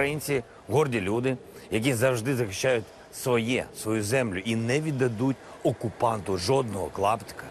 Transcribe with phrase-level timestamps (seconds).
[0.00, 1.36] Українці горді люди,
[1.70, 7.44] які завжди захищають своє, свою землю і не віддадуть окупанту жодного клаптика.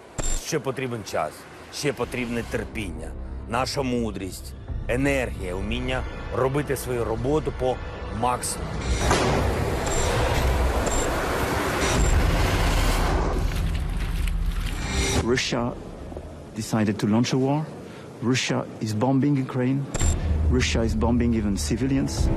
[0.45, 1.31] Ще потрібен час,
[1.73, 3.11] ще потрібне терпіння,
[3.49, 4.53] наша мудрість,
[4.87, 6.03] енергія, уміння
[6.35, 7.75] робити свою роботу по
[8.19, 8.71] максимуму.
[15.23, 15.71] Russia
[16.55, 17.65] decided to launch a war.
[18.23, 19.81] Russia is bombing Ukraine.
[20.50, 22.28] Russia is bombing even civilians.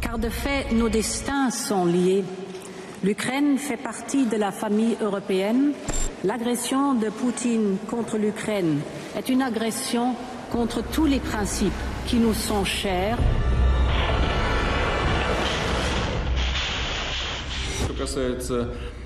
[0.00, 2.24] Car de fait, nos destins sont liés.
[3.04, 5.72] L'Ukraine fait partie de la famille européenne.
[6.24, 8.80] L'agression de Poutine contre l'Ukraine
[9.16, 10.14] est une agression
[10.50, 11.72] contre tous les principes
[12.06, 13.18] qui nous sont chers.
[17.84, 18.99] Что касается э,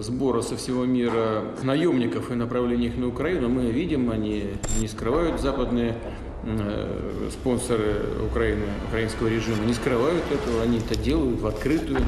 [0.00, 5.40] Сбора со всего мира наемников и направления их на Украину, мы видим, они не скрывают
[5.40, 5.96] западные
[6.42, 12.00] э, спонсоры Украины, украинского режима, не скрывают этого, они это делают в открытую,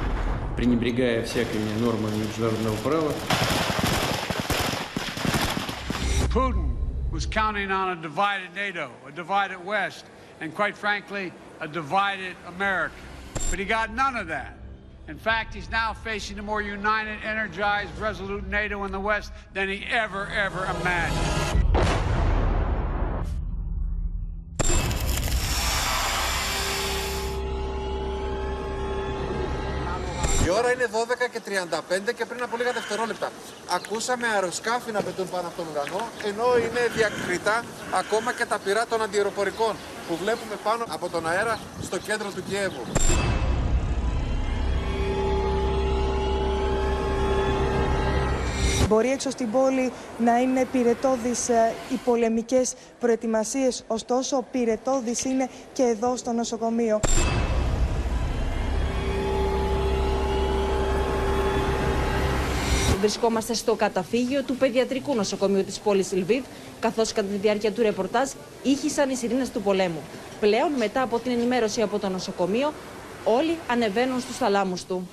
[0.57, 3.13] пренебрегая всякими нормами международного права.
[6.31, 6.77] Putin
[7.13, 10.05] was counting on a divided NATO, a divided West,
[10.41, 12.95] and quite frankly, a divided America.
[13.51, 14.58] But he got none of that.
[15.09, 19.67] In fact, he's now facing a more united, energized, resolute NATO in the West than
[19.75, 21.25] he ever, ever imagined.
[30.45, 31.41] Η ώρα είναι 12 και
[32.09, 33.31] 35 και πριν από λίγα δευτερόλεπτα
[33.71, 38.87] ακούσαμε αεροσκάφη να πετούν πάνω από τον ουρανό ενώ είναι διακριτά ακόμα και τα πυρά
[38.87, 39.77] των αντιεροπορικών
[40.09, 42.85] που βλέπουμε πάνω από τον αέρα στο κέντρο του Κιέβου.
[48.89, 55.83] Μπορεί έξω στην πόλη να είναι πυρετόδεις ε, οι πολεμικές προετοιμασίες, ωστόσο πυρετόδης είναι και
[55.83, 57.01] εδώ στο νοσοκομείο.
[63.01, 66.45] Βρισκόμαστε στο καταφύγιο του Παιδιατρικού Νοσοκομείου της πόλης Λβίβ,
[66.81, 68.31] καθώς κατά τη διάρκεια του ρεπορτάζ
[68.63, 70.01] ήχησαν οι σιρήνες του πολέμου.
[70.41, 72.73] Πλέον, μετά από την ενημέρωση από το νοσοκομείο,
[73.25, 75.09] όλοι ανεβαίνουν στους θαλάμους του.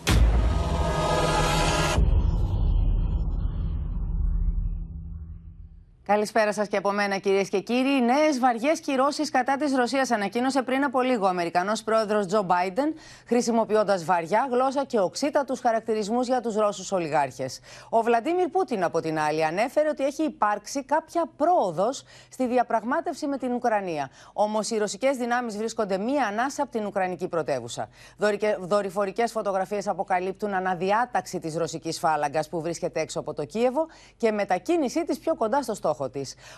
[6.07, 8.01] Καλησπέρα σας και από μένα, κυρίες και κύριοι.
[8.01, 12.93] Νέες βαριές κυρώσεις κατά της Ρωσίας ανακοίνωσε πριν από λίγο ο Αμερικανός πρόεδρος Τζο Μπάιντεν,
[13.27, 17.59] χρησιμοποιώντας βαριά γλώσσα και οξύτατους χαρακτηρισμούς για τους Ρώσους ολιγάρχες.
[17.89, 23.37] Ο Βλαντίμιρ Πούτιν, από την άλλη, ανέφερε ότι έχει υπάρξει κάποια πρόοδος στη διαπραγμάτευση με
[23.37, 24.09] την Ουκρανία.
[24.33, 27.89] Όμως οι ρωσικές δυνάμεις βρίσκονται μία ανάσα από την Ουκρανική πρωτεύουσα.
[28.59, 35.05] Δορυφορικές φωτογραφίες αποκαλύπτουν αναδιάταξη της ρωσικής φάλαγγας που βρίσκεται έξω από το Κίεβο και μετακίνησή
[35.05, 35.93] της πιο κοντά στο στόχο.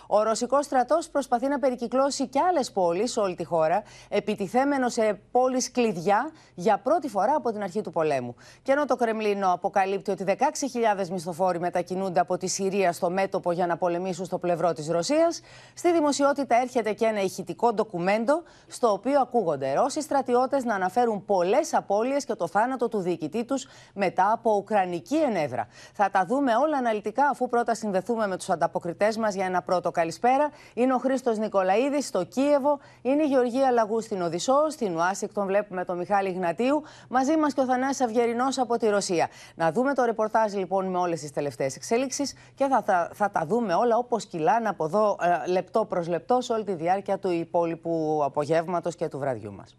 [0.06, 5.20] Ο Ρωσικός στρατός προσπαθεί να περικυκλώσει και άλλες πόλεις σε όλη τη χώρα, επιτιθέμενο σε
[5.30, 8.34] πόλεις κλειδιά για πρώτη φορά από την αρχή του πολέμου.
[8.62, 13.66] Και ενώ το Κρεμλίνο αποκαλύπτει ότι 16.000 μισθοφόροι μετακινούνται από τη Συρία στο μέτωπο για
[13.66, 15.40] να πολεμήσουν στο πλευρό της Ρωσίας,
[15.74, 21.74] στη δημοσιότητα έρχεται και ένα ηχητικό ντοκουμέντο, στο οποίο ακούγονται Ρώσοι στρατιώτες να αναφέρουν πολλές
[21.74, 25.68] απώλειες και το θάνατο του διοικητή τους μετά από ουκρανική ενέδρα.
[25.92, 29.90] Θα τα δούμε όλα αναλυτικά, αφού πρώτα συνδεθούμε με τους ανταποκριτές μας για ένα πρώτο
[29.90, 30.50] καλησπέρα.
[30.74, 32.78] Είναι ο Χρήστος Νικολαίδης στο Κίεβο.
[33.02, 34.70] Είναι η Γεωργία Λαγού στην Οδυσσό.
[34.70, 36.82] Στην Ουάσιγκτον βλέπουμε τον Μιχάλη Γνατίου.
[37.08, 39.28] Μαζί μας και ο Θανάσης Αυγερινός από τη Ρωσία.
[39.54, 43.46] Να δούμε το ρεπορτάζ λοιπόν με όλες τις τελευταίες εξέλιξεις και θα, θα, θα, τα
[43.46, 45.16] δούμε όλα όπως κυλάνε από εδώ
[45.46, 49.76] ε, λεπτό προς λεπτό σε όλη τη διάρκεια του υπόλοιπου απογεύματος και του βραδιού μας.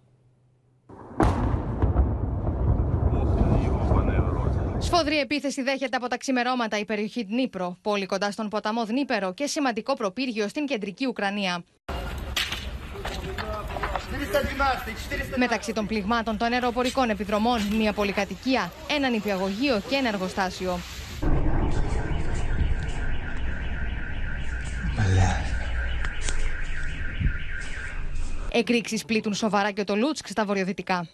[4.91, 9.45] Σφοδρή επίθεση δέχεται από τα ξημερώματα η περιοχή Δνήπρο, πόλη κοντά στον ποταμό Δνήπερο και
[9.45, 11.63] σημαντικό προπύργιο στην κεντρική Ουκρανία.
[15.35, 20.79] Μεταξύ των πληγμάτων των αεροπορικών επιδρομών, μια πολυκατοικία, ένα νηπιαγωγείο και ένα εργοστάσιο.
[28.51, 31.07] Εκρήξεις πλήττουν σοβαρά και το Λούτσκ στα βορειοδυτικά.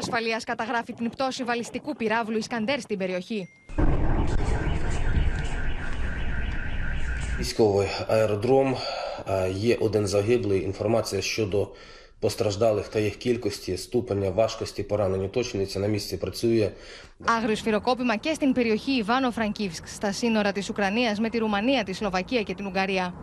[0.00, 3.48] ασφαλείας καταγράφει την πτώση βαλιστικού πυράβλου Ισκαντέρ στην περιοχή.
[7.38, 8.76] Військовий аеродром.
[9.54, 10.62] Є один загиблий.
[10.62, 11.68] Інформація щодо
[12.20, 15.78] постраждалих та їх кількості, ступеня важкості поранень уточнюється.
[15.78, 16.70] На місці працює.
[17.24, 21.92] Άγριο σφυροκόπημα και στην περιοχή Ιβάνο Φραγκίβσκ, στα σύνορα της Ουκρανίας με τη Ρουμανία, τη
[21.92, 23.14] Σλοβακία και την Ουγγαρία.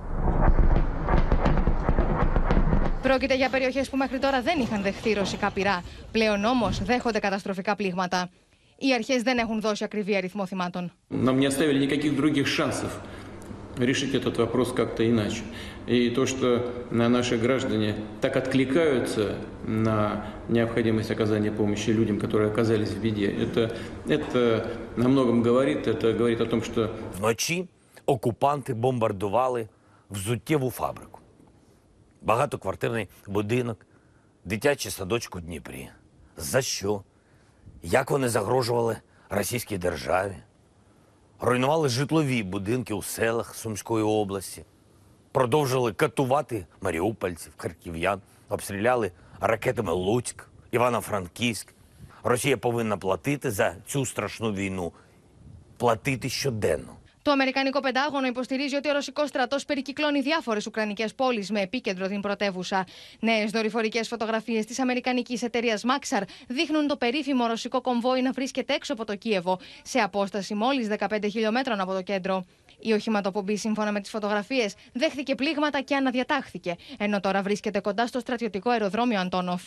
[3.07, 5.83] Πρόκειται για περιοχέ που μέχρι τώρα δεν είχαν δεχθεί ρωσικά πυρά.
[6.11, 8.29] Πλέον όμω δέχονται καταστροφικά πλήγματα.
[8.77, 10.91] Οι αρχέ δεν έχουν δώσει ακριβή αριθμό θυμάτων.
[11.09, 12.91] Нам не оставили никаких других шансов
[13.77, 15.41] решить этот вопрос как-то иначе.
[15.87, 19.35] И то, что наши граждане так откликаются
[19.65, 23.75] на необходимость оказания помощи людям, которые оказались в беде, это,
[24.07, 25.87] это на многом говорит.
[25.87, 27.67] Это говорит о том, что Вночі
[28.05, 29.67] окупанти бомбардували
[30.09, 31.16] взуттєву фабрику,
[32.22, 33.86] Багатоквартирний будинок,
[34.44, 35.88] дитячий садочок у Дніпрі.
[36.36, 37.02] За що?
[37.82, 38.96] Як вони загрожували
[39.30, 40.36] російській державі?
[41.40, 44.64] Руйнували житлові будинки у селах Сумської області,
[45.32, 51.74] продовжили катувати маріупольців, харків'ян, обстріляли ракетами Луцьк, Івано-Франківськ.
[52.22, 54.92] Росія повинна платити за цю страшну війну,
[55.76, 56.97] платити щоденно.
[57.27, 62.21] Το Αμερικανικό Πεντάγωνο υποστηρίζει ότι ο Ρωσικό στρατό περικυκλώνει διάφορε Ουκρανικέ πόλει με επίκεντρο την
[62.21, 62.85] πρωτεύουσα.
[63.19, 68.93] Νέε δορυφορικέ φωτογραφίε τη Αμερικανική εταιρεία Maxar δείχνουν το περίφημο ρωσικό κομβόι να βρίσκεται έξω
[68.93, 72.45] από το Κίεβο, σε απόσταση μόλι 15 χιλιόμετρων από το κέντρο.
[72.85, 78.19] Η οχηματοπομπή, σύμφωνα με τι φωτογραφίε, δέχθηκε πλήγματα και αναδιατάχθηκε, ενώ τώρα βρίσκεται κοντά στο
[78.19, 79.61] στρατιωτικό αεροδρόμιο Αντόνοφ.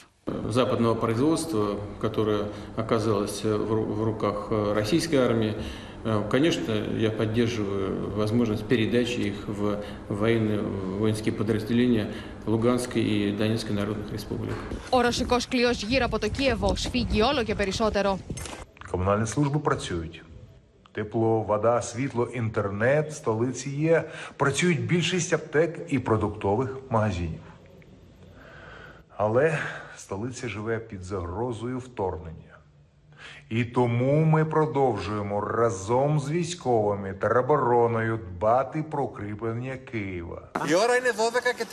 [0.48, 1.62] западного производства,
[2.00, 2.42] которое
[2.76, 5.56] оказалось в ру- в руках э, российской армии, э,
[6.30, 10.60] конечно, я поддерживаю возможность передачи их в военные,
[10.98, 12.06] воинские подразделения
[12.46, 14.54] Луганской и Донецкой народных республик.
[14.90, 18.18] Ο ρωσικό κλειό γύρω από το Κίεβο σφίγγει όλο και περισσότερο.
[18.90, 20.22] Комунальні служби працюють.
[20.92, 24.04] Тепло, вода, світло, інтернет в столиці є.
[24.36, 27.40] Працюють більшість аптек і продуктових магазинів.
[29.16, 29.58] Але
[29.96, 32.49] столиця живе під загрозою вторгнення.
[33.50, 40.42] І тому ми продовжуємо разом з військовими та теробороною дбати про укріплення Києва.
[40.68, 41.66] Η ώρα είναι 12 και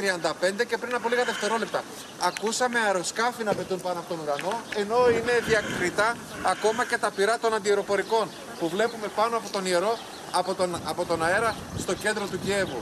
[0.62, 1.84] 35 και πριν από λίγα δευτερόλεπτα
[2.28, 7.38] ακούσαμε αεροσκάφη να πετούν πάνω από τον ουρανό, ενώ είναι διακριτά ακόμα και τα πυρά
[7.40, 8.28] των αντιεροπορικών
[8.60, 9.98] που βλέπουμε πάνω από τον ιερό,
[10.32, 12.82] από τον, από τον αέρα στο κέντρο του Κιέβου.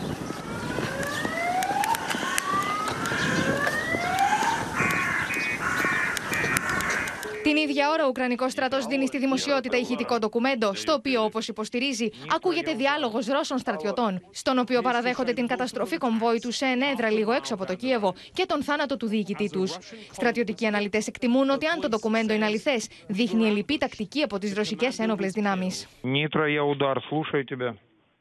[7.46, 12.10] Την ίδια ώρα, ο Ουκρανικό στρατό δίνει στη δημοσιότητα ηχητικό ντοκουμέντο, στο οποίο, όπω υποστηρίζει,
[12.36, 17.54] ακούγεται διάλογο Ρώσων στρατιωτών, στον οποίο παραδέχονται την καταστροφή κομβόη του σε ενέδρα λίγο έξω
[17.54, 19.68] από το Κίεβο και τον θάνατο του διοικητή του.
[20.12, 22.76] Στρατιωτικοί αναλυτέ εκτιμούν ότι αν το ντοκουμέντο είναι αληθέ,
[23.08, 25.72] δείχνει ελλειπή τακτική από τι ρωσικέ ένοπλε δυνάμει.
[26.04, 27.70] Нитро, я удар, слушаю тебя.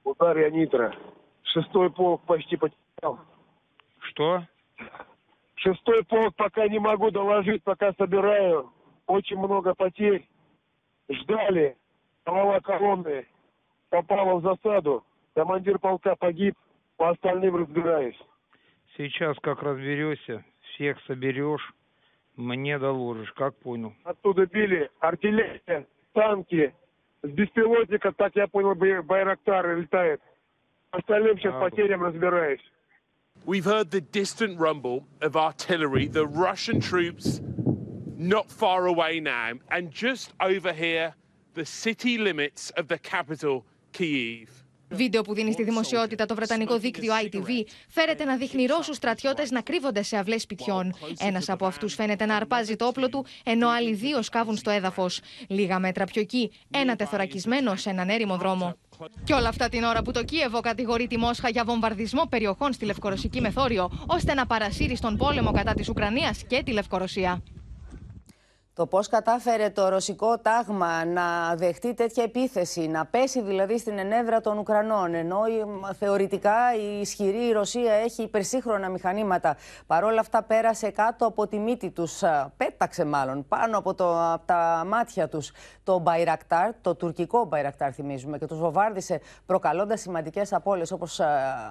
[0.02, 0.88] Удар я Нитро.
[1.52, 3.18] Шестой полк почти потерял.
[4.08, 4.28] Что?
[5.56, 8.72] Шестой полк пока не могу доложить, пока собираю.
[9.07, 10.27] Очень много потерь.
[11.09, 11.77] Ждали.
[12.25, 13.25] Голова колонны
[13.89, 15.03] попала в засаду.
[15.35, 16.55] Командир полка погиб.
[16.97, 18.17] По остальным разбираюсь.
[18.95, 21.73] Сейчас как разберешься, всех соберешь,
[22.37, 23.93] мне доложишь, как понял.
[24.05, 26.73] Оттуда били артиллерия, танки.
[27.21, 30.21] С беспилотника, так я понял, бай- Байрактар летает.
[30.91, 32.61] Остальным сейчас А, потерям разбираюсь.
[33.45, 37.41] We've heard the distant rumble of artillery, the Russian troops
[38.17, 41.15] not far away now, and just over here,
[41.53, 43.63] the city limits of the capital,
[43.93, 44.47] Kyiv.
[44.89, 47.47] Βίντεο που δίνει στη δημοσιότητα το βρετανικό δίκτυο ITV
[47.89, 50.93] φέρεται να δείχνει Ρώσους στρατιώτες να κρύβονται σε αυλές σπιτιών.
[51.19, 55.19] Ένας από αυτούς φαίνεται να αρπάζει το όπλο του, ενώ άλλοι δύο σκάβουν στο έδαφος.
[55.47, 58.77] Λίγα μέτρα πιο εκεί, ένα τεθωρακισμένο σε έναν έρημο δρόμο.
[59.23, 62.85] Και όλα αυτά την ώρα που το Κίεβο κατηγορεί τη Μόσχα για βομβαρδισμό περιοχών στη
[62.85, 67.43] Λευκορωσική Μεθόριο, ώστε να παρασύρει στον πόλεμο κατά της Ουκρανίας και τη Λευκορωσία.
[68.77, 74.41] Το πώς κατάφερε το ρωσικό τάγμα να δεχτεί τέτοια επίθεση, να πέσει δηλαδή στην ενέδρα
[74.41, 79.55] των Ουκρανών, ενώ η- θεωρητικά η ισχυρή Ρωσία έχει υπερσύγχρονα μηχανήματα.
[79.87, 84.45] Παρόλα αυτά πέρασε κάτω από τη μύτη τους, α, πέταξε μάλλον, πάνω από, το, από
[84.45, 85.51] τα μάτια τους
[85.83, 91.27] το Μπαϊρακτάρ, το τουρκικό Μπαϊρακτάρ θυμίζουμε, και τους βομβάρδισε προκαλώντας σημαντικές απώλειες όπως α,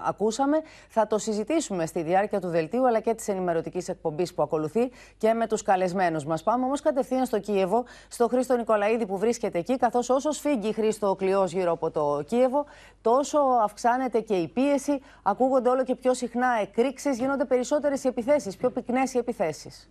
[0.07, 0.57] ακούσαμε.
[0.89, 5.33] Θα το συζητήσουμε στη διάρκεια του δελτίου αλλά και της ενημερωτικής εκπομπής που ακολουθεί και
[5.33, 6.43] με τους καλεσμένους μας.
[6.43, 11.09] Πάμε όμως κατευθείαν στο Κίεβο, στο Χρήστο Νικολαίδη που βρίσκεται εκεί, καθώς όσο σφίγγει Χρήστο
[11.09, 12.67] ο κλειός γύρω από το Κίεβο,
[13.01, 18.57] τόσο αυξάνεται και η πίεση, ακούγονται όλο και πιο συχνά εκρήξεις, γίνονται περισσότερες οι επιθέσεις,
[18.57, 19.89] πιο πυκνές οι επιθέσεις.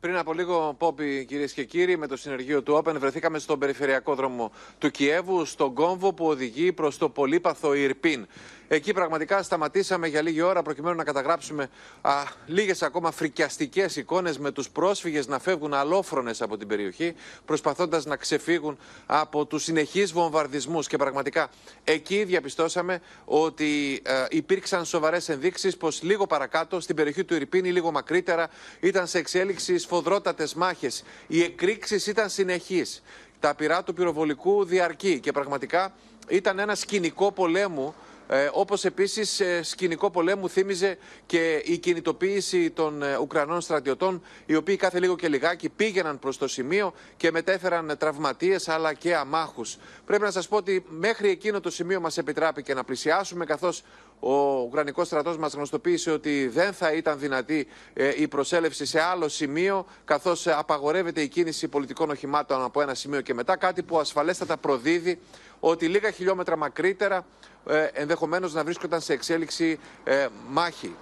[0.00, 4.14] Πριν από λίγο, Πόπι, κυρίες και κύριοι, με το συνεργείο του Open βρεθήκαμε στον περιφερειακό
[4.14, 8.26] δρόμο του Κιέβου, στον κόμβο που οδηγεί προς το πολύπαθο Ιρπίν.
[8.70, 11.70] Εκεί πραγματικά σταματήσαμε για λίγη ώρα προκειμένου να καταγράψουμε
[12.00, 12.12] α,
[12.46, 18.16] λίγες ακόμα φρικιαστικές εικόνες με τους πρόσφυγες να φεύγουν αλόφρονες από την περιοχή προσπαθώντας να
[18.16, 21.48] ξεφύγουν από τους συνεχείς βομβαρδισμούς και πραγματικά
[21.84, 27.70] εκεί διαπιστώσαμε ότι ε, υπήρξαν σοβαρές ενδείξεις πως λίγο παρακάτω στην περιοχή του Ιρπίν ή
[27.72, 28.48] λίγο μακρύτερα
[28.80, 31.04] ήταν σε εξέλιξη σφοδρότατες μάχες.
[31.26, 33.02] Οι εκρήξεις ήταν συνεχείς.
[33.40, 35.92] Τα πυρά του πυροβολικού διαρκεί και πραγματικά
[36.28, 37.94] ήταν ένα σκηνικό πολέμου
[38.30, 44.54] ε, όπως επίσης ε, σκηνικό πολέμου θύμιζε και η κινητοποίηση των ε, Ουκρανών στρατιωτών οι
[44.54, 49.76] οποίοι κάθε λίγο και λιγάκι πήγαιναν προς το σημείο και μετέφεραν τραυματίες αλλά και αμάχους.
[50.04, 53.82] Πρέπει να σας πω ότι μέχρι εκείνο το σημείο μας επιτράπηκε να πλησιάσουμε καθώς
[54.20, 59.28] ο Ουκρανικός στρατός μας γνωστοποίησε ότι δεν θα ήταν δυνατή ε, η προσέλευση σε άλλο
[59.28, 63.98] σημείο καθώς ε, απαγορεύεται η κίνηση πολιτικών οχημάτων από ένα σημείο και μετά κάτι που
[63.98, 65.18] ασφαλέστατα προδίδει
[65.60, 67.47] ότι λίγα χιλιόμετρα μακρύτερα ε,
[67.92, 70.96] ενδεχομένως να βρίσκονταν σε εξέλιξη ε, μάχη.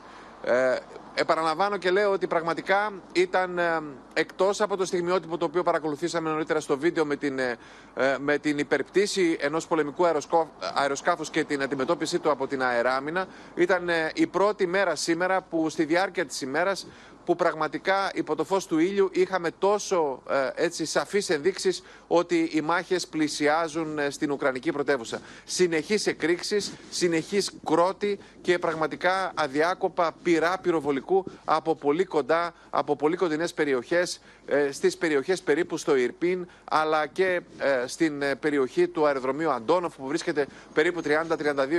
[0.44, 0.76] Ε,
[1.14, 3.80] επαναλαμβάνω και λέω ότι πραγματικά ήταν ε,
[4.12, 7.56] εκτός από το στιγμιότυπο το οποίο παρακολουθήσαμε νωρίτερα στο βίντεο με την, ε,
[7.94, 13.26] ε, με την υπερπτήση ενός πολεμικού αεροσκό- αεροσκάφους και την αντιμετώπιση του από την αεράμινα.
[13.54, 16.86] Ήταν ε, η πρώτη μέρα σήμερα που στη διάρκεια της ημέρας
[17.26, 22.60] που πραγματικά υπό το φως του ήλιου είχαμε τόσο ε, έτσι σαφείς ενδείξεις ότι οι
[22.60, 25.20] μάχες πλησιάζουν ε, στην Ουκρανική πρωτεύουσα.
[25.44, 33.54] Συνεχείς εκρήξεις, συνεχής κρότη και πραγματικά αδιάκοπα πυρά πυροβολικού από πολύ κοντά, από πολύ κοντινές
[33.54, 34.20] περιοχές, ε,
[34.70, 40.06] στις περιοχές περίπου στο Ιρπίν, αλλά και ε, στην ε, περιοχή του αεροδρομίου Αντόνοφ που
[40.06, 41.08] βρίσκεται περίπου 30-32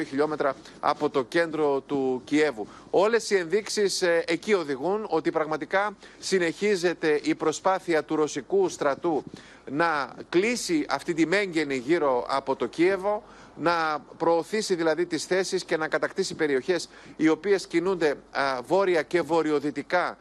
[0.07, 2.67] χιλιόμετρα από το κέντρο του Κιέβου.
[2.89, 9.23] Όλες οι ενδείξεις ε, εκεί οδηγούν ότι πραγματικά συνεχίζεται η προσπάθεια του ρωσικού στρατού
[9.71, 13.23] να κλείσει αυτή τη μέγενη γύρω από το Κίεβο,
[13.55, 19.21] να προωθήσει δηλαδή τις θέσεις και να κατακτήσει περιοχές οι οποίες κινούνται α, βόρεια και
[19.21, 20.15] βορειοδυτικά ε,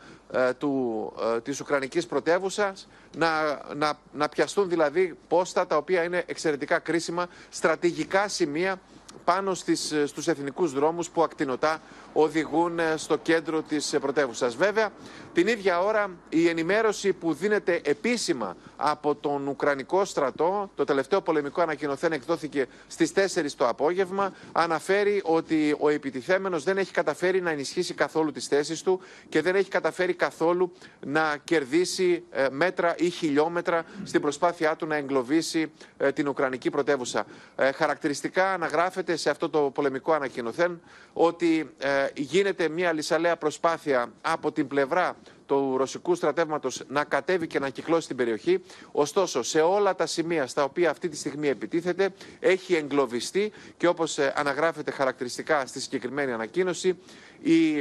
[0.59, 3.29] του, ε, της Ουκρανικής πρωτεύουσας, να,
[3.75, 8.81] να, να πιαστούν δηλαδή πόστα τα οποία είναι εξαιρετικά κρίσιμα, στρατηγικά σημεία
[9.25, 11.81] πάνω στις, ε, στους εθνικούς δρόμους που ακτινοτά
[12.13, 14.57] οδηγούν ε, στο κέντρο της ε, πρωτεύουσας.
[14.57, 14.91] Βέβαια,
[15.37, 21.63] την ίδια ώρα η ενημέρωση που δίνεται επίσημα από τον Ουκρανικό στρατό, το τελευταίο πολεμικό
[21.63, 27.95] ανακοινωθέν εκδόθηκε στις 4 το απόγευμα, αναφέρει ότι ο επιτιθέμενος δεν έχει καταφέρει να ενισχύσει
[27.95, 30.73] καθόλου τις θέσεις του και δεν έχει καταφέρει καθόλου
[31.07, 37.27] να κερδίσει ε, μέτρα ή χιλιόμετρα στην προσπάθειά του να εγκλωβίσει ε, την Ουκρανική πρωτεύουσα.
[37.57, 40.81] Ε, Χαρακτηριστικά αναγράφεται σε αυτό το πολεμικό ανακοινωθέν
[41.13, 45.17] ότι ε, γίνεται μια λησαλέα προσπάθεια από την πλευρά
[45.47, 48.63] του ρωσικού στρατεύματος να κατέβει και να κυκλώσει την περιοχή.
[48.93, 52.11] Ωστόσο, σε όλα τα σημεία στα οποία αυτή τη στιγμή επιτίθεται,
[52.41, 56.99] έχει εγκλωβιστεί και όπως αναγράφεται χαρακτηριστικά στη συγκεκριμένη ανακοίνωση,
[57.43, 57.77] οι,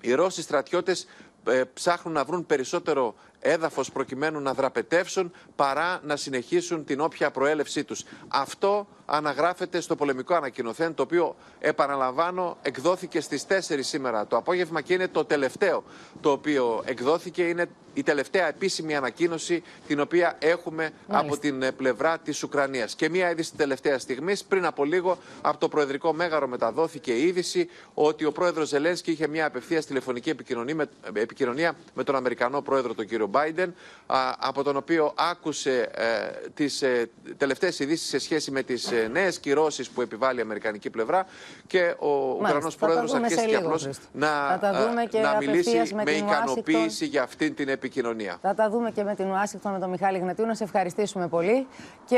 [0.00, 1.06] οι Ρώσοι στρατιώτες
[1.46, 7.84] ε, ψάχνουν να βρουν περισσότερο έδαφος προκειμένου να δραπετεύσουν παρά να συνεχίσουν την όποια προέλευσή
[7.84, 8.04] τους.
[8.28, 14.94] Αυτό αναγράφεται στο πολεμικό ανακοινωθέν, το οποίο, επαναλαμβάνω, εκδόθηκε στις 4 σήμερα το απόγευμα και
[14.94, 15.84] είναι το τελευταίο
[16.20, 17.42] το οποίο εκδόθηκε.
[17.42, 22.94] Είναι η τελευταία επίσημη ανακοίνωση την οποία έχουμε από την ε, πλευρά της Ουκρανίας.
[22.94, 27.68] Και μία είδηση τελευταίας στιγμής, πριν από λίγο, από το Προεδρικό Μέγαρο μεταδόθηκε η είδηση
[27.94, 32.94] ότι ο πρόεδρος Ζελένσκι είχε μια απευθείας τηλεφωνική επικοινωνία με, επικοινωνία με τον Αμερικανό πρόεδρο,
[32.94, 33.68] τον κύριο Biden,
[34.06, 39.08] α, από τον οποίο άκουσε ε, τις ε, τελευταίες ειδήσεις σε σχέση με τις ε,
[39.08, 41.26] νέες κυρώσεις που επιβάλλει η Αμερικανική πλευρά
[41.66, 44.04] και ο Ουκρανός θα τα πρόεδρος δούμε σε αρχίστηκε λίγο, απλώς Χρήστο.
[44.12, 47.08] να, Θα τα δούμε ε, και να απευθείας μιλήσει με με την ικανοποίηση Ουάσιγκτον.
[47.08, 48.38] για αυτή την επικοινωνία.
[48.40, 50.46] Θα τα δούμε και με την Ουάσιγκτον, με τον Μιχάλη Γνατίου.
[50.46, 51.66] Να σε ευχαριστήσουμε πολύ.
[52.04, 52.16] Και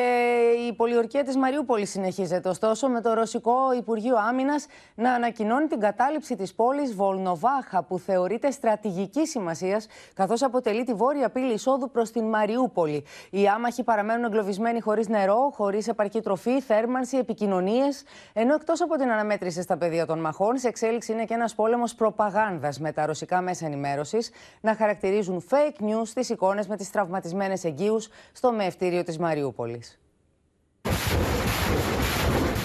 [0.68, 2.48] η πολιορκία της Μαριούπολης συνεχίζεται.
[2.48, 8.50] Ωστόσο, με το Ρωσικό Υπουργείο Άμυνας να ανακοινώνει την κατάληψη της πόλης Βολνοβάχα, που θεωρείται
[8.50, 13.04] στρατηγική σημασίας, καθώς αποτελεί τη βόρεια πύλη εισόδου προς την Μαριούπολη.
[13.30, 18.02] Οι άμαχοι παραμένουν εγκλωβισμένοι χωρίς νερό, χωρίς επαρκή τροφή, θέρμανση, επικοινωνίες.
[18.32, 21.94] Ενώ εκτός από την αναμέτρηση στα πεδία των μαχών, σε εξέλιξη είναι και ένας πόλεμος
[21.94, 27.64] προπαγάνδας με τα ρωσικά μέσα ενημέρωσης να χαρακτηρίζουν fake news τις εικόνες με τις τραυματισμένες
[27.64, 29.98] εγγύους στο μεευτήριο της Μαριούπολης.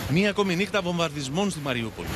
[0.09, 2.07] Μία ακόμη νύχτα βομβαρδισμών στη Μαριούπολη.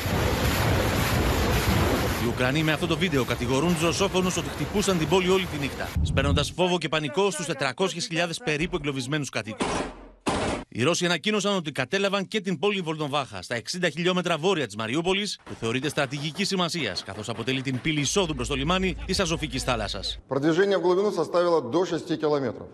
[2.24, 5.58] Οι Ουκρανοί με αυτό το βίντεο κατηγορούν του Ρωσόφωνους ότι χτυπούσαν την πόλη όλη τη
[5.58, 9.68] νύχτα, σπέρνοντας φόβο και πανικό στους 400.000 περίπου εγκλωβισμένους κατοίκους.
[10.69, 15.29] Οι Ρώσοι ανακοίνωσαν ότι κατέλαβαν και την πόλη Βολνοβάχα στα 60 χιλιόμετρα βόρεια τη Μαριούπολη,
[15.45, 20.01] που θεωρείται στρατηγική σημασία, καθώ αποτελεί την πύλη εισόδου προ το λιμάνι τη Αζωφική θάλασσα.
[20.29, 22.69] Продвижение в глубину составило до 6 километров.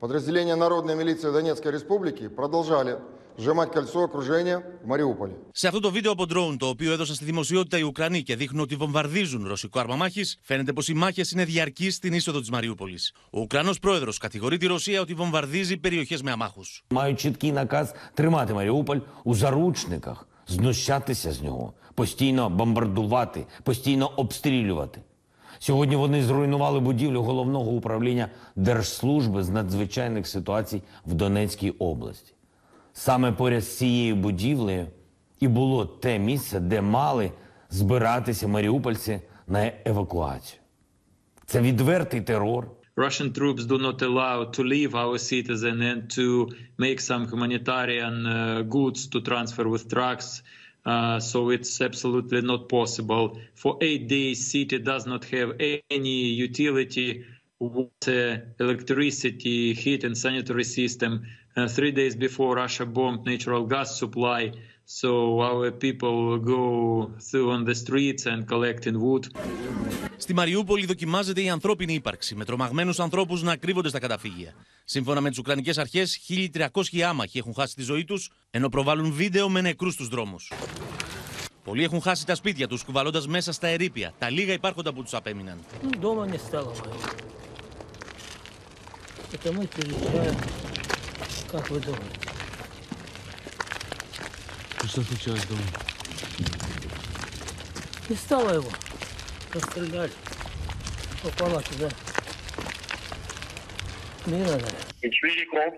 [0.00, 2.96] Подразделения Народной милиции Донецкой Республики продолжали
[3.40, 5.32] сжимать кольцо окружения в Мариуполе.
[5.52, 8.62] Σε αυτό το βίντεο από ντρόουν, το οποίο έδωσαν στη δημοσιότητα οι Ουκρανοί και δείχνουν
[8.62, 12.98] ότι βομβαρδίζουν ρωσικό άρμα μάχη, φαίνεται πω οι μάχε είναι διαρκεί στην είσοδο τη Μαριούπολη.
[13.30, 16.62] Ο Ουκρανό πρόεδρο κατηγορεί τη Ρωσία ότι βομβαρδίζει περιοχέ με αμάχου.
[16.90, 25.00] Мають чіткий наказ тримати Маріуполь у заручниках, знущатися з нього, постійно бомбардувати, постійно обстрілювати.
[25.58, 32.33] Сьогодні вони зруйнували будівлю головного управління Держслужби з надзвичайних ситуацій в Донецькій області.
[32.97, 34.87] Саме поряд з цією будівлею
[35.39, 37.31] і було те місце, де мали
[37.69, 40.59] збиратися маріупольці на евакуацію.
[41.45, 46.27] Це відвертий терор, Russian troops do not allow to leave our citizen and to
[46.77, 50.41] make some humanitarian uh, goods to transfer with trucks.
[50.85, 53.25] Uh, so it's absolutely not possible.
[53.61, 55.49] For eight days, city does not have
[55.97, 57.25] any utility,
[57.59, 61.11] water, electricity, heat and sanitary system.
[61.56, 64.52] Uh, three days before Russia bombed natural gas supply.
[64.84, 66.64] So our people go
[67.28, 69.26] through on the streets and collecting wood.
[70.16, 74.54] Στη Μαριούπολη δοκιμάζεται η ανθρώπινη ύπαρξη, με τρομαγμένου ανθρώπου να κρύβονται στα καταφύγια.
[74.84, 76.06] Σύμφωνα με τι Ουκρανικέ Αρχέ,
[76.54, 78.18] 1.300 άμαχοι έχουν χάσει τη ζωή του,
[78.50, 80.36] ενώ προβάλλουν βίντεο με νεκρού στου δρόμου.
[81.64, 85.16] Πολλοί έχουν χάσει τα σπίτια του, κουβαλώντα μέσα στα ερήπια τα λίγα υπάρχοντα που του
[85.16, 85.58] απέμειναν.
[86.00, 87.30] Дома не стало моего.
[89.32, 89.68] Это мы
[91.54, 91.54] переезжаем.
[91.54, 92.04] Как вы думаете?
[94.86, 95.60] Что случилось дома?
[98.08, 98.70] Не стало его.
[99.52, 100.12] Расстреляли.
[101.22, 101.90] Попала туда.
[104.26, 104.70] Мина, наверное.
[105.02, 105.74] It's really cold.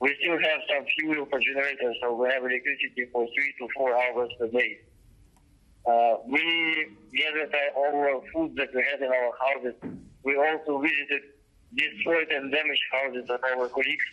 [0.00, 3.94] We still have some fuel for generators, so we have electricity for three to four
[3.94, 4.80] hours a day.
[5.86, 9.74] Uh, we gathered uh, all the food that we had in our houses.
[10.22, 11.22] We also visited
[11.74, 14.04] destroyed and damaged houses of our colleagues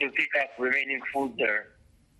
[0.00, 1.60] To pick up remaining food there.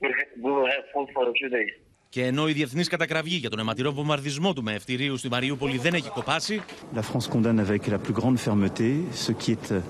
[0.02, 1.74] We, ha- we will have food for a few days.
[2.08, 5.94] Και ενώ η διεθνή κατακραυγή για τον αιματηρό βομβαρδισμό του με ευτηρίου στη Μαριούπολη δεν
[5.94, 6.62] έχει κοπάσει,
[6.94, 8.90] La France condamne avec la plus grande fermeté
[9.26, 9.80] ce qui est euh,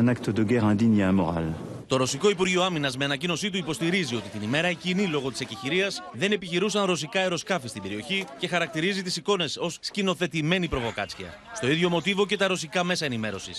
[0.00, 1.46] un acte de guerre indigne et immoral.
[1.91, 5.91] το Ρωσικό Υπουργείο Άμυνα με ανακοίνωσή του υποστηρίζει ότι την ημέρα εκείνη, λόγω τη εκεχηρία,
[6.11, 11.39] δεν επιχειρούσαν ρωσικά αεροσκάφη στην περιοχή και χαρακτηρίζει τι εικόνε ω σκηνοθετημένη προβοκάτσια.
[11.55, 13.51] Στο ίδιο μοτίβο και τα ρωσικά μέσα ενημέρωση.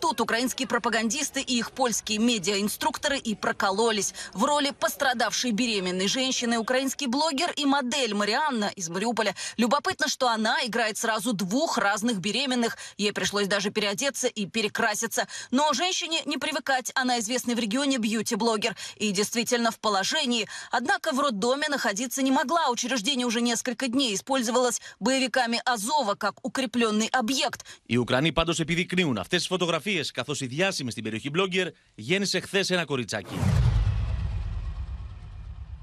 [0.00, 4.12] Тут украинские пропагандисты и их польские медиаинструкторы и прокололись.
[4.34, 9.34] В роли пострадавшей беременной женщины украинский блогер и модель Марианна из Мариуполя.
[9.56, 12.76] Любопытно, что она играет сразу двух разных беременных.
[12.96, 15.26] Ей пришлось даже переодеться и перекраситься.
[15.50, 16.92] Но женщине не привыкать.
[16.94, 20.48] Она известный в регионе бьюти-блогер и действительно в положении.
[20.70, 22.68] Однако в роддоме находиться не могла.
[22.70, 27.66] Учреждение уже несколько дней использовалось боевиками Азова как укрепленный объект.
[27.86, 32.64] Οι Ουκρανοί πάντω επιδεικνύουν αυτέ τι φωτογραφίε, καθώ η διάσημη στην περιοχή blogger γέννησε χθε
[32.68, 33.34] ένα κοριτσάκι.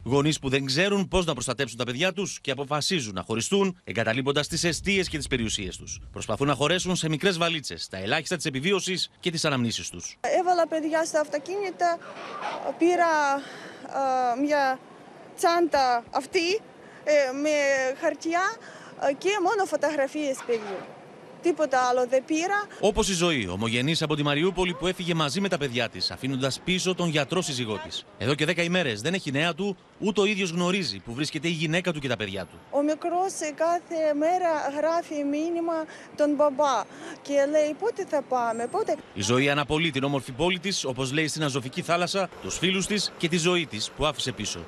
[0.04, 4.48] Γονείς που δεν ξέρουν πώς να προστατέψουν τα παιδιά τους και αποφασίζουν να χωριστούν, εγκαταλείποντας
[4.48, 6.00] τις αιστείες και τις περιουσίες τους.
[6.12, 10.16] Προσπαθούν να χωρέσουν σε μικρές βαλίτσες τα ελάχιστα της επιβίωσης και τις αναμνήσεις τους.
[10.20, 11.98] Έβαλα παιδιά στα αυτοκίνητα,
[12.78, 13.10] πήρα
[14.36, 14.78] ε, μια
[15.36, 16.54] τσάντα αυτή
[17.04, 17.50] ε, με
[18.00, 18.42] χαρτιά
[19.08, 21.01] ε, και μόνο φωτογραφίες παιδιού.
[21.42, 22.66] Τίποτα άλλο δεν πήρα.
[22.80, 26.60] Όπως η ζωή, ομογενής από τη Μαριούπολη που έφυγε μαζί με τα παιδιά της, αφήνοντας
[26.64, 28.04] πίσω τον γιατρό σύζυγό της.
[28.18, 31.50] Εδώ και 10 ημέρες δεν έχει νέα του, ούτε ο ίδιος γνωρίζει που βρίσκεται η
[31.50, 32.58] γυναίκα του και τα παιδιά του.
[32.70, 35.84] Ο μικρός κάθε μέρα γράφει μήνυμα
[36.16, 36.82] τον μπαμπά
[37.22, 38.96] και λέει πότε θα πάμε, πότε...
[39.14, 43.12] Η ζωή αναπολύει την όμορφη πόλη της, όπως λέει στην Αζωφική θάλασσα, τους φίλους της
[43.18, 44.60] και τη ζωή της που άφησε πίσω.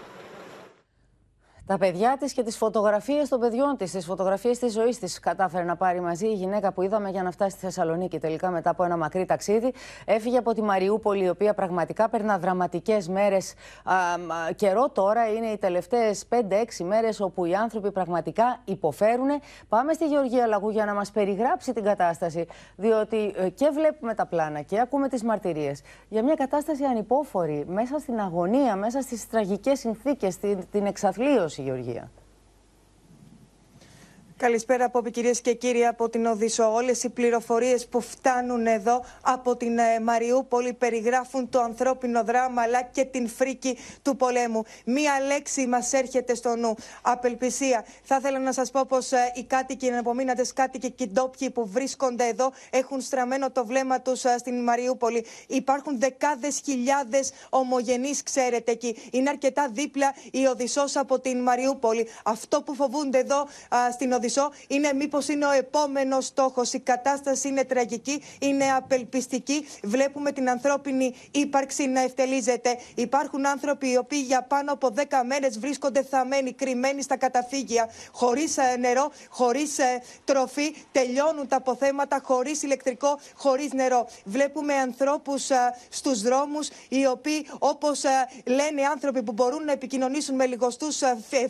[1.66, 5.64] Τα παιδιά της και τις φωτογραφίες των παιδιών της, τις φωτογραφίες της ζωής της, κατάφερε
[5.64, 8.18] να πάρει μαζί η γυναίκα που είδαμε για να φτάσει στη Θεσσαλονίκη.
[8.18, 9.72] Τελικά, μετά από ένα μακρύ ταξίδι,
[10.04, 13.54] έφυγε από τη Μαριούπολη, η οποία πραγματικά περνά δραματικές μέρες.
[14.56, 19.28] Καιρό τώρα είναι οι τελευταίες 5-6 μέρες όπου οι άνθρωποι πραγματικά υποφέρουν.
[19.68, 22.46] Πάμε στη Γεωργία Λαγού για να μας περιγράψει την κατάσταση,
[22.76, 27.98] διότι ε, και βλέπουμε τα πλάνα και ακούμε τις μαρτυρίες για μια κατάσταση ανυπόφορη, μέσα
[27.98, 31.53] στην αγωνία, μέσα στις τραγικές συνθήκες, την, την εξαθλίωση.
[31.62, 32.10] Γεωργία.
[34.44, 36.72] Καλησπέρα από κυρίες και κύριοι από την Οδύσσο.
[36.72, 42.82] Όλες οι πληροφορίες που φτάνουν εδώ από την ε, Μαριούπολη περιγράφουν το ανθρώπινο δράμα αλλά
[42.82, 44.62] και την φρίκη του πολέμου.
[44.84, 46.74] Μία λέξη μας έρχεται στο νου.
[47.02, 47.84] Απελπισία.
[48.02, 51.50] Θα ήθελα να σας πω πως ε, οι κάτοικοι, οι εναπομείνατες κάτοικοι και οι ντόπιοι
[51.50, 55.24] που βρίσκονται εδώ έχουν στραμμένο το βλέμμα τους ε, στην Μαριούπολη.
[55.46, 58.96] Υπάρχουν δεκάδες χιλιάδες ομογενείς, ξέρετε εκεί.
[59.10, 62.08] Είναι αρκετά δίπλα η Οδυσσός από την Μαριούπολη.
[62.24, 63.46] Αυτό που φοβούνται εδώ
[63.92, 66.72] στην Οδυσσό Οδυσσό είναι μήπως είναι ο επόμενος στόχος.
[66.72, 69.66] Η κατάσταση είναι τραγική, είναι απελπιστική.
[69.82, 72.78] Βλέπουμε την ανθρώπινη ύπαρξη να ευτελίζεται.
[72.94, 78.56] Υπάρχουν άνθρωποι οι οποίοι για πάνω από 10 μέρες βρίσκονται θαμένοι, κρυμμένοι στα καταφύγια, χωρίς
[78.78, 79.78] νερό, χωρίς
[80.24, 80.74] τροφή.
[80.92, 84.08] Τελειώνουν τα αποθέματα, χωρίς ηλεκτρικό, χωρίς νερό.
[84.24, 85.50] Βλέπουμε ανθρώπους
[85.88, 88.02] στους δρόμους, οι οποίοι, όπως
[88.46, 91.00] λένε άνθρωποι που μπορούν να επικοινωνήσουν με λιγοστούς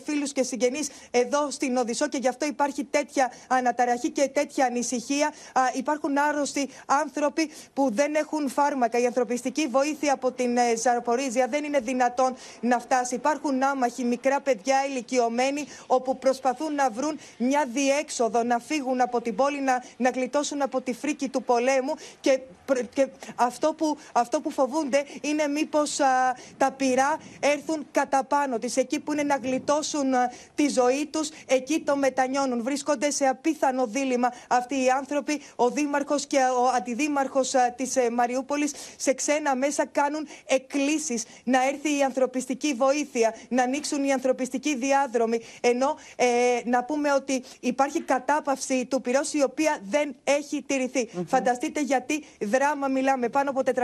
[0.03, 5.27] φίλους και συγγενείς εδώ στην Οδυσσό και γι' αυτό υπάρχει τέτοια αναταραχή και τέτοια ανησυχία.
[5.53, 8.97] Α, υπάρχουν άρρωστοι άνθρωποι που δεν έχουν φάρμακα.
[8.99, 13.15] Η ανθρωπιστική βοήθεια από την ε, Ζαροπορίζια δεν είναι δυνατόν να φτάσει.
[13.15, 19.35] Υπάρχουν άμαχοι, μικρά παιδιά, ηλικιωμένοι, όπου προσπαθούν να βρουν μια διέξοδο, να φύγουν από την
[19.35, 21.93] πόλη, να, να γλιτώσουν από τη φρίκη του πολέμου.
[22.19, 22.39] Και,
[22.93, 25.99] και αυτό, που, αυτό που φοβούνται είναι μήπως
[26.57, 31.29] τα πυρά έρθουν κατά πάνω της, εκεί που είναι να γλιτώσουν α, τη ζωή τους,
[31.45, 32.54] εκεί το μετανιώνουν.
[32.63, 35.41] Βρίσκονται σε απίθανο δίλημα αυτοί οι άνθρωποι.
[35.55, 42.03] Ο Δήμαρχος και ο Αντιδήμαρχος της Μαριούπολης σε ξένα μέσα κάνουν εκκλήσεις να έρθει η
[42.03, 45.39] ανθρωπιστική βοήθεια, να ανοίξουν οι ανθρωπιστικοί διάδρομοι.
[45.61, 46.25] Ενώ ε,
[46.65, 51.09] να πούμε ότι υπάρχει κατάπαυση του πυρός η οποία δεν έχει τηρηθεί.
[51.27, 53.29] Φανταστείτε γιατί δράμα μιλάμε.
[53.29, 53.79] Πάνω από 400.000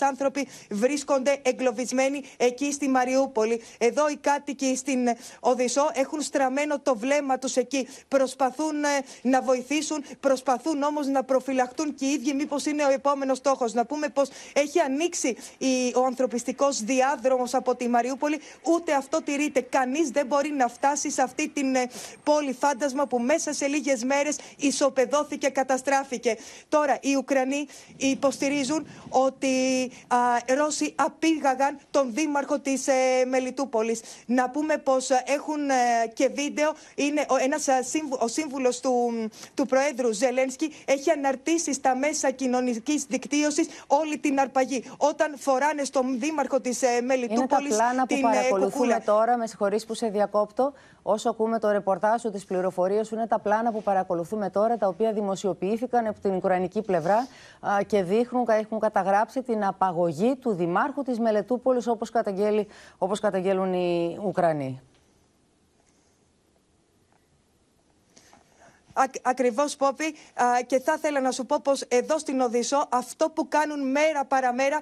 [0.00, 3.60] άνθρωποι βρίσκονται εγκλωβισμένοι εκεί στη Μαριούπολη.
[3.78, 5.08] Εδώ οι κάτοικοι στην
[5.40, 7.81] Οδυσσό έχουν στραμμένο το βλέμμα τους εκεί.
[8.08, 8.88] Προσπαθούν ε,
[9.22, 13.72] να βοηθήσουν, προσπαθούν όμως να προφυλαχτούν και οι ίδιοι μήπως είναι ο επόμενος στόχος.
[13.72, 18.40] Να πούμε πως έχει ανοίξει η, ο ανθρωπιστικός διάδρομος από τη Μαριούπολη.
[18.62, 19.60] Ούτε αυτό τηρείται.
[19.60, 21.88] Κανείς δεν μπορεί να φτάσει σε αυτή την ε,
[22.22, 26.36] πόλη φάντασμα που μέσα σε λίγες μέρες ισοπεδώθηκε, καταστράφηκε.
[26.68, 27.66] Τώρα οι Ουκρανοί
[27.96, 30.16] υποστηρίζουν ότι α,
[30.56, 34.00] Ρώσοι απήγαγαν τον δήμαρχο της ε, Μελιτούπολης.
[34.26, 35.74] Να πούμε πως ε, έχουν ε,
[36.14, 36.72] και βίντεο.
[36.94, 37.71] Είναι ο, ένας, ε, σύμβου-
[38.18, 38.90] ο σύμβουλος του,
[39.54, 44.84] του Προέδρου Ζελένσκι έχει αναρτήσει στα μέσα κοινωνικής δικτύωσης όλη την αρπαγή.
[44.96, 49.02] Όταν φοράνε στον δήμαρχο της ε, Είναι τα Μελιτούπολης πλάνα που την ε, παρακολουθούμε κουκούλα.
[49.02, 53.26] τώρα, με συγχωρείς που σε διακόπτω, όσο ακούμε το ρεπορτάζ σου, τις πληροφορίες σου, είναι
[53.26, 57.26] τα πλάνα που παρακολουθούμε τώρα, τα οποία δημοσιοποιήθηκαν από την Ουκρανική πλευρά
[57.60, 62.66] α, και δείχνουν, κα- έχουν καταγράψει την απαγωγή του Δημάρχου της Μελετούπολης, όπως, καταγγέλει,
[62.98, 64.80] όπως καταγγέλουν οι Ουκρανοί.
[68.92, 73.30] Ακ, ακριβώς Πόπη α, και θα ήθελα να σου πω πως εδώ στην Οδυσσό αυτό
[73.30, 74.80] που κάνουν μέρα παραμέρα α,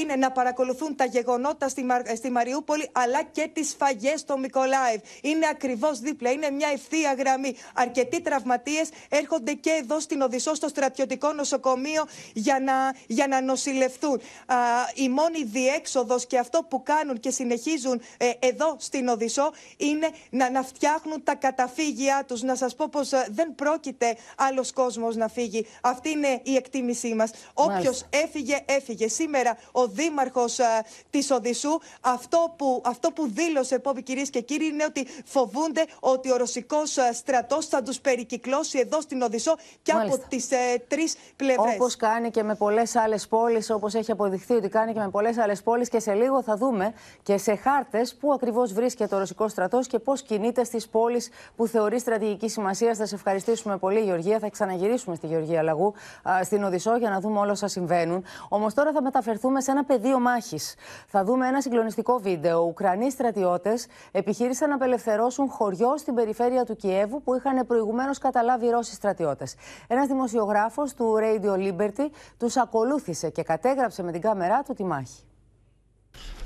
[0.00, 5.00] είναι να παρακολουθούν τα γεγονότα στη, Μα- στη Μαριούπολη αλλά και τις σφαγές στο Μικολάευ.
[5.22, 7.56] Είναι ακριβώς δίπλα, είναι μια ευθεία γραμμή.
[7.74, 14.20] Αρκετοί τραυματίες έρχονται και εδώ στην Οδυσσό στο στρατιωτικό νοσοκομείο για να, για να νοσηλευτούν.
[14.46, 14.56] Α,
[14.94, 20.50] η μόνη διέξοδος και αυτό που κάνουν και συνεχίζουν ε, εδώ στην Οδυσσό είναι να,
[20.50, 22.42] να φτιάχνουν τα καταφύγια τους.
[22.42, 25.66] Να σας πω πως ε, δεν πρόκειται άλλος κόσμος να φύγει.
[25.80, 27.30] Αυτή είναι η εκτίμησή μας.
[27.54, 28.06] Όποιος Μάλιστα.
[28.10, 29.08] έφυγε, έφυγε.
[29.08, 34.66] Σήμερα ο δήμαρχος α, της Οδυσσού αυτό που, αυτό που δήλωσε, Πόπη κυρίες και κύριοι,
[34.66, 39.92] είναι ότι φοβούνται ότι ο ρωσικός α, στρατός θα τους περικυκλώσει εδώ στην Οδυσσό και
[39.92, 40.16] Μάλιστα.
[40.20, 41.74] από τις ε, τρεις πλευρές.
[41.74, 45.38] Όπως κάνει και με πολλές άλλες πόλεις, όπως έχει αποδειχθεί ότι κάνει και με πολλές
[45.38, 45.88] άλλες πόλεις.
[45.88, 49.98] Και σε λίγο θα δούμε και σε χάρτες πού ακριβώς βρίσκεται ο ρωσικός στρατός και
[49.98, 52.94] πώς κινείται στις πόλεις που θεωρεί στρατηγική σημασία.
[52.94, 54.39] Θα σε ευχαριστήσουμε πολύ, Γεωργία.
[54.39, 55.93] Θα ξαναγυρίσουμε στη Γεωργία Λαγού,
[56.29, 58.23] α, στην Οδυσσό, για να δούμε όλα όσα συμβαίνουν.
[58.49, 60.59] Όμω τώρα θα μεταφερθούμε σε ένα πεδίο μάχη.
[61.07, 62.59] Θα δούμε ένα συγκλονιστικό βίντεο.
[62.61, 63.73] Ουκρανοί στρατιώτε
[64.11, 69.47] επιχείρησαν να απελευθερώσουν χωριό στην περιφέρεια του Κιέβου που είχαν προηγουμένω καταλάβει οι Ρώσοι στρατιώτε.
[69.87, 75.21] Ένα δημοσιογράφο του Radio Liberty του ακολούθησε και κατέγραψε με την κάμερά του τη μάχη.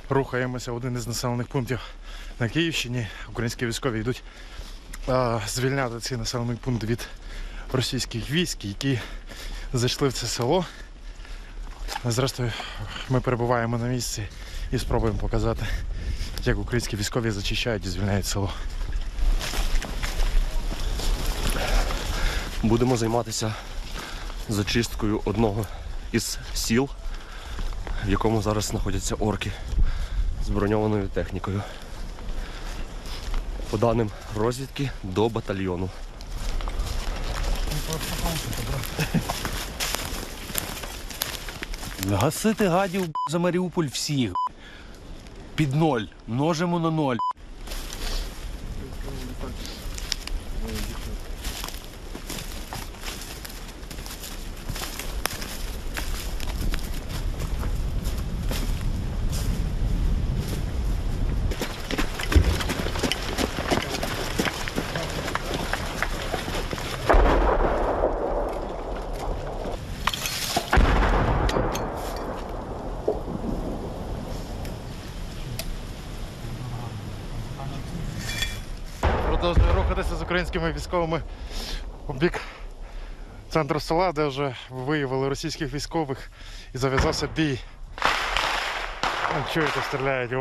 [0.10, 1.80] Рухаємося в один із населених пунктів
[2.40, 3.08] на Київщині.
[3.30, 4.55] Українські військові йдуть а,
[5.49, 7.09] звільняти цей населений пункт від
[7.73, 9.01] російських військ, які
[9.73, 10.65] зайшли в це село.
[12.05, 12.53] Зрештою,
[13.09, 14.23] ми перебуваємо на місці
[14.73, 15.67] і спробуємо показати,
[16.45, 18.53] як українські військові зачищають і звільняють село.
[22.63, 23.55] Будемо займатися
[24.49, 25.67] зачисткою одного
[26.13, 26.89] із сіл,
[28.07, 29.53] в якому зараз знаходяться орки
[30.47, 31.63] з броньованою технікою.
[33.71, 35.89] По даним розвідки до батальйону.
[42.11, 44.33] Гасити гадів за Маріуполь всіх.
[45.55, 46.03] Під ноль.
[46.27, 47.17] Множимо на ноль.
[80.57, 81.23] Українськими військовими
[82.07, 82.41] у бік
[83.51, 86.31] центру села, де вже виявили російських військових
[86.75, 87.61] і зав'язався бій.
[89.53, 90.33] Чуєте, стріляють.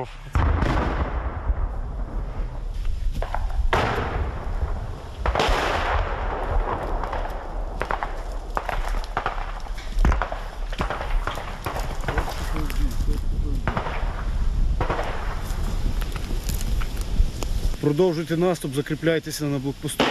[17.96, 20.04] Продовжуйте наступ, закріпляйтеся на блокпосту.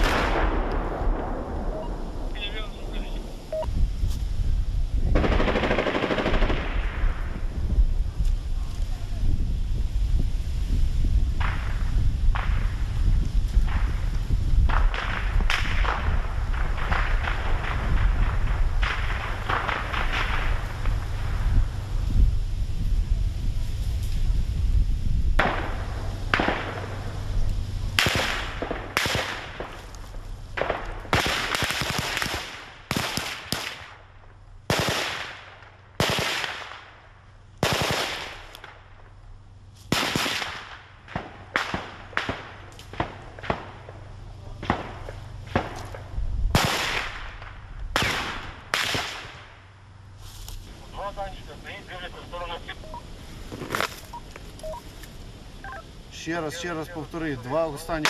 [56.25, 57.37] Ще раз, ще раз повтори.
[57.37, 58.07] Два останні.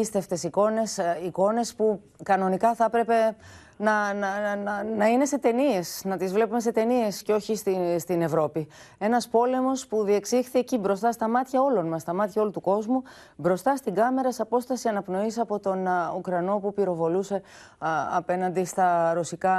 [0.00, 3.36] Απίστευτες εικόνες, ε, εικόνες που κανονικά θα έπρεπε
[3.80, 7.56] να, να, να- να, να είναι σε ταινίες, να τις βλέπουμε σε ταινίες και όχι
[7.56, 8.68] στην, στην Ευρώπη.
[8.98, 13.02] Ένας πόλεμος που διεξήχθη εκεί μπροστά στα μάτια όλων μας, στα μάτια όλου του κόσμου,
[13.36, 17.42] μπροστά στην κάμερα σε απόσταση αναπνοής από τον α, Ουκρανό που πυροβολούσε
[17.78, 19.56] α, απέναντι στα ρωσικά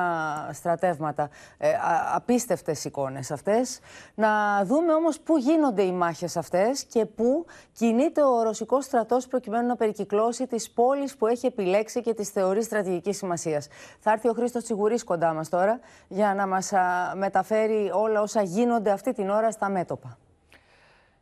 [0.54, 1.30] στρατεύματα.
[1.58, 3.80] Ε, α, απίστευτες εικόνες αυτές.
[4.16, 4.30] Να
[4.66, 9.76] δούμε όμως πού γίνονται οι μάχες αυτές και πού κινείται ο ρωσικός στρατός προκειμένου να
[9.76, 13.68] περικυκλώσει τις πόλεις που έχει επιλέξει και τις θεωρεί στρατηγικής σημασίας.
[14.12, 18.42] Θα έρθει ο Χρήστος Τσιγουρής κοντά μας τώρα για να μας α, μεταφέρει όλα όσα
[18.42, 20.18] γίνονται αυτή την ώρα στα μέτωπα.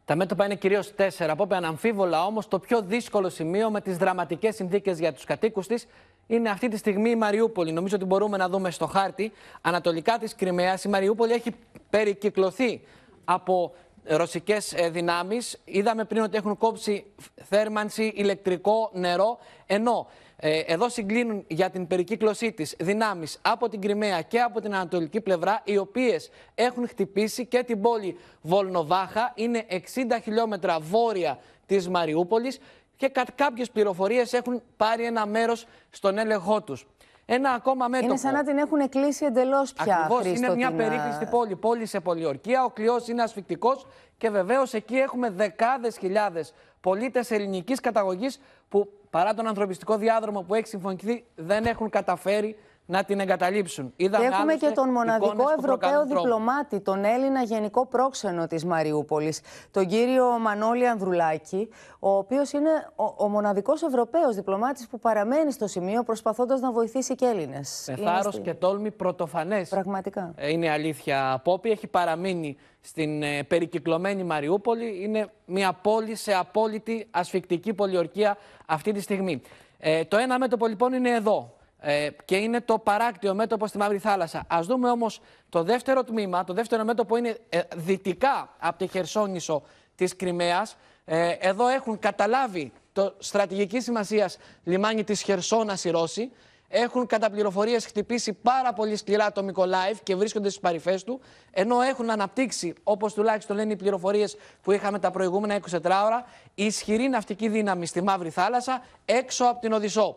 [0.05, 1.31] Τα μέτωπα είναι κυρίως τέσσερα.
[1.31, 5.87] Από αναμφίβολα όμως το πιο δύσκολο σημείο με τις δραματικές συνθήκες για τους κατοίκους της
[6.27, 7.71] είναι αυτή τη στιγμή η Μαριούπολη.
[7.71, 9.31] Νομίζω ότι μπορούμε να δούμε στο χάρτη.
[9.61, 11.55] Ανατολικά της Κρυμαίας η Μαριούπολη έχει
[11.89, 12.81] περικυκλωθεί
[13.25, 13.73] από
[14.03, 15.61] ρωσικές δυνάμεις.
[15.65, 19.39] Είδαμε πριν ότι έχουν κόψει θέρμανση, ηλεκτρικό, νερό.
[19.65, 24.73] Ενώ ε, εδώ συγκλίνουν για την περικύκλωσή της δυνάμεις από την Κρυμαία και από την
[24.75, 29.75] ανατολική πλευρά, οι οποίες έχουν χτυπήσει και την πόλη Βολνοβάχα, είναι 60
[30.23, 32.59] χιλιόμετρα βόρεια της Μαριούπολης
[32.95, 36.87] και κα- κάποιες πληροφορίες έχουν πάρει ένα μέρος στον έλεγχό τους.
[37.25, 38.07] Ένα ακόμα μέτωπο.
[38.09, 39.95] Είναι σαν να την έχουν κλείσει εντελώς πια.
[39.97, 42.63] Ακριβώς, Χρήστο, είναι μια την, α, περίκλειστη πόλη, πόλη σε πολιορκία.
[42.63, 43.85] Ο κλειός είναι ασφικτικός
[44.17, 50.55] και βεβαίως εκεί έχουμε δεκάδες χιλιάδες πολίτες ελληνικής καταγωγής που παρά τον ανθρωπιστικό διάδρομο που
[50.55, 52.55] έχει συμφωνηθεί δεν έχουν καταφέρει
[52.89, 53.93] να την εγκαταλείψουν.
[53.95, 56.21] Και Είδαμε έχουμε άλλωστε και τον μοναδικό εικόνες που Ευρωπαίο προκαλούν τρόμο.
[56.21, 63.03] διπλωμάτη, τον Έλληνα Γενικό Πρόξενο της Μαριούπολης, τον κύριο Μανώλη Ανδρουλάκη, ο οποίος είναι ο,
[63.17, 67.83] ο μοναδικός Ευρωπαίος διπλωμάτης που παραμένει στο σημείο προσπαθώντας να βοηθήσει και Έλληνες.
[67.87, 69.69] Με Είναι θάρρος στη- και τόλμη πρωτοφανές.
[69.69, 70.33] Πραγματικά.
[70.49, 71.41] Είναι αλήθεια.
[71.43, 75.03] Πόπη έχει παραμείνει στην ε, περικυκλωμένη Μαριούπολη.
[75.03, 79.41] Είναι μια πόλη σε απόλυτη ασφικτική πολιορκία αυτή τη στιγμή.
[79.79, 81.53] Ε, το ένα μέτωπο λοιπόν είναι εδώ.
[81.81, 84.43] Ε, και είναι το παράκτιο μέτωπο στη Μαύρη Θάλασσα.
[84.47, 86.43] Ας δούμε όμως το δεύτερο τμήμα.
[86.43, 89.63] Το δεύτερο μέτωπο είναι ε, δυτικά από τη Χερσόνησο
[89.95, 90.77] της Κρυμαίας.
[91.05, 94.29] Ε, εδώ έχουν καταλάβει το στρατηγική σημασία
[94.63, 96.31] λιμάνι της Χερσόνας οι Ρώσοι.
[96.71, 101.19] Έχουν κατά πληροφορίες χτυπήσει πάρα πολύ σκληρά το Μικολάιβ και βρίσκονται στις παρυφές του,
[101.51, 107.07] ενώ έχουν αναπτύξει, όπως τουλάχιστον λένε οι πληροφορίες που είχαμε τα προηγούμενα 24 ώρα, ισχυρή
[107.09, 110.15] ναυτική δύναμη στη Μαύρη Θάλασσα έξω από την Οδυσσό.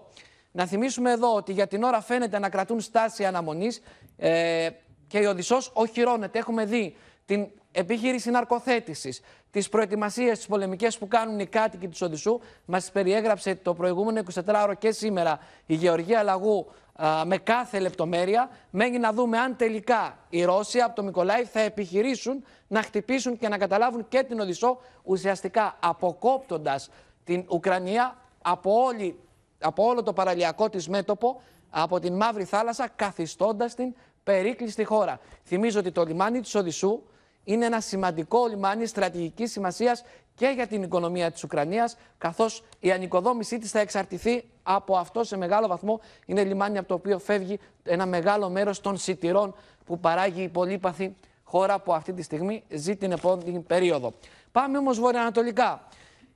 [0.52, 3.80] Να θυμίσουμε εδώ ότι για την ώρα φαίνεται να κρατούν στάση αναμονής
[4.16, 4.68] ε,
[5.06, 6.38] και η Οδυσσός οχυρώνεται.
[6.38, 12.40] Έχουμε δει την επιχείρηση ναρκοθέτησης, τις προετοιμασίες, τις πολεμικές που κάνουν οι κάτοικοι της Οδυσσού.
[12.64, 18.50] Μας τις περιέγραψε το προηγούμενο 24ωρο και σήμερα η Γεωργία Λαγού α, με κάθε λεπτομέρεια.
[18.70, 23.48] Μένει να δούμε αν τελικά οι Ρώσοι από το Μικολάιβ θα επιχειρήσουν να χτυπήσουν και
[23.48, 26.90] να καταλάβουν και την Οδυσσό, ουσιαστικά αποκόπτοντας
[27.24, 29.18] την Ουκρανία από, όλη,
[29.62, 35.20] από όλο το παραλιακό της μέτωπο, από την Μαύρη Θάλασσα, καθιστώντας την περίκλειστη χώρα.
[35.44, 37.02] Θυμίζω ότι το λιμάνι της Οδυσσού
[37.44, 43.58] είναι ένα σημαντικό λιμάνι στρατηγικής σημασίας και για την οικονομία της Ουκρανίας, καθώς η ανοικοδόμησή
[43.58, 46.00] της θα εξαρτηθεί από αυτό σε μεγάλο βαθμό.
[46.26, 51.16] Είναι λιμάνι από το οποίο φεύγει ένα μεγάλο μέρος των σιτηρών που παράγει η πολύπαθη
[51.42, 54.12] χώρα που αυτή τη στιγμή ζει την επόμενη περίοδο.
[54.52, 55.88] Πάμε όμως βορειοανατολικά.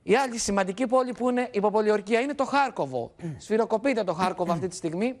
[0.09, 3.11] Η άλλη σημαντική πόλη που είναι υποπολιορκία είναι το Χάρκοβο.
[3.37, 5.17] Σφυροκοπείται το Χάρκοβο αυτή τη στιγμή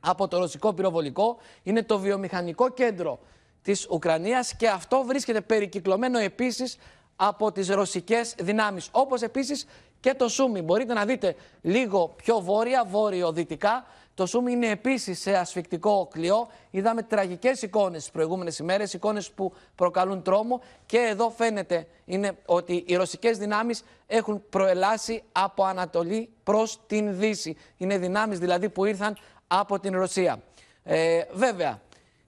[0.00, 1.36] από το ρωσικό πυροβολικό.
[1.62, 3.18] Είναι το βιομηχανικό κέντρο
[3.62, 6.76] της Ουκρανίας και αυτό βρίσκεται περικυκλωμένο επίσης
[7.16, 8.88] από τις ρωσικές δυνάμεις.
[8.92, 9.66] Όπως επίσης
[10.00, 10.62] και το Σούμι.
[10.62, 13.86] Μπορείτε να δείτε λίγο πιο βόρεια, βόρειο-δυτικά.
[14.14, 16.48] Το Σούμι είναι επίσης σε ασφικτικό κλειό.
[16.70, 20.60] Είδαμε τραγικές εικόνες τις προηγούμενες ημέρες, εικόνες που προκαλούν τρόμο.
[20.86, 27.56] Και εδώ φαίνεται είναι ότι οι ρωσικές δυνάμεις έχουν προελάσει από Ανατολή προς την Δύση.
[27.76, 30.42] Είναι δυνάμεις δηλαδή που ήρθαν από την Ρωσία.
[30.84, 31.80] Ε, βέβαια,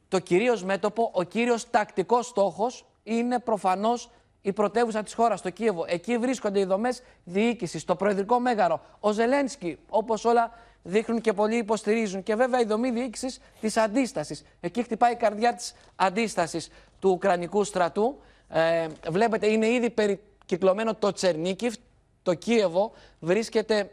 [0.08, 4.10] το κυρίως μέτωπο, ο κύριος τακτικός στόχος είναι προφανώς
[4.46, 5.84] η πρωτεύουσα της χώρας, το Κίεβο.
[5.88, 8.80] Εκεί βρίσκονται οι δομές διοίκησης, το προεδρικό μέγαρο.
[9.00, 10.52] Ο Ζελένσκι, όπως όλα
[10.82, 12.22] δείχνουν και πολλοί υποστηρίζουν.
[12.22, 14.44] Και βέβαια η δομή διοίκησης της αντίστασης.
[14.60, 18.20] Εκεί χτυπάει η καρδιά της αντίστασης του Ουκρανικού στρατού.
[18.48, 21.74] Ε, βλέπετε, είναι ήδη περικυκλωμένο το Τσερνίκιφ.
[22.22, 23.90] Το Κίεβο βρίσκεται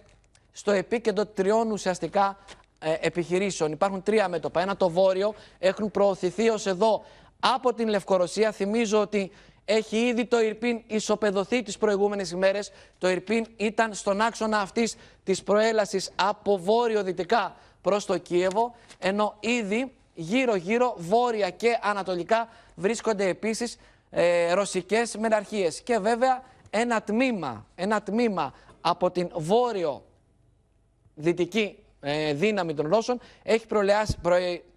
[0.51, 2.37] στο επίκεντρο τριών ουσιαστικά
[2.79, 3.71] ε, επιχειρήσεων.
[3.71, 4.61] Υπάρχουν τρία μέτωπα.
[4.61, 7.03] Ένα το βόρειο, έχουν προωθηθεί ως εδώ
[7.39, 8.51] από την Λευκορωσία.
[8.51, 9.31] Θυμίζω ότι
[9.65, 12.71] έχει ήδη το Ιρπίν ισοπεδωθεί τις προηγούμενες ημέρες.
[12.97, 19.91] Το Ιρπίν ήταν στον άξονα αυτής της προέλασης από βόρειο-δυτικά προς το Κίεβο, ενώ ήδη
[20.13, 23.78] γύρω-γύρω, βόρεια και ανατολικά βρίσκονται επίσης
[24.10, 25.82] ε, ρωσικές μεναρχίες.
[25.82, 34.17] Και βέβαια ένα τμήμα, ένα τμήμα από την βόρειο-δυτική ε, δύναμη των Ρώσων έχει προελάσει,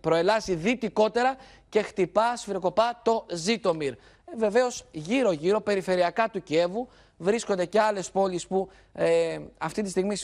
[0.01, 1.37] προελάσει δυτικότερα
[1.69, 3.95] και χτυπά, σφυροκοπά το Ζήτομιρ.
[4.37, 10.17] Βεβαίως, γύρω-γύρω, περιφερειακά του Κιέβου, βρίσκονται και άλλες πόλεις που ε, αυτή τη στιγμή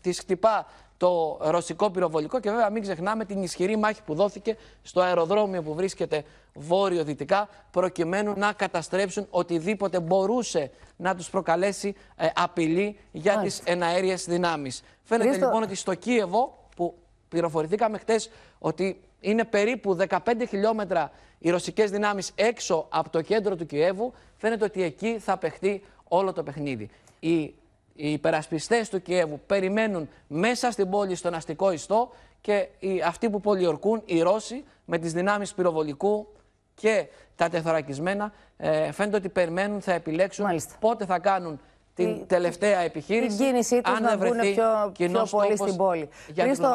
[0.00, 0.66] τις χτυπά
[0.96, 5.74] το ρωσικό πυροβολικό και βέβαια μην ξεχνάμε την ισχυρή μάχη που δόθηκε στο αεροδρόμιο που
[5.74, 13.64] βρίσκεται βόρειο-δυτικά προκειμένου να καταστρέψουν οτιδήποτε μπορούσε να τους προκαλέσει ε, απειλή για Μάλιστα.
[13.64, 14.82] τις εναέριες δυνάμεις.
[15.02, 16.94] Φαίνεται λοιπόν ότι στο Κίεβο που
[17.28, 23.66] πληροφορηθήκαμε χτες ότι είναι περίπου 15 χιλιόμετρα οι ρωσικές δυνάμεις έξω από το κέντρο του
[23.66, 26.90] Κιέβου, φαίνεται ότι εκεί θα παιχτεί όλο το παιχνίδι.
[27.20, 27.40] Οι,
[27.94, 33.40] οι υπερασπιστές του Κιέβου περιμένουν μέσα στην πόλη στον αστικό ιστό και οι, αυτοί που
[33.40, 36.26] πολιορκούν, οι Ρώσοι, με τις δυνάμεις πυροβολικού
[36.74, 40.46] και τα τεθωρακισμένα, ε, φαίνεται ότι περιμένουν, θα επιλέξουν
[40.80, 41.60] πότε θα κάνουν
[41.96, 43.36] την τελευταία επιχείρηση.
[43.36, 46.08] Την κίνησή τους να βγουν πιο, πιο πολύ στην πόλη.
[46.38, 46.68] Χρήστο,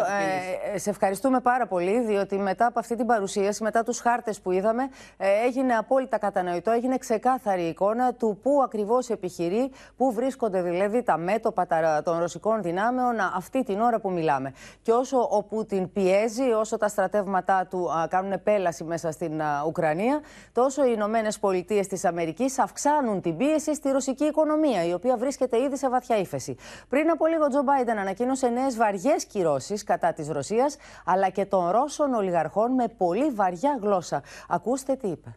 [0.73, 4.51] ε, σε ευχαριστούμε πάρα πολύ, διότι μετά από αυτή την παρουσίαση, μετά τους χάρτες που
[4.51, 11.03] είδαμε, ε, έγινε απόλυτα κατανοητό, έγινε ξεκάθαρη εικόνα του πού ακριβώς επιχειρεί, πού βρίσκονται δηλαδή
[11.03, 11.67] τα μέτωπα
[12.03, 14.53] των ρωσικών δυνάμεων αυτή την ώρα που μιλάμε.
[14.81, 19.63] Και όσο ο Πούτιν πιέζει, όσο τα στρατεύματά του α, κάνουν επέλαση μέσα στην α,
[19.67, 20.21] Ουκρανία,
[20.53, 25.23] τόσο οι Ηνωμένες Πολιτείες της Αμερικής αυξάνουν την πίεση στη ρωσική οικονομία, η οποία οποία
[25.23, 26.55] βρίσκεται ήδη σε βαθιά ύφεση.
[26.89, 30.71] Πριν από λίγο, ο Τζο Μπάιντεν ανακοίνωσε νέε βαριέ κυρώσει κατά τη Ρωσία,
[31.05, 34.23] αλλά και των Ρώσων ολιγαρχών με πολύ βαριά γλώσσα.
[34.47, 35.35] Ακούστε τι είπε.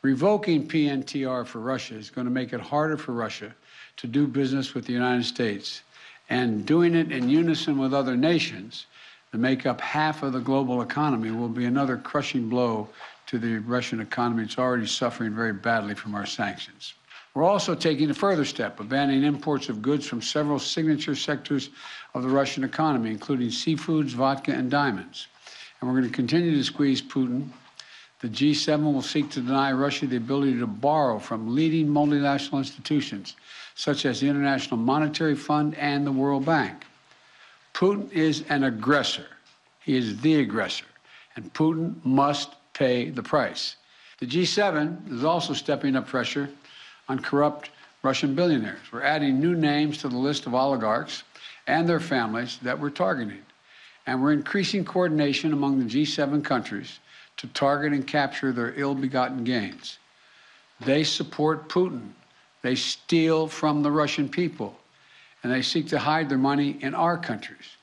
[0.00, 3.50] Revoking PNTR for Russia is going to make it harder for Russia
[4.00, 5.68] to do business with the United States.
[6.38, 8.72] And doing it in unison with other nations
[9.30, 12.72] that make up half of the global economy will be another crushing blow
[13.30, 14.40] to the Russian economy.
[14.44, 16.82] It's already suffering very badly from our sanctions.
[17.34, 21.70] We're also taking a further step of banning imports of goods from several signature sectors
[22.14, 25.28] of the Russian economy, including seafoods, vodka, and diamonds.
[25.80, 27.48] And we're going to continue to squeeze Putin.
[28.20, 33.36] The G7 will seek to deny Russia the ability to borrow from leading multinational institutions,
[33.76, 36.84] such as the International Monetary Fund and the World Bank.
[37.74, 39.26] Putin is an aggressor.
[39.84, 40.86] He is the aggressor.
[41.36, 43.76] And Putin must pay the price.
[44.18, 46.50] The G7 is also stepping up pressure
[47.08, 47.70] on corrupt
[48.02, 48.80] Russian billionaires.
[48.92, 51.24] We're adding new names to the list of oligarchs
[51.66, 53.42] and their families that we're targeting.
[54.06, 56.98] And we're increasing coordination among the G7 countries
[57.38, 59.98] to target and capture their ill begotten gains.
[60.80, 62.10] They support Putin.
[62.62, 64.76] They steal from the Russian people.
[65.42, 67.76] And they seek to hide their money in our countries.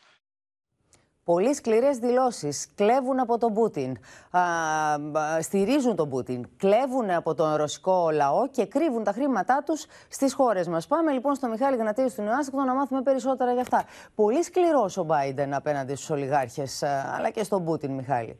[1.25, 2.73] Πολύ σκληρές δηλώσεις.
[2.75, 3.95] Κλέβουν από τον Πούτιν.
[4.31, 6.45] Α, α, στηρίζουν τον Πούτιν.
[6.57, 10.87] Κλέβουν από τον ρωσικό λαό και κρύβουν τα χρήματά τους στις χώρες μας.
[10.87, 13.85] Πάμε λοιπόν στο Μιχάλη Γνατήριο του Νεοάστικτο να μάθουμε περισσότερα για αυτά.
[14.15, 16.83] Πολύ σκληρός ο Μπάιντεν απέναντι στους ολιγάρχες,
[17.17, 18.39] αλλά και στον Πούτιν, Μιχάλη.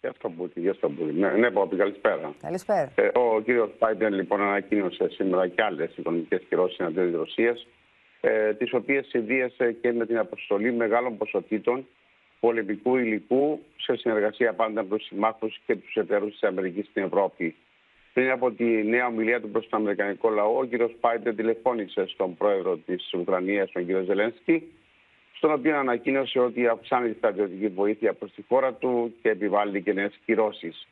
[0.00, 1.18] Για στον Πούτιν, για στον Πούτιν.
[1.18, 2.34] Ναι, ναι Πόπη, καλησπέρα.
[2.42, 2.90] Καλησπέρα.
[2.94, 7.66] Ε, ο κύριος Μπάιντεν λοιπόν ανακοίνωσε σήμερα και άλλες οικονομικές κυρώσεις εναντίον της Ρωσίας,
[8.20, 11.86] ε, τις οποίες συνδύασε και με την αποστολή μεγάλων ποσοτήτων
[12.40, 17.54] πολεμικού υλικού σε συνεργασία πάντα με τους συμμάχους και τους εταίρους της Αμερικής στην Ευρώπη.
[18.12, 20.90] Πριν από τη νέα ομιλία του προς τον Αμερικανικό λαό, ο κ.
[21.00, 23.88] Πάιντερ τηλεφώνησε στον πρόεδρο της Ουκρανίας, τον κ.
[24.04, 24.72] Ζελένσκι,
[25.32, 29.92] στον οποίο ανακοίνωσε ότι αυξάνει τη στρατιωτική βοήθεια προς τη χώρα του και επιβάλλει και
[29.92, 30.86] νέες κυρώσεις.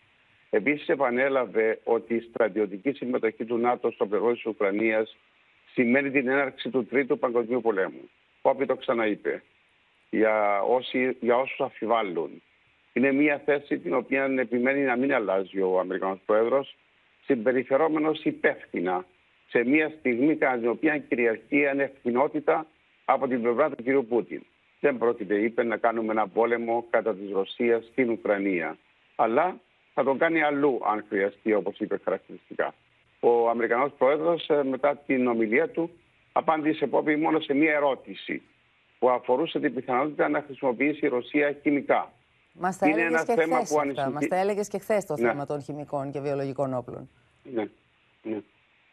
[0.51, 5.16] Επίσης, επανέλαβε ότι η στρατιωτική συμμετοχή του ΝΑΤΟ στο πλευρό της Ουκρανίας
[5.77, 8.11] σημαίνει την έναρξη του Τρίτου Παγκοσμίου Πολέμου.
[8.43, 9.43] Όπι το ξαναείπε
[10.11, 12.43] για, όσοι, για όσους αφιβάλλουν.
[12.93, 16.77] Είναι μια θέση την οποία επιμένει να μην αλλάζει ο Αμερικανός Πρόεδρος,
[17.24, 19.05] συμπεριφερόμενος υπεύθυνα
[19.49, 22.66] σε μια στιγμή κατά την οποία κυριαρχεί η ανευθυνότητα
[23.05, 24.07] από την πλευρά του κ.
[24.09, 24.43] Πούτιν.
[24.81, 28.79] Δεν πρόκειται, είπε, να κάνουμε ένα πόλεμο κατά της Ρωσίας στην Ουκρανία.
[29.16, 29.61] Αλλά
[29.95, 32.74] θα τον κάνει αλλού, αν χρειαστεί, όπως είπε χαρακτηριστικά.
[33.29, 35.91] Ο Αμερικανός Πρόεδρος, ε, μετά την ομιλία του,
[36.33, 38.43] απάντησε πόπι μόνο σε μία ερώτηση
[38.99, 42.12] που αφορούσε την πιθανότητα να χρησιμοποιήσει η Ρωσία χημικά.
[42.53, 44.11] Μας τα έλεγες και θέμα που ανησυχεί.
[44.11, 45.29] Μας τα έλεγες και χθες το ναι.
[45.29, 47.09] θέμα των χημικών και βιολογικών όπλων.
[47.43, 47.68] Ναι.
[48.22, 48.41] ναι.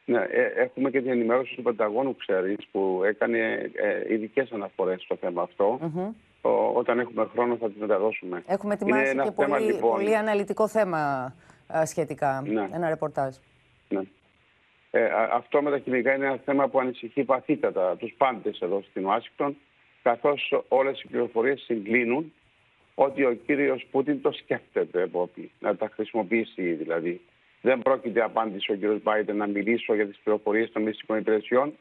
[0.06, 0.20] ναι.
[0.20, 5.42] Ε, έχουμε και την ενημέρωση του Πενταγώνου, ξέρεις, που έκανε ε, ειδικές αναφορές στο θέμα
[5.42, 5.80] αυτό.
[5.82, 6.14] Mm -hmm.
[6.42, 8.44] Ο, όταν έχουμε χρόνο θα την μεταδώσουμε.
[8.48, 9.92] Έχουμε ετοιμάσει και θέμα, πολύ, λοιπόν...
[9.92, 11.34] πολύ αναλυτικό θέμα
[11.78, 12.44] α, σχετικά.
[12.46, 12.68] Ναι.
[12.74, 13.36] Ένα ρεπορτάζ.
[13.90, 14.02] Ναι.
[14.96, 19.06] Ε, αυτό με τα χημικά είναι ένα θέμα που ανησυχεί βαθύτατα τους πάντες εδώ στην
[19.06, 19.58] Ουάσιγκτον
[20.04, 22.34] καθώς όλες οι πληροφορίες συγκλίνουν
[22.96, 27.22] ότι ο κύριος Πούτιν το σκέφτεται, Πόπη, να τα χρησιμοποιήσει δηλαδή.
[27.62, 31.74] Δεν πρόκειται, απάντησε ο κύριος Μπάιντεν, να μιλήσω για τις πληροφορίες των μυστικών υπηρεσιών,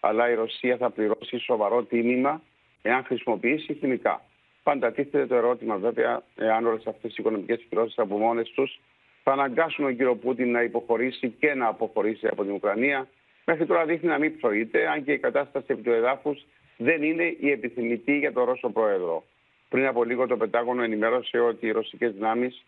[0.00, 2.42] αλλά η Ρωσία θα πληρώσει σοβαρό τίμημα
[2.82, 4.24] εάν χρησιμοποιήσει χημικά.
[4.62, 8.80] Πάντα τίθεται το ερώτημα, βέβαια, εάν όλες αυτές οι οικονομικές κυρώσεις από μόνες τους
[9.28, 13.08] θα αναγκάσουν τον κύριο Πούτιν να υποχωρήσει και να αποχωρήσει από την Ουκρανία.
[13.44, 16.46] Μέχρι τώρα δείχνει να μην προείται, αν και η κατάσταση επί του εδάφους
[16.76, 19.24] δεν είναι η επιθυμητή για τον Ρώσο Πρόεδρο.
[19.68, 22.64] Πριν από λίγο το Πεντάγωνο ενημέρωσε ότι οι ρωσικές δυνάμεις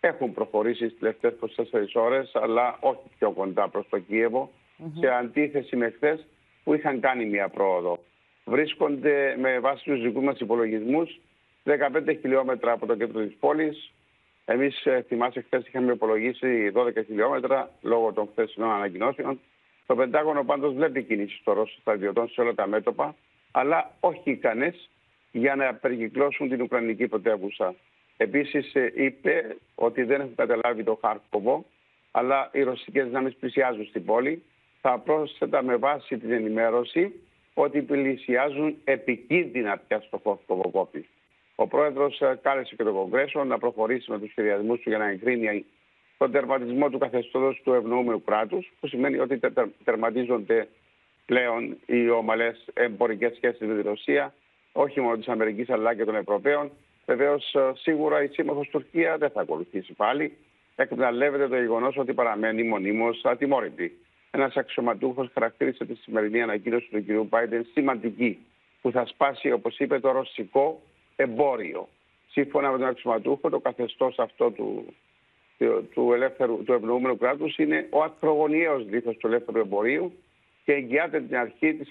[0.00, 4.50] έχουν προχωρήσει στις τελευταίες 24 ώρες, αλλά όχι πιο κοντά προς το Κίεβο,
[4.98, 6.26] σε αντίθεση με χθες
[6.64, 7.98] που είχαν κάνει μια πρόοδο.
[8.44, 11.20] Βρίσκονται με βάση τους δικούς μας υπολογισμούς
[11.64, 13.92] 15 χιλιόμετρα από το κέντρο της πόλης.
[14.44, 19.40] Εμείς, ε, θυμάσαι, χθες είχαμε υπολογίσει 12 χιλιόμετρα λόγω των χθεσινών ανακοινώσεων.
[19.86, 23.14] Το Πεντάγωνο πάντως βλέπει κίνηση των Ρώσων στρατιωτών σε όλα τα μέτωπα
[23.52, 24.90] αλλά όχι ικανές
[25.32, 27.74] για να περικυκλώσουν την Ουκρανική πρωτεύουσα.
[28.16, 31.64] Επίσης ε, είπε ότι δεν έχουν καταλάβει το Χάρκοβο,
[32.10, 34.42] αλλά οι ρωσικές δυνάμεις πλησιάζουν στην πόλη.
[34.80, 37.12] Θα πρόσθετα με βάση την ενημέρωση
[37.54, 41.08] ότι πλησιάζουν επικίνδυνα πια στο Χάρκοβο κόπη.
[41.54, 45.08] Ο πρόεδρος ε, κάλεσε και το Κογκρέσο να προχωρήσει με τους σχεδιασμούς του για να
[45.08, 45.64] εγκρίνει
[46.18, 49.40] τον τερματισμό του καθεστώτος του ευνοούμενου κράτους, που σημαίνει ότι
[49.84, 50.68] τερματίζονται
[51.26, 54.34] πλέον οι ομαλές εμπορικές σχέσεις με τη Ρωσία,
[54.72, 56.70] όχι μόνο της Αμερικής αλλά και των Ευρωπαίων.
[57.06, 60.36] Βεβαίως, σίγουρα η σύμμαχος Τουρκία δεν θα ακολουθήσει πάλι.
[60.76, 63.98] Εκμεταλλεύεται το γεγονός ότι παραμένει μονίμως ατιμόρυτη.
[64.30, 67.28] Ένας αξιωματούχος χαρακτήρισε τη σημερινή ανακοίνωση του κ.
[67.28, 68.38] Μπάιντεν σημαντική,
[68.80, 70.80] που θα σπάσει, όπως είπε, το ρωσικό
[71.16, 71.88] εμπόριο.
[72.30, 74.94] Σύμφωνα με τον αξιωματούχο, το καθεστώς αυτό του,
[75.94, 80.12] του, ελεύθερου, του ευνοούμενου κράτους είναι ο ακρογωνιαίος λίθο του ελεύθερου εμπορίου
[80.64, 81.88] και εγγυάται την αρχή της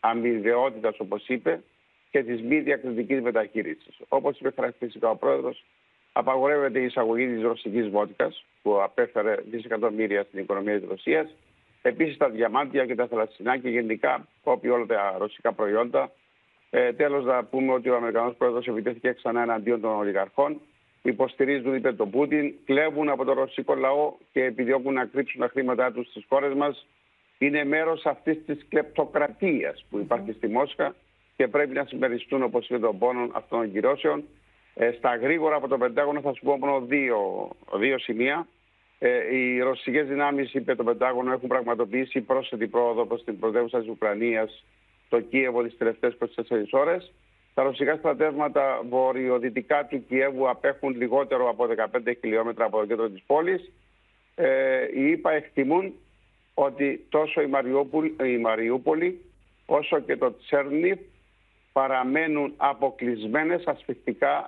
[0.00, 1.62] αμοιβαιότητας, όπως είπε,
[2.10, 4.00] και της μη διακριτικής μεταχείρισης.
[4.08, 5.64] Όπως είπε χαρακτηριστικά ο πρόεδρος,
[6.12, 11.34] απαγορεύεται η εισαγωγή της ρωσικής βότικας, που απέφερε δισεκατομμύρια στην οικονομία της Ρωσίας,
[11.82, 16.10] επίσης τα διαμάντια και τα θαλασσινά και γενικά κόπη όλα τα ρωσικά προϊόντα.
[16.76, 20.60] Ε, τέλος, να πούμε ότι ο Αμερικανός πρόεδρος επιτέθηκε ξανά εναντίον των ολιγαρχών,
[21.02, 25.92] υποστηρίζουν είπε τον Πούτιν, κλέβουν από το ρωσικό λαό και επιδιώκουν να κρύψουν τα χρήματά
[25.92, 26.86] τους στις χώρες μας
[27.38, 30.94] είναι μέρος αυτής της κλεπτοκρατίας που υπάρχει στη Μόσχα
[31.36, 34.24] και πρέπει να συμμεριστούν όπως είναι τον πόνο αυτών των κυρώσεων.
[34.74, 37.48] Ε, στα γρήγορα από το Πεντάγωνο θα σου πω μόνο δύο,
[37.78, 38.46] δύο σημεία.
[38.98, 43.88] Ε, οι ρωσικές δυνάμεις, είπε το Πεντάγωνο, έχουν πραγματοποιήσει πρόσθετη πρόοδο προς την πρωτεύουσα της
[43.88, 44.64] Ουκρανίας,
[45.14, 47.12] το Κίεβο, τις τελευταίες 24 ώρες.
[47.54, 53.22] Τα ρωσικά στρατεύματα βορειοδυτικά του Κιέβου απέχουν λιγότερο από 15 χιλιόμετρα από το κέντρο της
[53.26, 53.72] πόλης.
[54.34, 55.94] Ε, οι ΙΠΑ εκτιμούν
[56.54, 59.20] ότι τόσο η, Μαριούπολη, η Μαριούπολη
[59.66, 60.98] όσο και το Τσέρνιφ
[61.72, 64.46] παραμένουν αποκλεισμένες, ασφυκτικά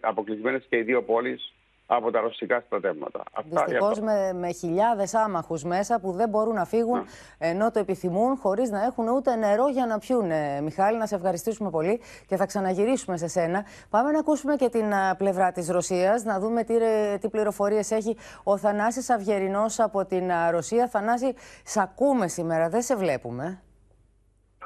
[0.00, 1.54] αποκλεισμένες και οι δύο πόλεις
[1.86, 3.22] από τα ρωσικά στρατεύματα.
[3.44, 7.04] Δυστυχώς με, με χιλιάδες άμαχους μέσα που δεν μπορούν να φύγουν
[7.38, 10.30] ενώ το επιθυμούν, χωρίς να έχουν ούτε νερό για να πιούν.
[10.62, 13.64] Μιχάλη, να σε ευχαριστήσουμε πολύ και θα ξαναγυρίσουμε σε σένα.
[13.90, 14.84] Πάμε να ακούσουμε και την
[15.16, 16.74] πλευρά της Ρωσίας, να δούμε τι,
[17.20, 20.88] τι πληροφορίες έχει ο Θανάσης Αυγερινό από την Ρωσία.
[20.88, 21.34] Θανάση,
[21.64, 23.60] σ' ακούμε σήμερα, δεν σε βλέπουμε.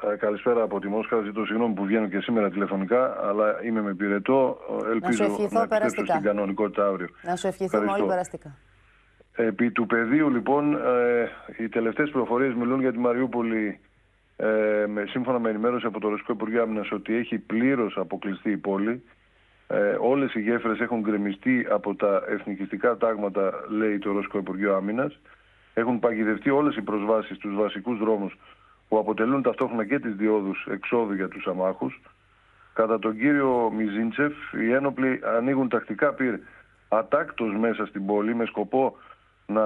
[0.09, 1.21] Ε, καλησπέρα από τη Μόσχα.
[1.21, 4.57] Ζητώ συγγνώμη που βγαίνω και σήμερα τηλεφωνικά, αλλά είμαι με πυρετό.
[4.89, 6.05] Ελπίζω να, να περαστικά.
[6.05, 7.07] στην κανονικότητα αύριο.
[7.21, 8.57] Να σου ευχηθούμε όλοι περαστικά.
[9.35, 13.79] Επί του πεδίου, λοιπόν, ε, οι τελευταίες πληροφορίες μιλούν για τη Μαριούπολη,
[14.35, 18.57] ε, με, σύμφωνα με ενημέρωση από το Ρωσικό Υπουργείο Άμυνας, ότι έχει πλήρως αποκλειστεί η
[18.57, 19.03] πόλη.
[19.67, 25.19] Ε, Όλες οι γέφυρες έχουν γκρεμιστεί από τα εθνικιστικά τάγματα, λέει το Ρωσικό Υπουργείο Άμυνας.
[25.73, 28.37] Έχουν παγιδευτεί όλες οι προσβάσεις στους βασικούς δρόμους
[28.91, 32.01] που αποτελούν ταυτόχρονα και τις διόδους εξόδου για τους αμάχους.
[32.73, 36.39] Κατά τον κύριο Μιζίντσεφ, οι ένοπλοι ανοίγουν τακτικά πυρ
[36.87, 38.95] ατάκτος μέσα στην πόλη με σκοπό
[39.45, 39.63] να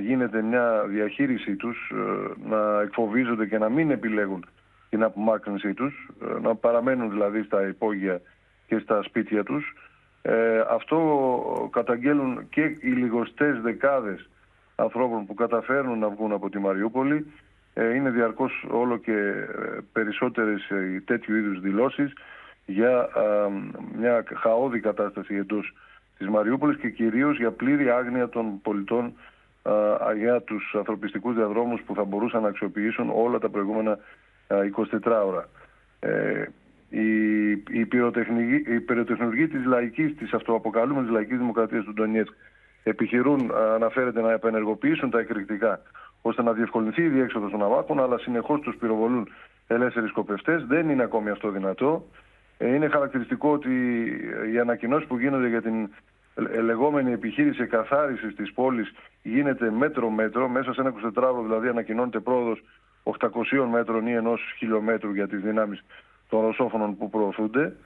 [0.00, 4.46] γίνεται μια διαχείρισή τους, ε, να εκφοβίζονται και να μην επιλέγουν
[4.90, 8.20] την απομάκρυνσή τους, ε, να παραμένουν δηλαδή στα υπόγεια
[8.66, 9.74] και στα σπίτια τους.
[10.22, 10.98] Ε, αυτό
[11.72, 14.28] καταγγέλουν και οι λιγοστές δεκάδες
[14.74, 17.45] ανθρώπων που καταφέρνουν να βγουν από τη Μαριούπολη ε,
[17.82, 22.12] είναι διαρκώς όλο και ε, περισσότερες ε, τέτοιου είδους δηλώσεις
[22.66, 23.08] για
[23.98, 25.74] μια χαόδη κατάσταση εντός
[26.18, 29.12] της Μαριούπολης και κυρίως για πλήρη άγνοια των πολιτών
[30.16, 33.98] για τους ανθρωπιστικούς διαδρόμους που θα μπορούσαν να αξιοποιήσουν όλα τα προηγούμενα
[34.48, 35.48] 24 ώρα.
[36.88, 42.32] Η, η, πυροτεχνική, η πυροτεχνουργοί της λαϊκής, της αυτοαποκαλούμενης λαϊκής δημοκρατίας του Ντονιέτσκ
[42.82, 45.80] επιχειρούν, αναφέρεται, να επενεργοποιήσουν τα εκρηκτικά
[46.28, 49.28] ώστε να διευκολυνθεί η διέξοδος των αμάχων, αλλά συνεχώς τους πυροβολούν
[49.66, 50.64] ελεύθεροι σκοπευτές.
[50.66, 52.04] Δεν είναι ακόμη αυτό δυνατό.
[52.58, 53.70] Ε, είναι χαρακτηριστικό ότι
[54.52, 55.90] οι ανακοινώσεις που γίνονται για την
[56.62, 60.48] λεγόμενη επιχείρηση καθάρισης της πόλης γίνεται μέτρο-μέτρο.
[60.48, 62.62] Μέσα σε ένα 24ωρο δηλαδή ανακοινώνεται πρόοδος
[63.02, 63.28] 800
[63.70, 65.84] μέτρων ή ενός χιλιόμετρου για τις δυνάμεις
[66.28, 67.76] των ρωσόφωνων που προωθούνται.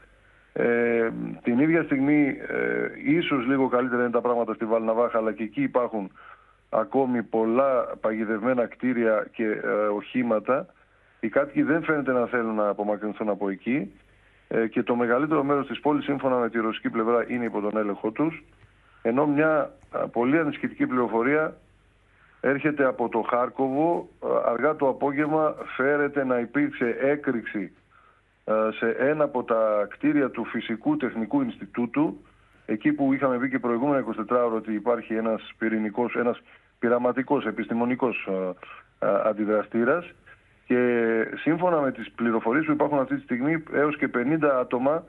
[0.53, 1.11] Ε,
[1.43, 5.63] την ίδια στιγμή, ε, ίσως λίγο καλύτερα είναι τα πράγματα στη Βαλναβάχα, αλλά και εκεί
[5.63, 6.11] υπάρχουν
[6.71, 10.67] ακόμη πολλά παγιδευμένα κτίρια και ε, οχήματα.
[11.21, 13.93] Οι κάτοικοι δεν φαίνεται να θέλουν να απομακρυνθούν από εκεί.
[14.49, 17.77] Ε, και το μεγαλύτερο μέρος της πόλης σύμφωνα με τη ρωσική πλευρά είναι υπό τον
[17.77, 18.45] έλεγχό τους.
[19.03, 19.71] Ενώ μια
[20.13, 21.57] πολύ ανησυχητική πληροφορία
[22.41, 24.09] έρχεται από το Χάρκοβο.
[24.47, 27.73] Αργά το απόγευμα φέρεται να υπήρξε έκρηξη
[28.79, 32.21] σε ένα από τα κτίρια του Φυσικού Τεχνικού Ινστιτούτου.
[32.67, 36.43] Εκεί που είχαμε πει και προηγούμενα 24 ώρα ότι υπάρχει ένας πυρηνικός, ένας
[36.81, 40.13] πειραματικός επιστημονικός ε, ε, αντιδραστήρας
[40.67, 40.79] και
[41.35, 45.05] σύμφωνα με τις πληροφορίες που υπάρχουν αυτή τη στιγμή έως και 50 άτομα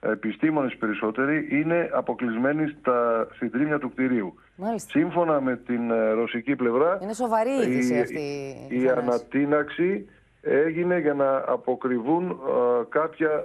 [0.00, 4.34] επιστήμονες περισσότεροι είναι αποκλεισμένοι στα συντρίμια του κτηρίου.
[4.74, 10.08] Σύμφωνα με την ε, ρωσική πλευρά είναι σοβαρή η, αυτή η, ανατίναξη
[10.40, 12.40] έγινε για να αποκρυβούν
[12.88, 13.44] κάποια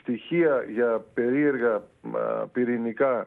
[0.00, 1.82] στοιχεία για περίεργα
[2.52, 3.26] πυρηνικά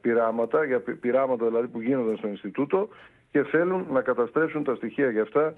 [0.00, 2.88] πειράματα, για πειράματα δηλαδή που γίνονταν στο Ινστιτούτο
[3.30, 5.54] και θέλουν να καταστρέψουν τα στοιχεία για αυτά.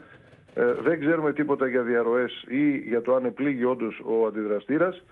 [0.55, 5.05] Ε, δεν ξέρουμε τίποτα για διαρροές ή για το αν επλήγει όντως ο αντιδραστήρας.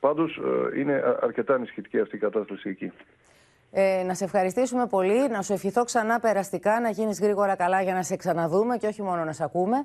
[0.00, 0.40] Πάντως
[0.74, 2.92] ε, είναι αρκετά ανησυχητική αυτή η κατάσταση εκεί.
[3.76, 7.94] Ε, να σε ευχαριστήσουμε πολύ, να σου ευχηθώ ξανά περαστικά, να γίνεις γρήγορα καλά για
[7.94, 9.76] να σε ξαναδούμε και όχι μόνο να σε ακούμε.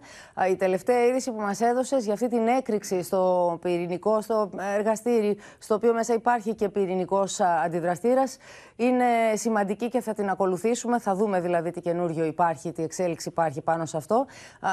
[0.49, 5.75] Η τελευταία είδηση που μας έδωσες για αυτή την έκρηξη στο πυρηνικό, στο εργαστήρι, στο
[5.75, 8.37] οποίο μέσα υπάρχει και πυρηνικός αντιδραστήρας,
[8.75, 10.99] είναι σημαντική και θα την ακολουθήσουμε.
[10.99, 14.25] Θα δούμε δηλαδή τι καινούριο υπάρχει, τι εξέλιξη υπάρχει πάνω σε αυτό.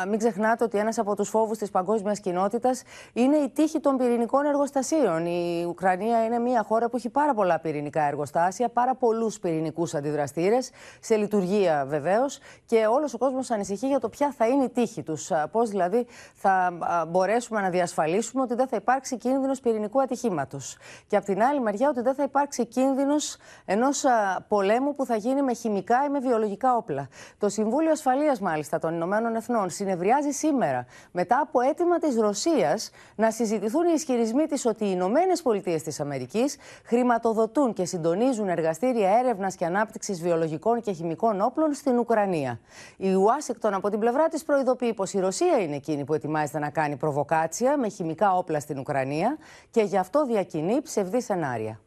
[0.09, 4.45] Μην ξεχνάτε ότι ένας από τους φόβους της παγκόσμιας κοινότητας είναι η τύχη των πυρηνικών
[4.47, 5.27] εργοστασίων.
[5.27, 10.71] Η Ουκρανία είναι μια χώρα που έχει πάρα πολλά πυρηνικά εργοστάσια, πάρα πολλούς πυρηνικούς αντιδραστήρες,
[11.01, 12.39] σε λειτουργία βεβαίως.
[12.67, 15.31] Και όλος ο κόσμος ανησυχεί για το ποια θα είναι η τύχη τους.
[15.51, 16.79] Πώς δηλαδή θα
[17.09, 20.77] μπορέσουμε να διασφαλίσουμε ότι δεν θα υπάρξει κίνδυνος πυρηνικού ατυχήματος.
[21.07, 24.05] Και από την άλλη μεριά ότι δεν θα υπάρξει κίνδυνος ενός
[24.49, 27.09] πολέμου που θα γίνει με χημικά ή με βιολογικά όπλα.
[27.39, 33.31] Το Συμβούλιο Ασφαλείας, μάλιστα, των Ηνωμένων Εθνών συνευριάζει σήμερα μετά από αίτημα της Ρωσίας να
[33.31, 39.19] συζητηθούν οι ισχυρισμοί της ότι οι Ηνωμένες Πολιτείες της Αμερικής χρηματοδοτούν και συντονίζουν εργαστήρια εργαστήρια
[39.19, 42.61] έρευνας και ανάπτυξης βιολογικών και χημικών όπλων στην Ουκρανία.
[42.97, 46.71] Η Ουάσιγκτον από την πλευρά της προειδοποιεί πως η Ρωσία είναι εκείνη που ετοιμάζεται να
[46.71, 49.37] κάνει προβοκάτσια με χημικά όπλα στην Ουκρανία
[49.71, 51.81] και γι' αυτό διακινεί ψευδή σενάρια.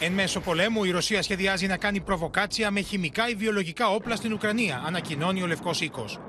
[0.00, 4.32] Εν μέσω πολέμου, η Ρωσία σχεδιάζει να κάνει προβοκάτσια με χημικά ή βιολογικά όπλα στην
[4.32, 6.20] Ουκρανία, ανακοινώνει ο Λευκός Οίκος.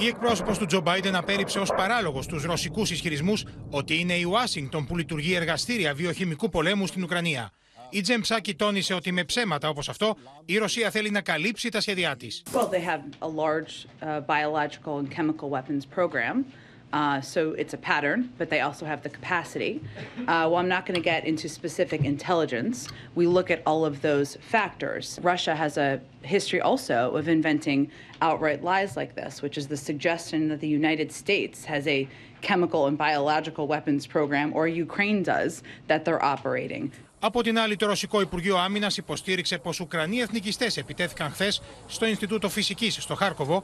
[0.00, 4.86] Η εκπρόσωπος του Τζο Μπάιντεν απέρριψε ως παράλογος τους ρωσικούς ισχυρισμούς ότι είναι η Ουάσιγκτον
[4.86, 7.52] που λειτουργεί εργαστήρια βιοχημικού πολέμου στην Ουκρανία.
[7.90, 11.80] Η Τζεμ Ψάκη τόνισε ότι με ψέματα όπως αυτό η Ρωσία θέλει να καλύψει τα
[11.80, 12.42] σχέδιά της.
[12.52, 16.44] Well, they have a large uh, biological and chemical weapons program.
[16.93, 19.81] Uh, so it's a pattern, but they also have the capacity.
[20.19, 22.87] Uh, well, I'm not going to get into specific intelligence.
[23.15, 25.19] We look at all of those factors.
[25.21, 27.91] Russia has a history also of inventing
[28.21, 32.07] outright lies like this, which is the suggestion that the United States has a
[32.41, 36.91] chemical and biological weapons program, or Ukraine does, that they're operating.
[37.19, 41.53] Από την άλλη, το Ρωσικό Υπουργείο Άμυνα υποστήριξε πω Ουκρανοί εθνικιστέ επιτέθηκαν χθε
[41.87, 43.63] στο Ινστιτούτο Φυσική στο Χάρκοβο,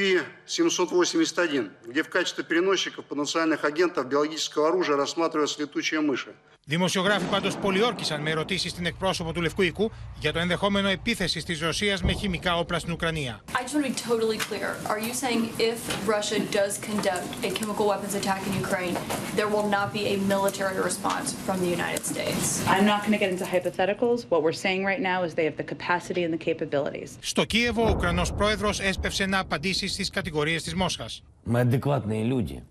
[0.00, 6.34] Пи-781, где в качестве переносчиков потенциальных агентов биологического оружия рассматриваются летучие мыши.
[6.69, 11.61] Δημοσιογράφοι πάντως πολιόρκησαν με ερωτήσεις στην εκπρόσωπο του Λευκού Οίκου για το ενδεχόμενο επίθεση της
[11.61, 13.41] Ρωσίας με χημικά όπλα στην Ουκρανία.
[13.47, 14.67] I just want to be totally clear.
[14.91, 15.77] Are you saying if
[16.15, 18.95] Russia does conduct a chemical weapons attack in Ukraine,
[19.39, 22.43] there will not be a military response from the United States?
[22.75, 24.19] I'm not going to get into hypotheticals.
[24.31, 27.09] What we're saying right now is they have the capacity and the capabilities.
[27.19, 31.23] Στο Κίεβο, ο Ουκρανός πρόεδρος έσπευσε να απαντήσει στις κατηγορίες της Μόσχας.
[31.43, 32.63] Мы адекватные люди.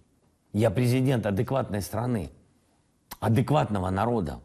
[0.51, 2.31] Я президент адекватной страны,
[3.20, 4.42] Адекватного народа.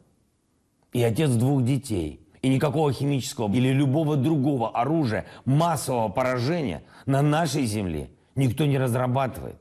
[0.92, 2.20] И отец двух детей.
[2.42, 9.56] И никакого химического или любого другого оружия массового поражения на нашей земле никто не разрабатывает.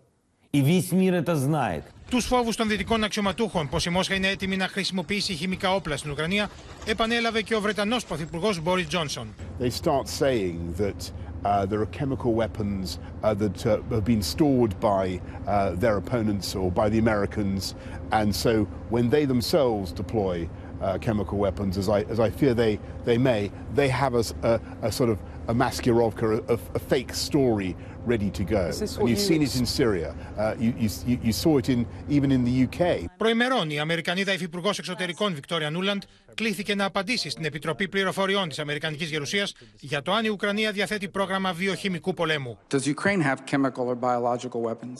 [0.52, 1.82] И весь мир это знает.
[2.11, 6.11] Του φόβου των δυτικών αξιωματούχων πω η Μόσχα είναι έτοιμη να χρησιμοποιήσει χημικά όπλα στην
[6.11, 6.50] Ουκρανία,
[6.86, 9.34] επανέλαβε και ο Βρετανό Πρωθυπουργό Μπόρι Τζόνσον.
[9.61, 11.00] They start saying that
[11.44, 15.04] uh, there are chemical weapons uh, that uh, have been stored by
[15.46, 17.74] uh, their opponents or by the Americans,
[18.18, 18.52] and so
[18.94, 22.74] when they themselves deploy uh, chemical weapons, as I as I fear they
[23.09, 23.42] they may,
[23.80, 27.70] they have a, s- a, a sort of a mascurovka, a, a fake story
[28.12, 28.62] ready to go.
[28.68, 30.11] Is this And what you've you seen it in Syria.
[30.36, 31.80] Uh, you, you, you- you saw it in
[32.16, 32.80] even in the UK.
[33.16, 36.02] Προημερών, η Αμερικανίδα Υφυπουργό Εξωτερικών Βικτόρια Νούλαντ
[36.34, 39.48] κλήθηκε να απαντήσει στην Επιτροπή Πληροφοριών τη Αμερικανική Γερουσία
[39.80, 42.59] για το αν η Ουκρανία διαθέτει πρόγραμμα βιοχημικού πολέμου.
[42.74, 44.98] Does Ukraine have chemical or biological weapons?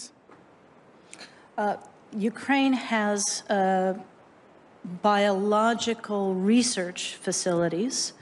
[1.57, 1.77] Uh,
[2.33, 3.95] Ukraine has uh,
[5.03, 8.13] biological research facilities,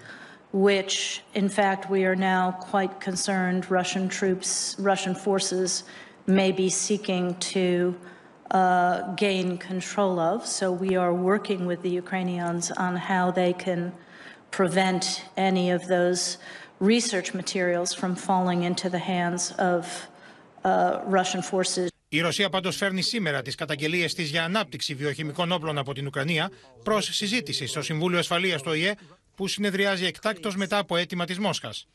[0.53, 5.85] which, in fact, we are now quite concerned Russian troops, Russian forces
[6.27, 7.95] may be seeking to
[8.51, 10.47] uh, gain control of.
[10.47, 13.93] So we are working with the Ukrainians on how they can
[14.51, 16.39] prevent any of those
[16.81, 20.09] research materials from falling into the hands of
[20.65, 21.91] uh, Russian forces.
[22.09, 26.51] Η Ρωσία πάντως φέρνει σήμερα τις καταγγελίες της για ανάπτυξη βιοχημικών όπλων από την Ουκρανία
[26.83, 28.95] προς συζήτηση στο Συμβούλιο Ασφαλείας του ΟΗΕ
[29.36, 31.88] που συνεδριάζει εκτάκτως μετά από αίτημα της Μόσχας.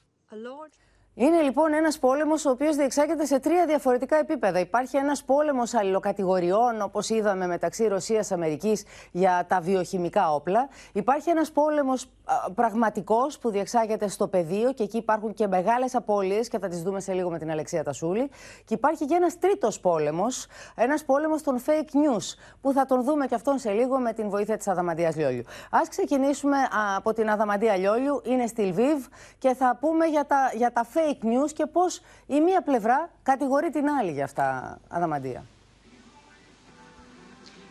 [1.19, 4.59] Είναι λοιπόν ένας πόλεμος ο οποίος διεξάγεται σε τρία διαφορετικά επίπεδα.
[4.59, 8.79] Υπάρχει ένας πόλεμος αλληλοκατηγοριών, όπως είδαμε μεταξύ Ρωσία-Αμερική
[9.13, 10.69] για τα βιοχημικά όπλα.
[10.93, 12.11] Υπάρχει ένας πόλεμος
[12.55, 17.01] πραγματικός που διεξάγεται στο πεδίο και εκεί υπάρχουν και μεγάλες απώλειες και θα τις δούμε
[17.01, 18.31] σε λίγο με την Αλεξία Τασούλη.
[18.65, 23.27] Και υπάρχει και ένας τρίτος πόλεμος, ένας πόλεμος των fake news, που θα τον δούμε
[23.27, 25.43] και αυτόν σε λίγο με την βοήθεια της Αδαμαντίας Λιόλιου.
[25.71, 29.07] Α ξεκινήσουμε α, από την Αδαμαντία Λιόλιου, είναι στη Λβίβ
[29.39, 33.71] και θα πούμε για τα, για τα fake news και πώς η μία πλευρά κατηγορεί
[33.71, 35.45] την άλλη για αυτά, Αδαμαντία.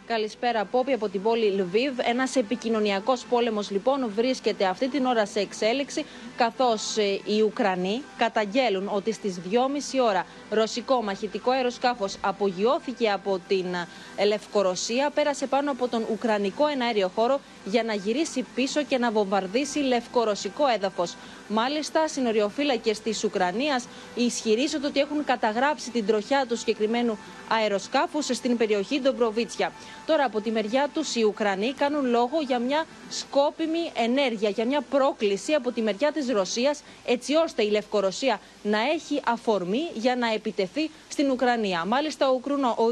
[0.07, 1.99] Καλησπέρα, Πόπη, από την πόλη Λβίβ.
[2.03, 6.05] Ένας επικοινωνιακός πόλεμος, λοιπόν, βρίσκεται αυτή την ώρα σε εξέλιξη,
[6.37, 13.65] καθώς οι Ουκρανοί καταγγέλουν ότι στις 2.30 ώρα ρωσικό μαχητικό αεροσκάφος απογειώθηκε από την
[14.27, 19.79] Λευκορωσία, πέρασε πάνω από τον Ουκρανικό εναέριο χώρο για να γυρίσει πίσω και να βομβαρδίσει
[19.79, 21.15] λευκορωσικό έδαφος.
[21.47, 28.99] Μάλιστα, συνοριοφύλακες της Ουκρανίας ισχυρίζονται ότι έχουν καταγράψει την τροχιά του συγκεκριμένου αεροσκάφου στην περιοχή
[29.01, 29.71] Ντομπροβίτσια.
[30.05, 34.81] Τώρα, από τη μεριά τους, οι Ουκρανοί κάνουν λόγο για μια σκόπιμη ενέργεια, για μια
[34.81, 40.33] πρόκληση από τη μεριά της Ρωσίας, έτσι ώστε η Λευκορωσία να έχει αφορμή για να
[40.33, 41.85] επιτεθεί στην Ουκρανία.
[41.85, 42.83] Μάλιστα, ο, Ουκρουνο, ο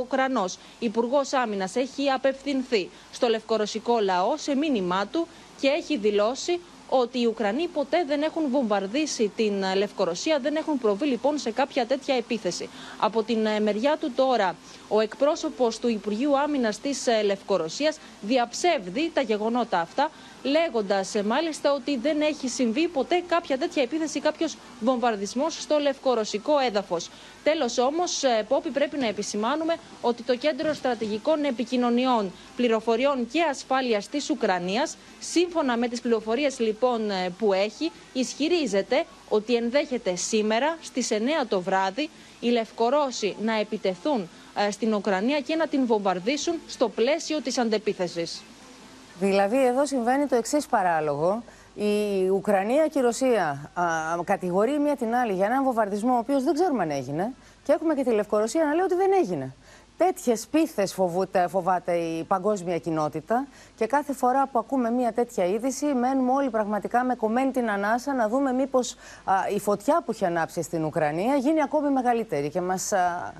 [0.00, 5.26] Ουκρανός Υπουργός Άμυνας έχει απευθυνθεί στο λευκορωσικό λαό σε μήνυμά του
[5.60, 6.60] και έχει δηλώσει
[6.94, 11.50] ότι οι Ουκρανοί ποτέ δεν έχουν βομβαρδίσει την ε, Λευκορωσία, δεν έχουν προβεί λοιπόν σε
[11.50, 12.68] κάποια τέτοια επίθεση.
[12.98, 14.56] Από την ε, μεριά του τώρα,
[14.88, 20.10] ο εκπρόσωπος του Υπουργείου Άμυνας της ε, Λευκορωσίας διαψεύδει τα γεγονότα αυτά,
[20.42, 26.58] λέγοντας ε, μάλιστα ότι δεν έχει συμβεί ποτέ κάποια τέτοια επίθεση, κάποιος βομβαρδισμός στο λευκορωσικό
[26.58, 27.08] έδαφος.
[27.44, 34.08] Τέλος όμως, ε, Πόπη, πρέπει να επισημάνουμε ότι το Κέντρο Στρατηγικών Επικοινωνιών, Πληροφοριών και Ασφάλειας
[34.08, 41.08] της Ουκρανίας, σύμφωνα με τις πληροφορίες λοιπόν ε, που έχει, ισχυρίζεται ότι ενδέχεται σήμερα στις
[41.10, 41.14] 9
[41.48, 44.28] το βράδυ οι Λευκορώσοι να επιτεθούν
[44.66, 48.42] ε, στην Ουκρανία και να την βομβαρδίσουν στο πλαίσιο της αντεπίθεσης.
[49.18, 51.42] Δηλαδή εδώ συμβαίνει το εξής παράλογο.
[51.74, 53.84] Η Ουκρανία και η Ρωσία α,
[54.24, 57.32] κατηγορεί μία την άλλη για έναν βομβαρδισμό ο οποίος δεν ξέρουμε αν έγινε.
[57.64, 59.54] Και έχουμε και τη Λευκορωσία να λέει ότι δεν έγινε.
[59.96, 60.94] Τέτοιες πίθες
[61.48, 63.46] φοβάται η παγκόσμια κοινότητα
[63.82, 68.14] και κάθε φορά που ακούμε μια τέτοια είδηση, μένουμε όλοι πραγματικά με κομμένη την ανάσα
[68.14, 68.96] να δούμε μήπως
[69.54, 72.92] η φωτιά που έχει ανάψει στην Ουκρανία γίνει ακόμη μεγαλύτερη και μας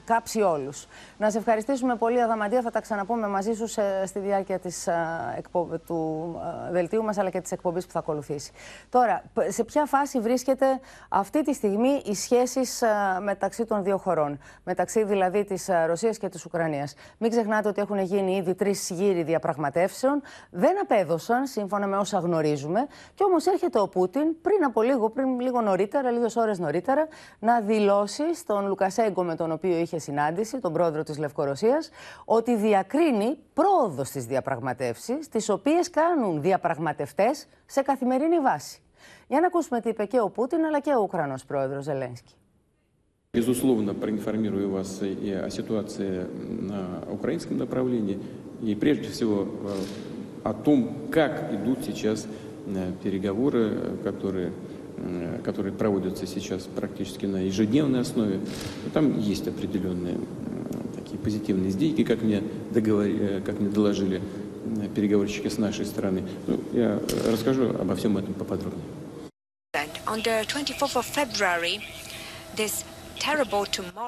[0.04, 0.86] κάψει όλους.
[1.18, 2.62] Να σε ευχαριστήσουμε πολύ, Αδαμαντία.
[2.62, 4.94] Θα τα ξαναπούμε μαζί σου σε, στη διάρκεια της, α,
[5.36, 5.68] εκπο...
[5.86, 6.34] του
[6.68, 8.52] α, δελτίου μας αλλά και της εκπομπής που θα ακολουθήσει.
[8.90, 10.66] Τώρα, π- σε ποια φάση βρίσκεται
[11.08, 12.82] αυτή τη στιγμή οι σχέσεις
[13.22, 16.94] μεταξύ των δύο χωρών, μεταξύ δηλαδή της Ρωσίας και της Ουκρανίας.
[17.18, 22.87] Μην ξεχνάτε ότι έχουν γίνει ήδη τρεις γύροι διαπραγματεύσεων Δεν απέδωσαν, σύμφωνα με όσα γνωρίζουμε.
[23.13, 27.07] Και όμω έρχεται ο Πούτιν πριν από λίγο, πριν λίγο νωρίτερα, λίγε ώρε νωρίτερα,
[27.39, 31.77] να δηλώσει στον Λουκασέγκο με τον οποίο είχε συνάντηση, τον πρόεδρο τη Λευκορωσία,
[32.25, 37.29] ότι διακρίνει πρόοδο στι διαπραγματεύσει, τι οποίε κάνουν διαπραγματευτέ
[37.65, 38.81] σε καθημερινή βάση.
[39.27, 42.33] Για να ακούσουμε τι είπε και ο Πούτιν αλλά και ο Ουκρανό πρόεδρο Ζελένσκι.
[43.33, 46.25] Безусловно, проинформирую вас и о ситуации
[46.71, 48.17] на украинском направлении,
[48.63, 49.47] и прежде всего э,
[50.44, 52.26] О том, как идут сейчас
[52.66, 54.52] э, переговоры, которые,
[54.98, 58.40] э, которые проводятся сейчас практически на ежедневной основе.
[58.86, 60.18] И Там есть определенные э,
[60.96, 64.20] такие позитивные сдвиги, как мне, договор- как мне доложили
[64.94, 66.22] переговорщики с нашей стороны.
[66.46, 66.98] Ну, я
[67.30, 68.82] расскажу обо всем этом поподробнее.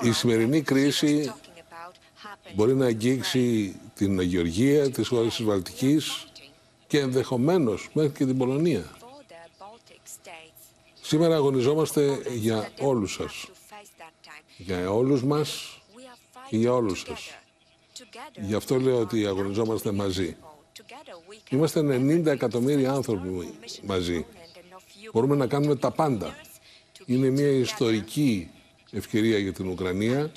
[0.02, 1.53] The 24th of
[2.52, 6.26] μπορεί να αγγίξει την Γεωργία, τις χώρες της Βαλτικής
[6.86, 8.96] και ενδεχομένως μέχρι και την Πολωνία.
[11.00, 13.50] Σήμερα αγωνιζόμαστε για όλους σας.
[14.56, 15.80] Για όλους μας
[16.48, 17.38] και για όλους σας.
[18.40, 20.36] Γι' αυτό λέω ότι αγωνιζόμαστε μαζί.
[21.50, 24.26] Είμαστε 90 εκατομμύρια άνθρωποι μαζί.
[25.12, 26.34] Μπορούμε να κάνουμε τα πάντα.
[27.06, 28.50] Είναι μια ιστορική
[28.90, 30.32] ευκαιρία για την Ουκρανία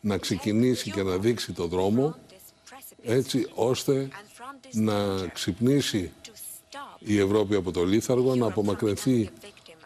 [0.00, 2.16] να ξεκινήσει και να δείξει το δρόμο
[3.02, 4.08] έτσι ώστε
[4.72, 6.12] να ξυπνήσει
[6.98, 9.30] η Ευρώπη από το λίθαργο, να απομακρυνθεί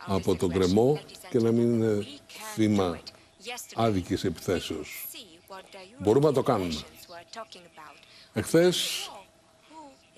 [0.07, 1.01] από τον κρεμό
[1.31, 2.07] και να μην είναι
[2.55, 3.01] θύμα
[3.75, 5.09] άδικης επιθέσεως.
[5.99, 6.83] Μπορούμε να το κάνουμε.
[8.33, 9.11] Εχθές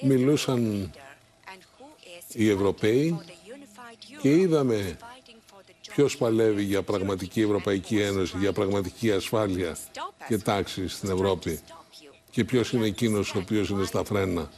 [0.00, 0.92] μιλούσαν
[2.32, 3.18] οι Ευρωπαίοι
[4.20, 4.96] και είδαμε
[5.96, 9.76] ποιος παλεύει για πραγματική Ευρωπαϊκή Ένωση, για πραγματική ασφάλεια
[10.28, 11.60] και τάξη στην Ευρώπη;
[12.30, 14.50] Και ποιος είναι εκείνος ο οποίος είναι στα φρένα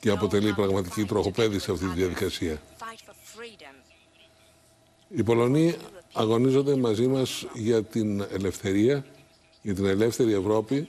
[0.00, 2.62] και αποτελεί πραγματική τροχοπέδη σε αυτή τη διαδικασία;
[5.08, 5.76] Οι Πολωνοί
[6.12, 9.04] αγωνίζονται μαζί μας για την ελευθερία,
[9.62, 10.88] για την ελεύθερη Ευρώπη,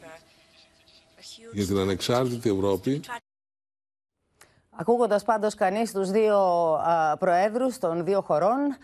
[1.51, 3.01] για την ανεξάρτητη Ευρώπη
[4.78, 6.38] Ακούγοντας πάντως κανείς τους δύο
[6.74, 8.78] α, προέδρους των δύο χωρών, α,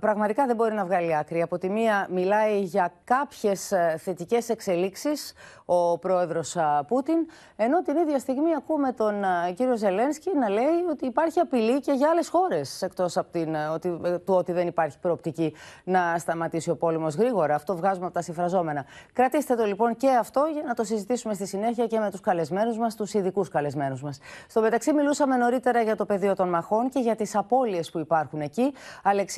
[0.00, 1.42] πραγματικά δεν μπορεί να βγάλει άκρη.
[1.42, 5.32] Από τη μία μιλάει για κάποιες α, θετικές εξελίξεις
[5.64, 7.16] ο πρόεδρος α, Πούτιν,
[7.56, 11.92] ενώ την ίδια στιγμή ακούμε τον α, κύριο Ζελένσκι να λέει ότι υπάρχει απειλή και
[11.92, 16.18] για άλλες χώρες, εκτός από την, α, ότι, ε, του ότι δεν υπάρχει προοπτική να
[16.18, 17.54] σταματήσει ο πόλεμος γρήγορα.
[17.54, 18.84] Αυτό βγάζουμε από τα συμφραζόμενα.
[19.12, 22.78] Κρατήστε το λοιπόν και αυτό για να το συζητήσουμε στη συνέχεια και με τους καλεσμένους
[22.78, 24.18] μας, τους ειδικούς καλεσμένους μας.
[24.48, 28.40] Στο μεταξύ μιλούσαμε νωρίτερα για το πεδίο των μαχών και για τις απώλειες που υπάρχουν
[28.40, 28.72] εκεί.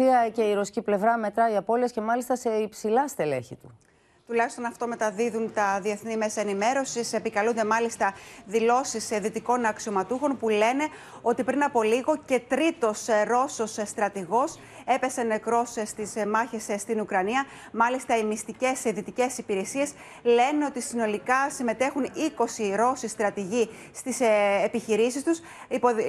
[0.09, 3.79] Αλεξία και η ρωσική πλευρά μετράει απώλειες και μάλιστα σε υψηλά στελέχη του.
[4.27, 7.13] Τουλάχιστον αυτό μεταδίδουν τα διεθνή μέσα ενημέρωσης.
[7.13, 8.15] Επικαλούνται μάλιστα
[8.45, 10.89] δηλώσεις δυτικών αξιωματούχων που λένε
[11.23, 17.45] ότι πριν από λίγο και τρίτος Ρώσος στρατηγός έπεσε νεκρός στις μάχες στην Ουκρανία.
[17.73, 19.93] Μάλιστα, οι μυστικές δυτικέ υπηρεσίες
[20.23, 24.21] λένε ότι συνολικά συμμετέχουν 20 Ρώσοι στρατηγοί στις
[24.65, 25.41] επιχειρήσεις τους,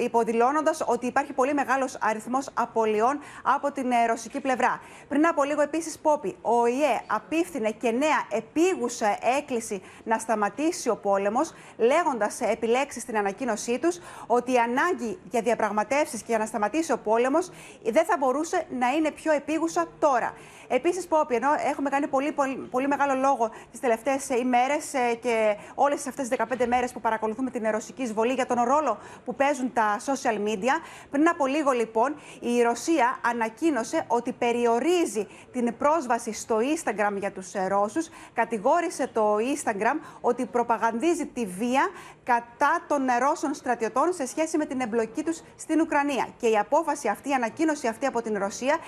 [0.04, 4.80] υποδηλώνοντας ότι υπάρχει πολύ μεγάλος αριθμός απολειών από την ρωσική πλευρά.
[5.08, 10.88] Πριν από λίγο, επίσης, Πόπι, ο ΙΕ απίφθινε και νέε νέα επίγουσα έκκληση να σταματήσει
[10.88, 16.46] ο πόλεμος, λέγοντας επιλέξεις στην ανακοίνωσή τους ότι η ανάγκη για διαπραγματεύσεις και για να
[16.46, 17.50] σταματήσει ο πόλεμος
[17.82, 20.32] δεν θα μπορούσε να είναι πιο επίγουσα τώρα.
[20.68, 24.84] Επίσης, Πόπι, ενώ έχουμε κάνει πολύ, πολύ, πολύ μεγάλο λόγο τις τελευταίες ημέρες
[25.20, 29.34] και όλες αυτές τις 15 μέρες που παρακολουθούμε την ρωσική εισβολή για τον ρόλο που
[29.34, 30.74] παίζουν τα social media,
[31.10, 37.52] πριν από λίγο λοιπόν η Ρωσία ανακοίνωσε ότι περιορίζει την πρόσβαση στο Instagram για τους
[37.68, 37.93] Ρώσους.
[38.34, 41.88] Κατηγόρησε το Instagram ότι προπαγανδίζει τη βία
[42.24, 46.28] κατά των Ρώσων στρατιωτών σε σχέση με την εμπλοκή τους στην Ουκρανία.
[46.40, 48.78] Και η απόφαση αυτή, η ανακοίνωση αυτή από την Ρωσία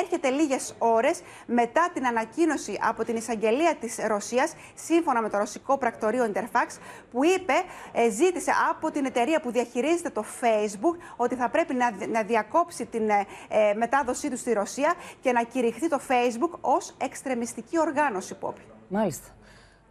[0.00, 5.78] έρχεται λίγες ώρες μετά την ανακοίνωση από την εισαγγελία της Ρωσίας, σύμφωνα με το ρωσικό
[5.78, 6.78] πρακτορείο Interfax,
[7.10, 7.52] που είπε,
[7.92, 12.86] ε, ζήτησε από την εταιρεία που διαχειρίζεται το Facebook ότι θα πρέπει να, να διακόψει
[12.86, 18.34] την ε, ε, μετάδοσή τους στη Ρωσία και να κηρυχθεί το Facebook ως εξτρεμιστική οργάνωση,
[18.34, 18.60] Πόπη.
[18.88, 19.28] Μάλιστα.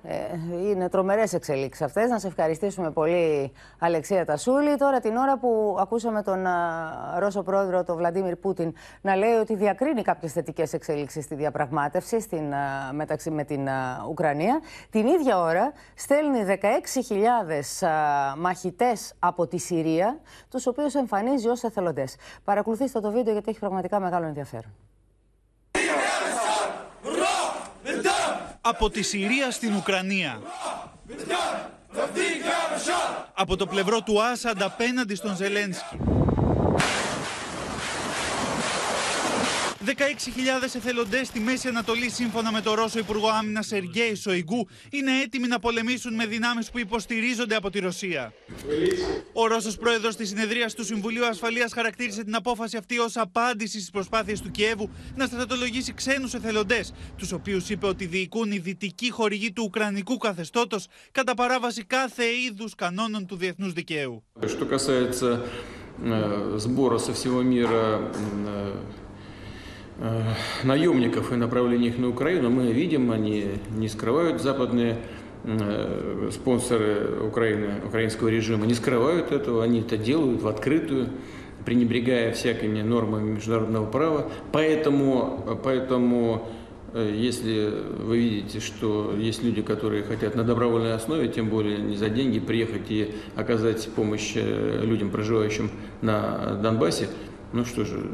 [0.05, 0.15] Ε,
[0.69, 2.09] είναι τρομερές εξελίξεις αυτές.
[2.09, 4.75] Να σε ευχαριστήσουμε πολύ, Αλεξία Τασούλη.
[4.75, 9.55] Τώρα την ώρα που ακούσαμε τον α, Ρώσο πρόεδρο, τον Βλαντίμιρ Πούτιν, να λέει ότι
[9.55, 15.39] διακρίνει κάποιες θετικές εξελίξεις στη διαπραγμάτευση στην, α, μεταξύ με την α, Ουκρανία, την ίδια
[15.39, 22.15] ώρα στέλνει 16.000 μαχητές από τη Συρία, τους οποίους εμφανίζει ως εθελοντές.
[22.43, 24.71] Παρακολουθήστε το βίντεο γιατί έχει πραγματικά μεγάλο ενδιαφέρον.
[28.65, 30.41] Από τη Συρία στην Ουκρανία.
[33.33, 35.97] Από το πλευρό του Άσαντ απέναντι στον Ζελένσκι.
[39.86, 39.94] 16.000
[40.74, 45.58] εθελοντέ στη Μέση Ανατολή, σύμφωνα με τον Ρώσο Υπουργό Άμυνα Σεργέη Σοϊγκού, είναι έτοιμοι να
[45.58, 48.32] πολεμήσουν με δυνάμει που υποστηρίζονται από τη Ρωσία.
[49.32, 53.90] Ο Ρώσο πρόεδρο τη συνεδρία του Συμβουλίου Ασφαλεία χαρακτήρισε την απόφαση αυτή ω απάντηση στι
[53.90, 56.84] προσπάθειε του Κιέβου να στρατολογήσει ξένου εθελοντέ,
[57.16, 60.78] του οποίου είπε ότι διοικούν οι δυτικοί χορηγοί του Ουκρανικού καθεστώτο
[61.12, 64.22] κατά παράβαση κάθε είδου κανόνων του διεθνού δικαίου.
[64.40, 65.42] Что касается
[66.02, 68.10] э, сбора со всего мира э,
[68.46, 69.01] э,
[70.63, 73.45] наемников и направления их на Украину, мы видим, они
[73.77, 74.97] не скрывают западные
[75.43, 81.09] э, спонсоры Украины, украинского режима, не скрывают этого, они это делают в открытую,
[81.65, 84.29] пренебрегая всякими нормами международного права.
[84.51, 86.49] Поэтому, поэтому
[86.93, 91.95] э, если вы видите, что есть люди, которые хотят на добровольной основе, тем более не
[91.95, 95.69] за деньги, приехать и оказать помощь э, людям, проживающим
[96.01, 97.07] на Донбассе,
[97.53, 98.09] ну что же,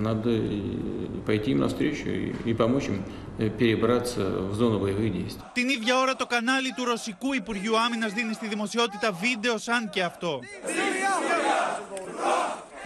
[0.00, 3.04] надо и пойти им навстречу и, и помочь им
[3.38, 5.44] э, перебраться в зону боевых действий.
[5.54, 10.02] Την ίδια ώρα το κανάλι του Ρωσικού Υπουργείου Άμυνας δίνει στη δημοσιότητα βίντεο σαν και
[10.02, 10.40] αυτό.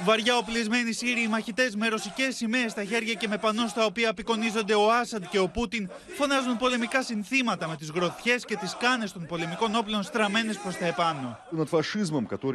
[0.03, 4.73] Βαριά οπλισμένοι Σύριοι μαχητές με ρωσικές σημαίες στα χέρια και με πανό στα οποία απεικονίζονται
[4.73, 9.25] ο Άσαντ και ο Πούτιν φωνάζουν πολεμικά συνθήματα με τις γροθιές και τις κάνες των
[9.25, 11.39] πολεμικών όπλων στραμμένες προς τα επάνω.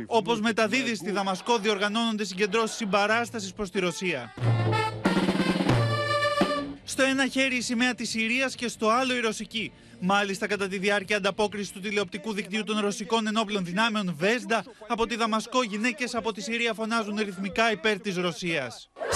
[0.06, 4.34] Όπως μεταδίδεις στη Δαμασκό, διοργανώνονται συγκεντρώσεις συμπαράστασης προς τη Ρωσία.
[6.99, 9.71] Στο ένα χέρι η σημαία της Συρίας και στο άλλο η ρωσική.
[9.99, 15.15] Μάλιστα, κατά τη διάρκεια ανταπόκριση του τηλεοπτικού δικτύου των ρωσικών ενόπλων δυνάμεων Βέσδα, από τη
[15.15, 18.71] Δαμασκό γυναίκε από τη Συρία φωνάζουν ρυθμικά υπέρ τη Ρωσία.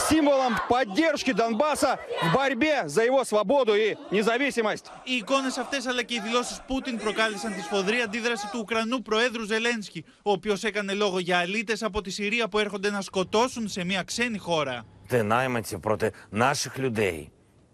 [0.10, 4.86] символом поддержки Донбасса в борьбе за его свободу и независимость.
[5.04, 9.44] Οι εικόνε αυτέ αλλά και οι δηλώσει Πούτιν προκάλεσαν τη σφοδρή αντίδραση του Ουκρανού Προέδρου
[9.44, 13.84] Ζελένσκι, ο οποίο έκανε λόγο για αλήτε από τη Συρία που έρχονται να σκοτώσουν σε
[13.84, 14.86] μια ξένη χώρα.
[15.08, 17.32] Це найманці проти наших людей,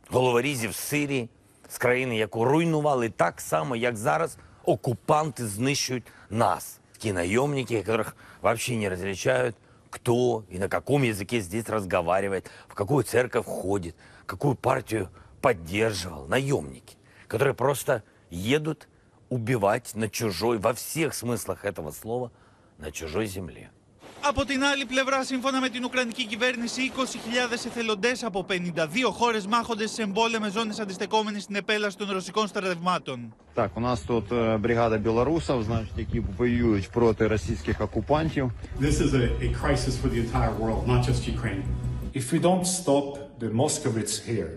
[0.10, 1.30] головорізів з Сирії,
[1.70, 6.80] з країни, яку руйнували так само, як зараз окупанти знищують нас.
[6.98, 9.56] Ті найомники, которых вообще не различают,
[9.90, 13.96] кто и на каком языке здесь разговаривает, в какую церковь ходит,
[14.26, 15.10] какую партию
[15.42, 16.28] поддерживал.
[16.28, 16.98] Наемники,
[17.28, 18.88] которые просто едут
[19.30, 22.32] убивать на чужой, во всех смыслах этого слова,
[22.78, 23.72] на чужой земле.
[24.28, 27.06] Από την άλλη плевра, σύμφωνα με την Ουκρανική κυβέρνηση, 20.000
[27.52, 28.54] εθελοντέ από 52
[29.12, 33.34] χώρε μάχονται σε εμπόλεμε ζώνε αντιστεκόμενε στην επέλαση των ρωσικών στρατευμάτων.
[33.54, 38.52] Так, у нас тут е, бригада білорусів, значить, які воюють проти російських окупантів.
[38.80, 41.64] This is a, a crisis for the entire world, not just Ukraine.
[42.14, 43.06] If we don't stop
[43.40, 44.54] the Moscovites here,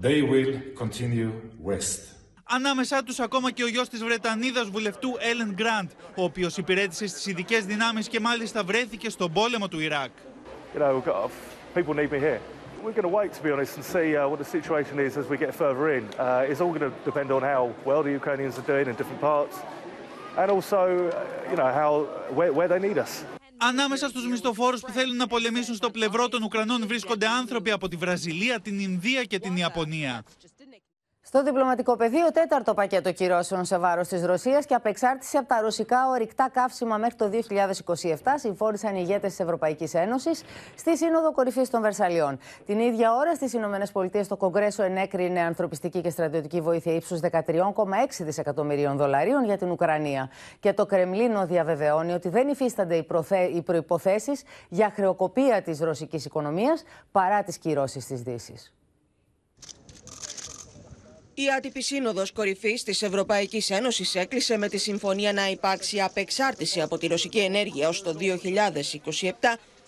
[0.00, 1.30] they will continue
[1.68, 2.13] west.
[2.49, 7.25] Ανάμεσά τους ακόμα και ο γιος της Βρετανίδας βουλευτού Έλεν Γκραντ, ο οποίος υπηρέτησε στις
[7.25, 10.11] ειδικές δυνάμεις και μάλιστα βρέθηκε στον πόλεμο του Ιράκ.
[10.75, 11.29] You know, we've got,
[11.75, 12.39] people need me here.
[12.83, 15.25] We're going to wait, to be honest, and see uh, what the situation is as
[15.33, 16.03] we get further in.
[16.19, 19.21] Uh, it's all going to depend on how well the Ukrainians are doing in different
[19.31, 19.55] parts,
[20.41, 21.91] and also, uh, you know, how
[22.37, 23.13] where, where they need us.
[23.57, 27.95] Ανάμεσα στους μισθοφόρους που θέλουν να πολεμήσουν στο πλευρό των Ουκρανών βρίσκονται άνθρωποι από τη
[27.95, 30.23] Βραζιλία, την Ινδία και την Ιαπωνία.
[31.35, 36.09] Στο διπλωματικό πεδίο, τέταρτο πακέτο κυρώσεων σε βάρος της Ρωσίας και απεξάρτηση από τα ρωσικά
[36.09, 40.43] ορυκτά καύσιμα μέχρι το 2027, συμφώνησαν οι ηγέτες της Ευρωπαϊκής Ένωσης
[40.75, 42.39] στη Σύνοδο Κορυφής των Βερσαλιών.
[42.65, 47.33] Την ίδια ώρα στις ΗΠΑ το Κογκρέσο ενέκρινε ανθρωπιστική και στρατιωτική βοήθεια ύψους 13,6
[48.19, 50.29] δισεκατομμυρίων δολαρίων για την Ουκρανία.
[50.59, 53.43] Και το Κρεμλίνο διαβεβαιώνει ότι δεν υφίστανται οι, προθε...
[53.43, 54.31] οι προποθέσει
[54.69, 58.73] για χρεοκοπία της ρωσικής οικονομίας παρά τις κυρώσεις της Δύσης.
[61.37, 66.97] Η άτυπη σύνοδος κορυφής της Ευρωπαϊκής Ένωσης έκλεισε με τη συμφωνία να υπάρξει απεξάρτηση από
[66.97, 69.29] τη ρωσική ενέργεια ως το 2027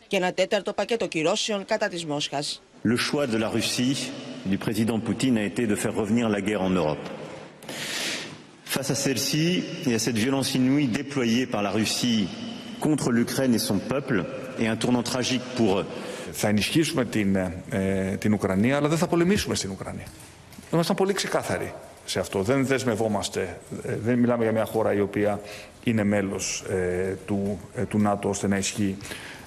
[0.08, 2.62] και ένα τέταρτο πακέτο κυρώσεων κατά της Μόσχας.
[2.84, 3.96] Le choix de la Russie,
[4.52, 7.06] du président Poutine, a été de faire revenir la guerre en Europe.
[8.76, 9.46] Face à celle-ci
[9.88, 12.22] et à cette violence inouïe déployée par la Russie
[12.86, 14.18] contre l'Ukraine et son peuple,
[14.62, 15.86] et un tournant tragique pour eux.
[16.32, 17.36] Θα ενισχύσουμε την,
[17.70, 20.08] ε, την Ουκρανία, αλλά δεν θα πολεμήσουμε στην Ουκρανία.
[20.74, 21.74] Ήμασταν πολύ ξεκάθαροι
[22.06, 22.42] σε αυτό.
[22.42, 25.40] Δεν δεσμευόμαστε, ε, δεν μιλάμε για μια χώρα η οποία
[25.84, 28.98] είναι μέλος ε, του, ε, του ΝΑΤΟ ώστε να ισχύει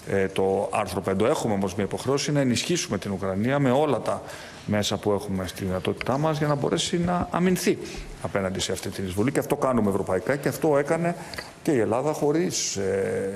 [0.08, 1.20] ε, το άρθρο 5.
[1.20, 4.22] Έχουμε όμως μια υποχρέωση να ενισχύσουμε την Ουκρανία με όλα τα
[4.66, 7.78] μέσα που έχουμε στη δυνατότητά μας για να μπορέσει να αμυνθεί
[8.22, 9.32] απέναντι σε αυτή την εισβολή.
[9.32, 11.16] Και αυτό κάνουμε ευρωπαϊκά και αυτό έκανε
[11.62, 13.32] και η Ελλάδα χωρίς ε,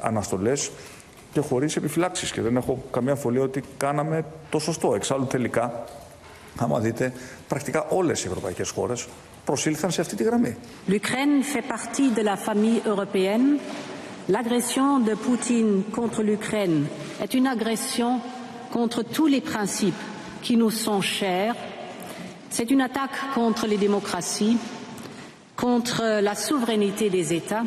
[0.00, 0.70] αναστολές
[1.32, 2.32] και χωρίς επιφυλάξεις.
[2.32, 4.94] Και δεν έχω καμία αμφιβολία ότι κάναμε το σωστό.
[4.94, 5.84] Εξάλλου τελικά
[6.57, 7.13] άμα δείτε,
[7.47, 9.07] πρακτικά όλες οι ευρωπαϊκές χώρες
[9.45, 10.57] προσήλθαν σε αυτή τη γραμμή.
[10.87, 13.59] L'Ukraine fait partie de la famille européenne.
[14.35, 16.85] L'agression de Poutine contre l'Ukraine
[17.23, 18.11] est une agression
[18.71, 20.03] contre tous les principes
[20.43, 21.55] qui nous sont chers.
[22.55, 24.57] C'est une attaque contre les démocraties,
[25.55, 27.65] contre la souveraineté des États,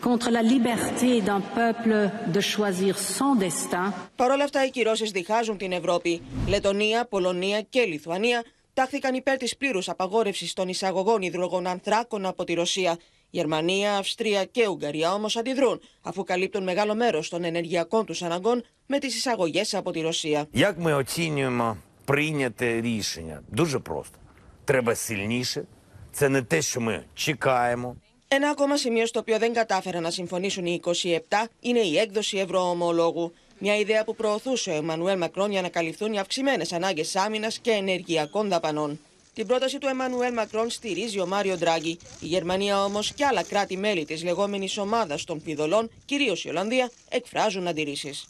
[0.00, 3.92] contre la liberté d'un peuple de choisir son destin.
[4.16, 6.22] Παρ' όλα αυτά, οι κυρώσει διχάζουν την Ευρώπη.
[6.48, 8.44] Λετωνία, Πολωνία και Λιθουανία
[8.74, 12.98] τάχθηκαν υπέρ τη πλήρου απαγόρευση των εισαγωγών υδρογονανθράκων από τη Ρωσία.
[13.30, 18.98] Γερμανία, Αυστρία και Ουγγαρία όμω αντιδρούν, αφού καλύπτουν μεγάλο μέρο των ενεργειακών του αναγκών με
[18.98, 20.46] τι εισαγωγέ από τη Ρωσία.
[20.52, 23.42] Як ми оцінюємо прийняте рішення?
[23.48, 24.18] Дуже просто.
[24.64, 25.64] Треба сильніше.
[26.12, 27.96] Це не те, що ми чекаємо.
[28.31, 31.19] Ένα ακόμα σημείο στο οποίο δεν κατάφεραν να συμφωνήσουν οι 27
[31.59, 33.33] είναι η έκδοση ευρωομολόγου.
[33.59, 37.71] Μια ιδέα που προωθούσε ο Εμμανουέλ Μακρόν για να καλυφθούν οι αυξημένες ανάγκες άμυνας και
[37.71, 38.99] ενεργειακών δαπανών.
[39.39, 41.99] Την πρόταση του Εμμανουέλ Μακρόν στηρίζει ο Μάριο Ντράγκη.
[42.19, 47.67] Η Γερμανία όμως και άλλα κράτη-μέλη της λεγόμενης ομάδας των φιδωλών, κυρίως η Ολλανδία, εκφράζουν
[47.67, 48.29] αντιρρήσεις.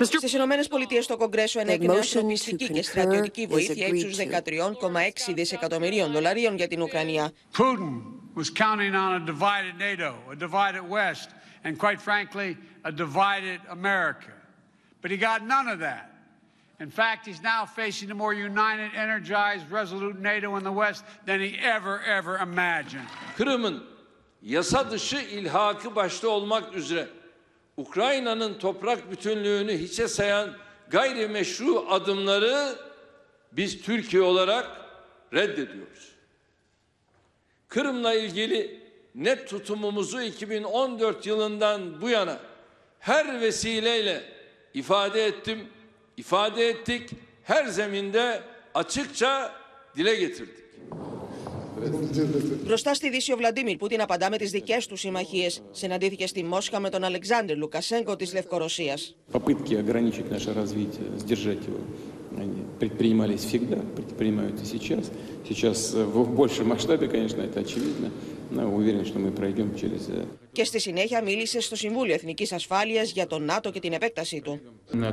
[0.00, 6.68] Στις Ηνωμένες Πολιτείες το Κογκρέσο ενέκρινε ανθρωπιστική και στρατιωτική βοήθεια ύψου 13,6 δισεκατομμυρίων δολαρίων για
[6.68, 7.32] την Ουκρανία.
[7.56, 8.02] Putin
[8.34, 11.28] was counting on a divided NATO, a divided West,
[11.64, 14.32] and quite frankly, a divided America.
[15.00, 16.17] But he got none of that.
[16.80, 21.40] In fact, he's now facing a more united, energized, resolute NATO in the West than
[21.40, 23.06] he ever, ever imagined.
[23.36, 23.84] Kırım'ın
[24.42, 27.08] yasa dışı ilhakı başta olmak üzere
[27.76, 30.50] Ukrayna'nın toprak bütünlüğünü hiçe sayan
[30.90, 32.78] gayrimeşru adımları
[33.52, 34.66] biz Türkiye olarak
[35.34, 36.12] reddediyoruz.
[37.68, 42.38] Kırım'la ilgili net tutumumuzu 2014 yılından bu yana
[43.00, 44.24] her vesileyle
[44.74, 45.68] ifade ettim,
[46.17, 47.09] ifade ettik,
[47.43, 48.41] her zeminde
[48.73, 49.51] açıkça
[49.95, 50.63] dile getirdik.
[52.65, 55.49] Μπροστά στη Δύση, ο Βλαντίμιρ Πούτιν απαντά με τι δικέ του συμμαχίε.
[55.71, 58.97] Συναντήθηκε στη Μόσχα με τον Αλεξάνδρ Λουκασέγκο τη Λευκορωσία.
[59.31, 61.79] Попытки ограничить наше развитие, сдержать его,
[62.43, 65.03] они предпринимались всегда, предпринимаются сейчас.
[65.47, 68.07] Сейчас в большем масштабе, конечно, это очевидно.
[68.51, 70.09] Но уверен, что мы пройдем через
[70.51, 74.59] Και στη συνέχεια μίλησε στο Συμβούλιο Εθνική Ασφάλεια για τον ΝΑΤΟ και την επέκτασή του.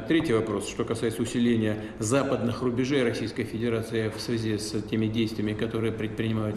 [0.08, 5.92] Третий вопрос, что касается усиления западных рубежей Российской Федерации в связи с теми действиями, которые
[5.92, 6.56] предпринимают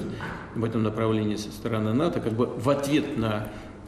[0.56, 3.48] в этом направлении со стороны НАТО, как бы в ответ на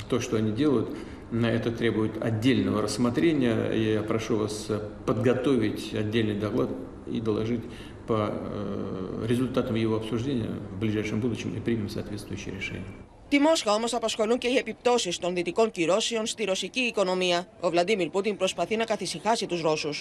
[0.10, 0.88] то, что они делают,
[1.32, 3.72] на это требует отдельного рассмотрения.
[3.74, 4.68] Я прошу вас
[5.06, 6.70] подготовить отдельный доклад
[7.12, 7.62] и доложить
[8.10, 12.86] по э, результатам его обсуждения в ближайшем будущем и примем соответствующее решение.
[13.30, 17.48] Τη Μόσχα όμω απασχολούν και οι επιπτώσει των δυτικών κυρώσεων στη ρωσική οικονομία.
[17.60, 19.94] Ο Βλαντίμιρ Πούτιν προσπαθεί να καθησυχάσει του Ρώσου.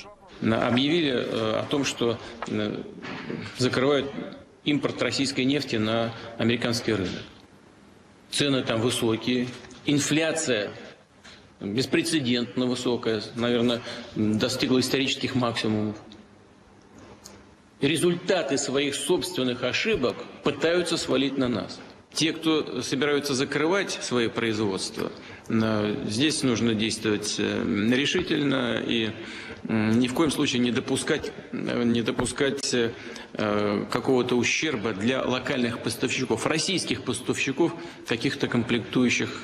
[0.42, 2.16] Объявили э, о том, что
[2.48, 2.76] э,
[3.58, 4.10] закрывают
[4.64, 7.22] импорт российской нефти на американский рынок.
[8.30, 9.46] Цены там высокие,
[9.86, 10.70] инфляция
[11.60, 13.80] беспрецедентно высокая, наверное,
[14.16, 15.96] достигла исторических максимумов.
[17.81, 21.79] Результаты своих собственных ошибок пытаются свалить на нас.
[22.11, 25.11] Те, кто собираются закрывать свои производства,
[25.47, 29.11] э, здесь нужно действовать э, решительно и
[29.67, 32.75] ни в коем случае не допускать, э, не допускать
[33.91, 37.73] какого-то ущерба для локальных поставщиков, российских поставщиков
[38.07, 39.43] каких-то комплектующих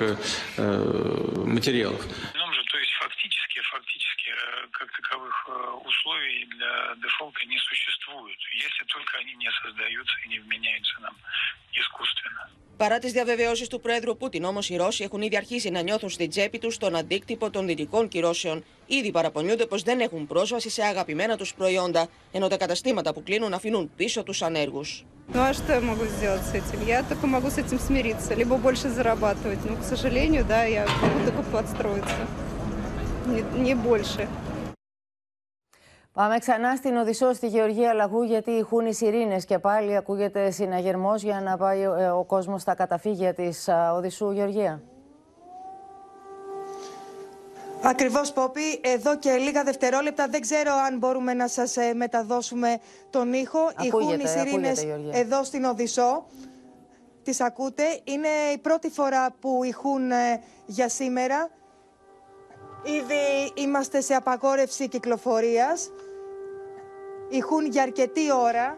[0.57, 2.01] материалов.
[4.78, 5.52] как таковых э,
[5.90, 6.72] условий для
[7.02, 11.14] дефолта не существует, если только они не создаются и не вменяются нам
[11.72, 12.50] искусственно.
[12.76, 16.30] Παρά τι διαβεβαιώσει του Πρόεδρου Πούτιν, όμω οι Ρώσοι έχουν ήδη αρχίσει να νιώθουν στην
[16.30, 18.64] τσέπη του τον αντίκτυπο των δυτικών κυρώσεων.
[18.86, 23.54] Ήδη παραπονιούνται πω δεν έχουν πρόσβαση σε αγαπημένα του προϊόντα, ενώ τα καταστήματα που κλείνουν
[23.54, 24.84] αφήνουν πίσω του ανέργου.
[25.32, 26.84] Ну а что я могу сделать с этим?
[26.84, 29.60] Я только могу с этим смириться, либо больше зарабатывать.
[29.64, 32.26] Ну, к сожалению, да, я могу только подстроиться.
[33.26, 34.28] Не, не больше.
[36.12, 41.22] Πάμε ξανά στην Οδυσσό στη Γεωργία Λαγού γιατί ηχούν οι σιρήνες και πάλι ακούγεται συναγερμός
[41.22, 44.82] για να πάει ε, ο κόσμος στα καταφύγια της α, Οδυσσού Γεωργία.
[47.82, 52.78] Ακριβώς Πόπη, εδώ και λίγα δευτερόλεπτα δεν ξέρω αν μπορούμε να σας ε, μεταδώσουμε
[53.10, 53.58] τον ήχο.
[53.74, 55.20] Ακούγεται, Ηχούν οι σιρήνες ακούγεται, Γεωργία.
[55.20, 56.26] εδώ στην Οδυσσό.
[57.22, 57.82] Τις ακούτε.
[58.04, 61.50] Είναι η πρώτη φορά που ηχούν ε, για σήμερα.
[62.85, 65.91] Ήδη είμαστε σε απαγόρευση κυκλοφορίας.
[67.29, 68.77] Ηχούν για αρκετή ώρα.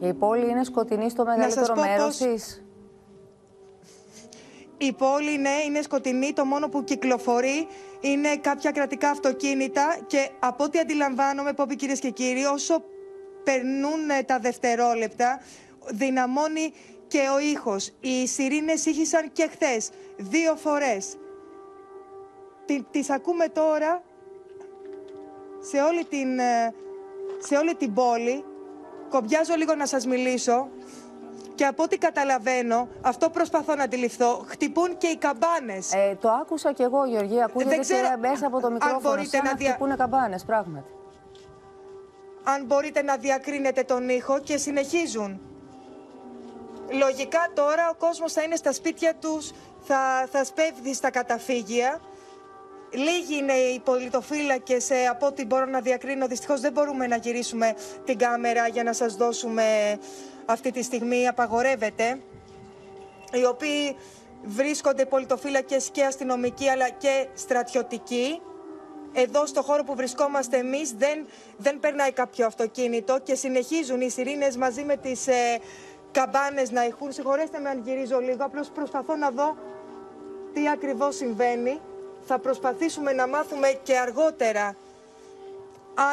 [0.00, 2.64] Και η πόλη είναι σκοτεινή στο μεγαλύτερο πω μέρος πως- της.
[4.78, 6.32] Η πόλη, ναι, είναι σκοτεινή.
[6.32, 7.66] Το μόνο που κυκλοφορεί
[8.00, 12.82] είναι κάποια κρατικά αυτοκίνητα και από ό,τι αντιλαμβάνομαι, Πόπη, κυρίες και κύριοι, όσο
[13.44, 15.40] περνούν ε, τα δευτερόλεπτα,
[15.86, 16.72] δυναμώνει
[17.06, 17.92] και ο ήχος.
[18.00, 21.16] Οι σιρήνες ήχησαν και χθες, δύο φορές.
[22.66, 24.02] Τι- Τις ακούμε τώρα
[25.60, 26.74] σε όλη την, ε,
[27.38, 28.44] σε όλη την πόλη.
[29.08, 30.68] Κομπιάζω λίγο να σας μιλήσω.
[31.54, 35.92] Και από ό,τι καταλαβαίνω, αυτό προσπαθώ να αντιληφθώ, χτυπούν και οι καμπάνες.
[35.92, 37.44] Ε, το άκουσα κι εγώ, Γεωργία.
[37.44, 39.00] Ακούγεται Δεν ξέρω και μέσα από το αν μικρόφωνο.
[39.00, 40.90] μπορείτε σαν να να δια- χτυπούνε καμπάνες, πράγματι.
[42.44, 45.40] αν μπορείτε να διακρίνετε τον ήχο και συνεχίζουν.
[46.90, 49.50] Λογικά τώρα ο κόσμος θα είναι στα σπίτια τους,
[49.80, 52.00] θα, θα σπέβδει στα καταφύγια.
[52.90, 56.26] Λίγοι είναι οι πολιτοφύλακες, ε, από ό,τι μπορώ να διακρίνω.
[56.26, 57.74] Δυστυχώς δεν μπορούμε να γυρίσουμε
[58.04, 59.98] την κάμερα για να σας δώσουμε
[60.46, 61.28] αυτή τη στιγμή.
[61.28, 62.20] Απαγορεύεται.
[63.32, 63.96] Οι οποίοι
[64.44, 68.40] βρίσκονται πολιτοφύλακες και αστυνομικοί αλλά και στρατιωτικοί.
[69.12, 71.26] Εδώ στο χώρο που βρισκόμαστε εμείς δεν,
[71.56, 75.58] δεν περνάει κάποιο αυτοκίνητο και συνεχίζουν οι σιρήνες μαζί με τις ε,
[76.10, 77.12] καμπάνες να ηχούν.
[77.12, 79.56] Συγχωρέστε με αν γυρίζω λίγο, απλώς προσπαθώ να δω
[80.52, 81.80] τι ακριβώς συμβαίνει.
[82.26, 84.76] Θα προσπαθήσουμε να μάθουμε και αργότερα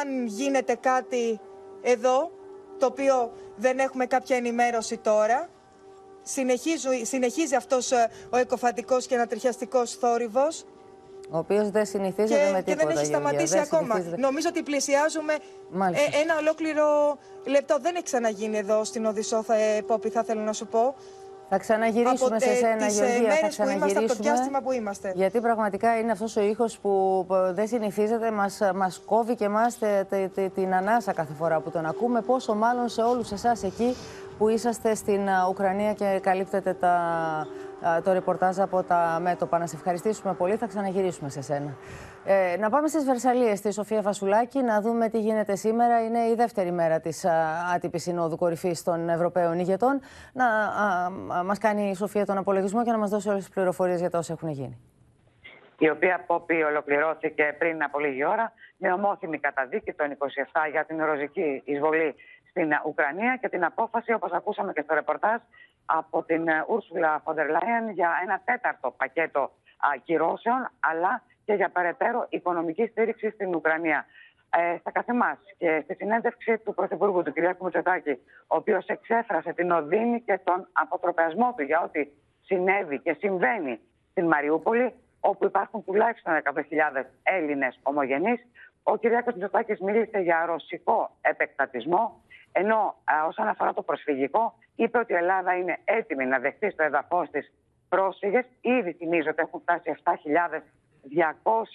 [0.00, 1.40] αν γίνεται κάτι
[1.82, 2.30] εδώ,
[2.78, 5.48] το οποίο δεν έχουμε κάποια ενημέρωση τώρα.
[6.22, 10.64] Συνεχίζει, συνεχίζει αυτός ε, ο εκοφαντικός και ανατριχιαστικός θόρυβος
[11.30, 12.86] Ο οποίος δεν συνηθίζεται και, με και τίποτα.
[12.86, 13.18] δεν έχει Γεωργία.
[13.18, 13.92] σταματήσει Δεν ακόμα.
[13.94, 14.20] συνηθίζεται.
[14.20, 15.34] Νομίζω ότι πλησιάζουμε
[15.70, 16.04] Μάλιστα.
[16.18, 17.76] ε, ένα ολόκληρο λεπτό.
[17.80, 20.94] Δεν έχει ξαναγίνει εδώ στην Οδυσσό, θα, ε, Πόπη, θα θέλω να σου πω.
[21.48, 23.28] Θα ξαναγυρίσουμε από, σε ε, σένα, τις, ε, Γεωργία.
[23.28, 24.30] μέρες θα που είμαστε, από το ξαναγυρίσουμε.
[24.34, 25.12] διάστημα που είμαστε.
[25.14, 29.78] Γιατί πραγματικά είναι αυτός ο ήχος που που δεν συνηθίζεται, μας, μας κόβει και εμάς
[29.78, 33.62] τε- τε- τε- την ανάσα κάθε φορά που τον ακούμε, πόσο μάλλον σε όλους εσάς
[33.62, 33.96] εκεί
[34.38, 37.46] που είσαστε στην α, Ουκρανία και καλύπτετε τα, α,
[38.04, 39.58] το ρεπορτάζ από τα μέτωπα.
[39.58, 41.76] Να σε ευχαριστήσουμε πολύ, θα ξαναγυρίσουμε σε σένα.
[42.24, 46.04] Ε, να πάμε στις Βερσαλίες, στη Σοφία Φασουλάκη, να δούμε τι γίνεται σήμερα.
[46.04, 47.32] Είναι η δεύτερη μέρα της α,
[47.74, 50.00] άτυπης συνόδου κορυφής των Ευρωπαίων ηγετών.
[50.32, 51.06] Να α,
[51.38, 54.10] α, μας κάνει η Σοφία τον απολογισμό και να μας δώσει όλες τις πληροφορίες για
[54.10, 54.78] τα όσα έχουν γίνει.
[55.78, 61.04] η οποία απόπη ολοκληρώθηκε πριν από λίγη ώρα με ομόθυμη καταδίκη των 27 για την
[61.04, 62.14] ροζική εισβολή
[62.48, 65.40] στην Ουκρανία και την απόφαση, όπως ακούσαμε και στο ρεπορτάζ,
[65.86, 72.26] από την Ούρσουλα Φοντερ Λάιεν για ένα τέταρτο πακέτο α, κυρώσεων, αλλά και για περαιτέρω
[72.28, 74.06] οικονομική στήριξη στην Ουκρανία.
[74.56, 77.62] Ε, στα κάθε μας και στη συνέντευξη του Πρωθυπουργού, του κ.
[77.62, 78.10] Μητσοτάκη,
[78.46, 82.08] ο οποίος εξέφρασε την οδύνη και τον αποτροπιασμό του για ό,τι
[82.44, 83.80] συνέβη και συμβαίνει
[84.10, 86.62] στην Μαριούπολη, όπου υπάρχουν τουλάχιστον 100.000
[87.22, 88.46] Έλληνες ομογενείς.
[88.82, 89.02] Ο κ.
[89.26, 95.56] Μητσοτάκης μίλησε για ρωσικό επεκτατισμό, ενώ α, όσον αφορά το προσφυγικό, είπε ότι η Ελλάδα
[95.56, 97.52] είναι έτοιμη να δεχτεί στο εδαφός της
[97.88, 98.44] πρόσφυγες.
[98.60, 99.94] Ήδη θυμίζω ότι έχουν φτάσει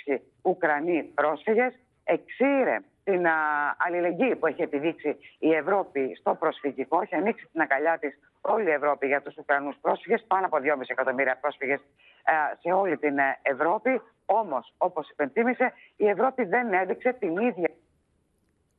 [0.07, 1.73] 7.200 Ουκρανοί πρόσφυγες.
[2.03, 3.31] Εξήρε την α,
[3.77, 7.01] αλληλεγγύη που έχει επιδείξει η Ευρώπη στο προσφυγικό.
[7.01, 10.81] Έχει ανοίξει την αγκαλιά της όλη η Ευρώπη για τους Ουκρανούς πρόσφυγες, πάνω από 2,5
[10.87, 11.79] εκατομμύρια πρόσφυγες
[12.23, 14.01] ε, σε όλη την ε, Ευρώπη.
[14.25, 17.69] Όμως, όπως υπενθύμησε, η Ευρώπη δεν έδειξε την ίδια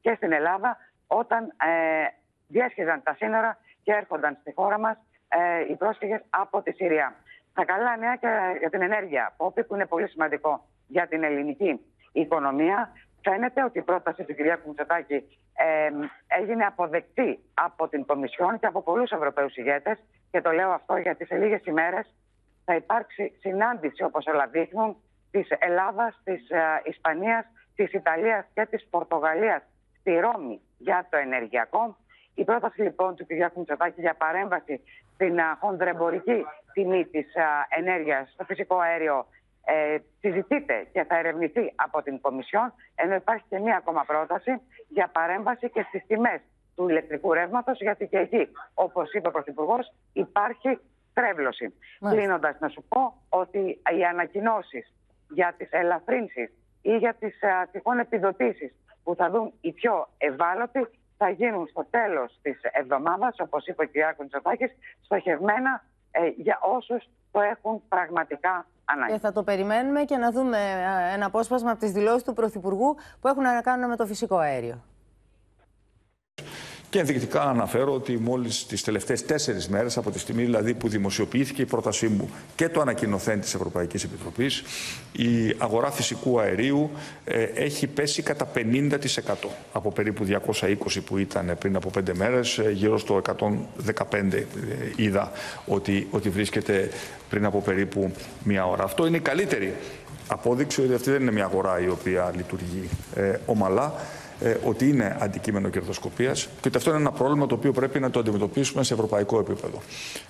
[0.00, 0.76] και στην Ελλάδα
[1.06, 2.06] όταν ε,
[2.48, 4.96] διέσχιζαν τα σύνορα και έρχονταν στη χώρα μας
[5.28, 7.14] ε, οι πρόσφυγες από τη Συρία.
[7.54, 8.28] Τα καλά νέα και
[8.58, 11.80] για την ενέργεια, Πόπη, που είναι πολύ σημαντικό για την ελληνική
[12.12, 12.92] οικονομία.
[13.22, 14.66] Φαίνεται ότι η πρόταση του κ.
[14.66, 15.14] Μητσοτάκη
[15.54, 15.90] ε,
[16.26, 19.98] έγινε αποδεκτή από την Κομισιόν και από πολλούς Ευρωπαίους ηγέτες
[20.30, 22.14] και το λέω αυτό γιατί σε λίγες ημέρες
[22.64, 24.96] θα υπάρξει συνάντηση όπως όλα δείχνουν
[25.30, 29.62] της Ελλάδας, της ε, Ισπανίας, της Ιταλίας και της Πορτογαλίας
[30.00, 31.96] στη Ρώμη για το ενεργειακό.
[32.40, 33.56] Η πρόταση λοιπόν του κ.
[33.56, 34.80] Μητσοτάκη για παρέμβαση
[35.14, 39.26] στην ε, χονδρεμπορική τιμή της ε, ενέργειας στο φυσικό αέριο
[39.64, 45.08] ε, συζητείται και θα ερευνηθεί από την Κομισιόν, ενώ υπάρχει και μία ακόμα πρόταση για
[45.12, 46.40] παρέμβαση και στις τιμές
[46.76, 50.78] του ηλεκτρικού ρεύματος, γιατί και εκεί, όπως είπε ο Πρωθυπουργός, υπάρχει
[51.12, 51.74] τρέβλωση.
[52.10, 54.92] Κλείνοντας, να σου πω ότι οι ανακοινώσεις
[55.28, 56.50] για τις ελαφρύνσεις
[56.82, 58.72] ή για τις α, τυχόν επιδοτήσεις
[59.04, 60.88] που θα δουν οι πιο ευάλωτοι
[61.22, 64.16] θα γίνουν στο τέλος της εβδομάδας, όπως είπε ο κ.
[64.16, 64.70] Κουντσοτάκης,
[65.00, 69.12] στοχευμένα ε, για όσους το έχουν πραγματικά ανάγκη.
[69.12, 72.96] Και θα το περιμένουμε και να δούμε ε, ένα απόσπασμα από τις δηλώσεις του Πρωθυπουργού
[73.20, 74.82] που έχουν να κάνουν με το φυσικό αέριο.
[76.90, 81.62] Και ενδεικτικά αναφέρω ότι μόλις τις τελευταίες τέσσερις μέρες, από τη στιγμή δηλαδή που δημοσιοποιήθηκε
[81.62, 84.62] η πρότασή μου και το ανακοινωθέν της Ευρωπαϊκής Επιτροπής,
[85.12, 86.90] η αγορά φυσικού αερίου
[87.24, 88.98] ε, έχει πέσει κατά 50%
[89.72, 93.22] από περίπου 220 που ήταν πριν από πέντε μέρες, ε, γύρω στο
[94.10, 94.44] 115 ε,
[94.96, 95.32] είδα
[95.66, 96.90] ότι, ότι βρίσκεται
[97.28, 98.12] πριν από περίπου
[98.44, 98.84] μία ώρα.
[98.84, 99.74] Αυτό είναι η καλύτερη
[100.26, 103.94] απόδειξη ότι αυτή δεν είναι μια αγορά η οποία λειτουργεί ε, ομαλά
[104.42, 108.10] ε, ότι είναι αντικείμενο κερδοσκοπίας και ότι αυτό είναι ένα πρόβλημα το οποίο πρέπει να
[108.10, 109.82] το αντιμετωπίσουμε σε ευρωπαϊκό επίπεδο.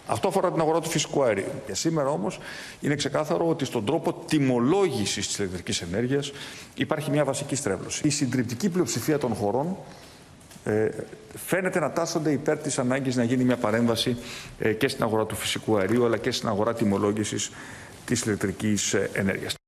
[0.07, 1.53] Αυτό αφορά την αγορά του φυσικού αερίου.
[1.67, 2.39] Και σήμερα όμως
[2.81, 6.33] είναι ξεκάθαρο ότι στον τρόπο τιμολόγησης της ηλεκτρικής ενέργειας
[6.75, 8.07] υπάρχει μια βασική στρέβλωση.
[8.07, 9.77] Η συντριπτική πλειοψηφία των χωρών
[10.65, 10.89] ε,
[11.47, 14.17] φαίνεται να τάσσονται υπέρ της ανάγκης να γίνει μια παρέμβαση
[14.59, 17.51] ε, και στην αγορά του φυσικού αερίου αλλά και στην αγορά τιμολόγησης
[18.05, 19.60] της ηλεκτρικής ε, ενέργειας.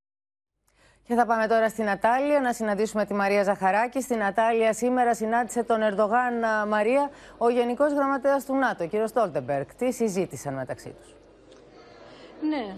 [1.07, 4.01] Και θα πάμε τώρα στην Ατάλια να συναντήσουμε τη Μαρία Ζαχαράκη.
[4.01, 9.65] Στην Ατάλια σήμερα συνάντησε τον Ερντογάν Μαρία, ο Γενικός Γραμματέας του ΝΑΤΟ, κύριο Στόλτεμπεργκ.
[9.77, 11.15] Τι συζήτησαν μεταξύ τους;
[12.49, 12.75] Ναι,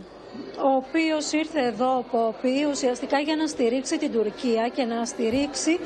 [0.57, 5.79] ο οποίος ήρθε εδώ από οποίος ουσιαστικά για να στηρίξει την Τουρκία και να στηρίξει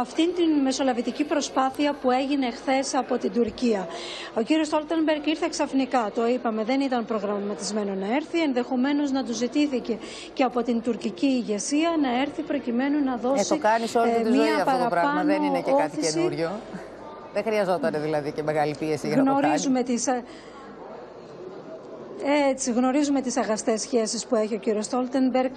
[0.00, 3.88] αυτήν την μεσολαβητική προσπάθεια που έγινε χθες από την Τουρκία.
[4.34, 9.32] Ο κύριος Στόλτενμπεργκ ήρθε ξαφνικά, το είπαμε, δεν ήταν προγραμματισμένο να έρθει, ενδεχομένως να του
[9.32, 9.98] ζητήθηκε
[10.32, 14.22] και από την τουρκική ηγεσία να έρθει προκειμένου να δώσει ε, το κάνεις όλη ε,
[14.22, 16.12] τη ζωή αυτό το πράγμα, δεν είναι και κάτι όθηση.
[16.14, 16.50] καινούριο.
[17.34, 19.42] Δεν χρειαζόταν δηλαδή και μεγάλη πίεση για να το κάνει.
[19.42, 20.06] Γνωρίζουμε τις,
[22.26, 25.54] έτσι, γνωρίζουμε τις αγαστές σχέσεις που έχει ο κύριος Στόλτενμπεργκ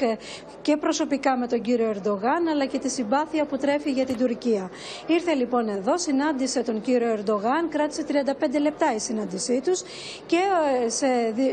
[0.62, 4.72] και προσωπικά με τον κύριο Ερντογάν, αλλά και τη συμπάθεια που τρέφει για την Τουρκία.
[5.08, 9.82] Ήρθε λοιπόν εδώ, συνάντησε τον κύριο Ερντογάν, κράτησε 35 λεπτά η συνάντησή τους
[10.26, 10.40] και
[10.86, 11.08] ε, σε,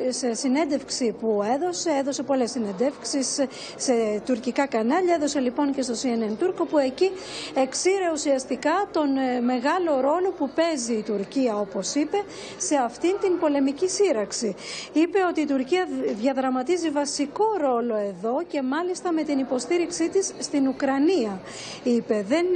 [0.09, 3.41] σε συνέντευξη που έδωσε, έδωσε πολλές συνεντεύξεις
[3.77, 7.11] σε τουρκικά κανάλια, έδωσε λοιπόν και στο CNN Τούρκο που εκεί
[7.55, 12.17] εξήρε ουσιαστικά τον ε, μεγάλο ρόλο που παίζει η Τουρκία, όπως είπε,
[12.57, 14.55] σε αυτήν την πολεμική σύραξη
[15.05, 15.89] είπε ότι η Τουρκία
[16.21, 21.41] διαδραματίζει βασικό ρόλο εδώ και μάλιστα με την υποστήριξή της στην Ουκρανία.
[21.83, 22.47] Είπε δεν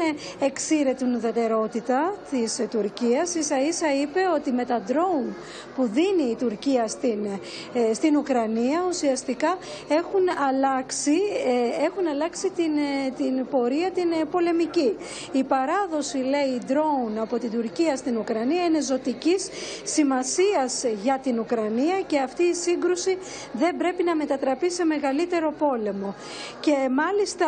[0.40, 5.34] εξήρε την ουδετερότητα της Τουρκίας, ίσα ίσα είπε ότι με τα ντρόουν
[5.76, 7.26] που δίνει η Τουρκία στην,
[7.72, 9.58] ε, στην Ουκρανία ουσιαστικά
[9.88, 11.16] έχουν αλλάξει,
[11.46, 14.96] ε, έχουν αλλάξει την, ε, την πορεία την πολεμική.
[15.32, 19.48] Η παράδοση λέει ντρόουν από την Τουρκία στην Ουκρανία είναι ζωτικής
[19.84, 23.18] σημασίας για την Ουκρανία και αυτή η σύγκρουση
[23.52, 26.14] δεν πρέπει να μετατραπεί σε μεγαλύτερο πόλεμο.
[26.60, 27.46] Και μάλιστα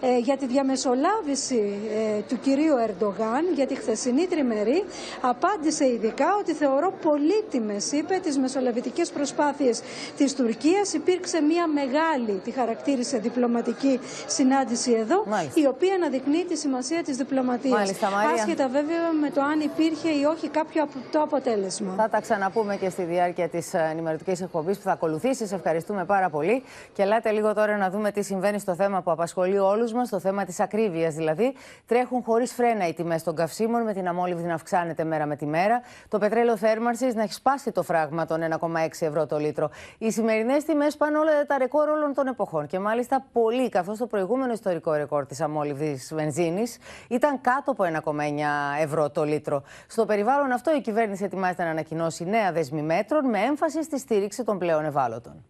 [0.00, 1.78] ε, για τη διαμεσολάβηση
[2.18, 4.84] ε, του κυρίου Ερντογάν για τη χθεσινή τριμερή
[5.20, 9.80] απάντησε ειδικά ότι θεωρώ πολύτιμες, είπε, τις μεσολαβητικές προσπάθειες
[10.16, 10.92] της Τουρκίας.
[10.92, 15.24] Υπήρξε μια μεγάλη, τη χαρακτήρισε διπλωματική συνάντηση εδώ,
[15.54, 17.74] η οποία αναδεικνύει τη σημασία της διπλωματίας.
[17.78, 18.32] Μάλιστα, Μαρία.
[18.32, 21.94] Άσχετα βέβαια με το αν υπήρχε ή όχι κάποιο το αποτέλεσμα.
[21.96, 23.74] Θα τα ξαναπούμε και στη διάρκεια της
[24.08, 25.46] ενημερωτική εκπομπή που θα ακολουθήσει.
[25.46, 26.62] Σε ευχαριστούμε πάρα πολύ.
[26.92, 30.20] Και ελάτε λίγο τώρα να δούμε τι συμβαίνει στο θέμα που απασχολεί όλους μας, το
[30.20, 31.54] θέμα της ακρίβειας δηλαδή.
[31.86, 35.46] Τρέχουν χωρίς φρένα οι τιμές των καυσίμων, με την αμόλυβδη να αυξάνεται μέρα με τη
[35.46, 35.80] μέρα.
[36.08, 39.70] Το πετρέλαιο θέρμανσης να έχει σπάσει το φράγμα των 1,6 ευρώ το λίτρο.
[39.98, 42.66] Οι σημερινές τιμές πάνε όλα τα ρεκόρ όλων των εποχών.
[42.66, 46.78] Και μάλιστα πολύ, καθώς το προηγούμενο ιστορικό ρεκόρ της αμόλυβδης βενζίνης
[47.08, 49.62] ήταν κάτω από 1,9 ευρώ το λίτρο.
[49.86, 54.44] Στο περιβάλλον αυτό η κυβέρνηση ετοιμάζεται να ανακοινώσει νέα δεσμή μέτρων με έμφαση στη στήριξη
[54.44, 55.44] των πλέον ευάλωτων.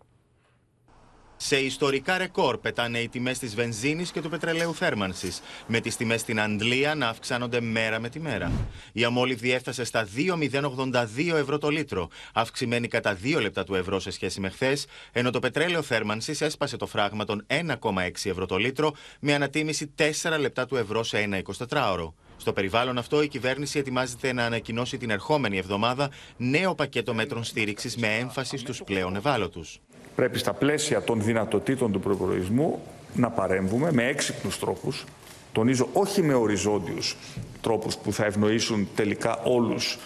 [1.38, 6.20] Σε ιστορικά ρεκόρ πετάνε οι τιμές της βενζίνης και του πετρελαίου θέρμανσης, με τις τιμές
[6.20, 8.52] στην Αντλία να αυξάνονται μέρα με τη μέρα.
[8.92, 14.10] Η αμόλυβδη έφτασε στα 2,082 ευρώ το λίτρο, αυξημένη κατά 2 λεπτά του ευρώ σε
[14.10, 18.92] σχέση με χθες, ενώ το πετρέλαιο θέρμανσης έσπασε το φράγμα των 1,6 ευρώ το λίτρο,
[19.20, 21.28] με ανατίμηση 4 λεπτά του ευρώ σε
[21.68, 22.14] 1,24 ώρο.
[22.36, 27.96] Στο περιβάλλον αυτό, η κυβέρνηση ετοιμάζεται να ανακοινώσει την ερχόμενη εβδομάδα νέο πακέτο μέτρων στήριξης
[27.96, 29.80] με έμφαση στους πλέον ευάλωτους.
[30.14, 32.82] Πρέπει στα πλαίσια των δυνατοτήτων του προπολογισμού
[33.14, 35.04] να παρέμβουμε με έξυπνους τρόπους,
[35.52, 37.16] τονίζω όχι με οριζόντιους
[37.60, 39.98] τρόπους που θα ευνοήσουν τελικά όλους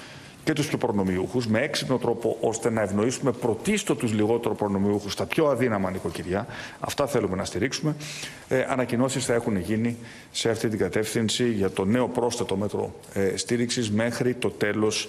[0.44, 5.26] και τους πιο προνομιούχους, με έξυπνο τρόπο ώστε να ευνοήσουμε πρωτίστως τους λιγότερο προνομιούχους, τα
[5.26, 6.46] πιο αδύναμα νοικοκυριά.
[6.80, 7.96] Αυτά θέλουμε να στηρίξουμε.
[8.48, 9.96] Ε, ανακοινώσεις θα έχουν γίνει
[10.30, 15.08] σε αυτή την κατεύθυνση για το νέο πρόσθετο μέτρο ε, στήριξης μέχρι το τέλος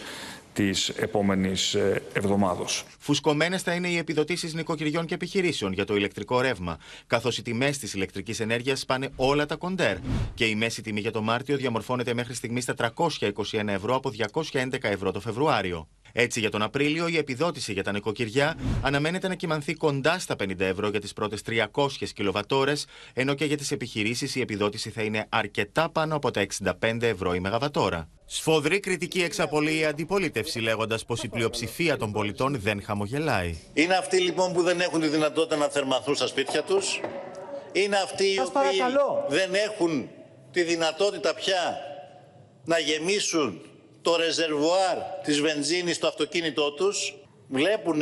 [0.53, 2.86] της επόμενης ε, εβδομάδος.
[2.99, 7.78] Φουσκωμένες θα είναι οι επιδοτήσεις νοικοκυριών και επιχειρήσεων για το ηλεκτρικό ρεύμα, καθώς οι τιμές
[7.78, 9.98] της ηλεκτρικής ενέργειας σπάνε όλα τα κοντέρ.
[10.34, 14.11] Και η μέση τιμή για το Μάρτιο διαμορφώνεται μέχρι στιγμής στα 321 ευρώ από
[14.52, 15.88] 211 ευρώ το Φεβρουάριο.
[16.14, 20.60] Έτσι, για τον Απρίλιο, η επιδότηση για τα νοικοκυριά αναμένεται να κυμανθεί κοντά στα 50
[20.60, 25.26] ευρώ για τις πρώτες 300 κιλοβατόρες, ενώ και για τις επιχειρήσεις η επιδότηση θα είναι
[25.30, 28.10] αρκετά πάνω από τα 65 ευρώ η μεγαβατόρα.
[28.26, 33.58] Σφοδρή κριτική εξαπολύει η αντιπολίτευση, λέγοντας πως η πλειοψηφία των πολιτών δεν χαμογελάει.
[33.74, 37.00] Είναι αυτοί λοιπόν που δεν έχουν τη δυνατότητα να θερμαθούν στα σπίτια τους;
[37.72, 39.26] Είναι αυτοί οι οποίοι παρακαλώ.
[39.30, 40.10] δεν έχουν
[40.52, 41.78] τη δυνατότητα πια
[42.66, 43.62] να γεμίσουν
[44.02, 47.15] το ρεζερβουάρ της βενζίνης στο αυτοκίνητό τους.
[47.48, 48.02] Βλέπουν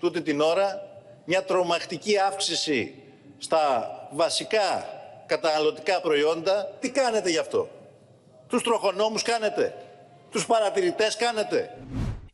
[0.00, 0.88] τούτη την ώρα
[1.24, 2.94] μια τρομακτική αύξηση
[3.38, 4.88] στα βασικά
[5.26, 6.76] καταναλωτικά προϊόντα.
[6.80, 7.68] Τι κάνετε γι' αυτό;
[8.48, 9.74] Τους τροχονόμους κάνετε;
[10.30, 11.76] Τους παρατηρητές κάνετε;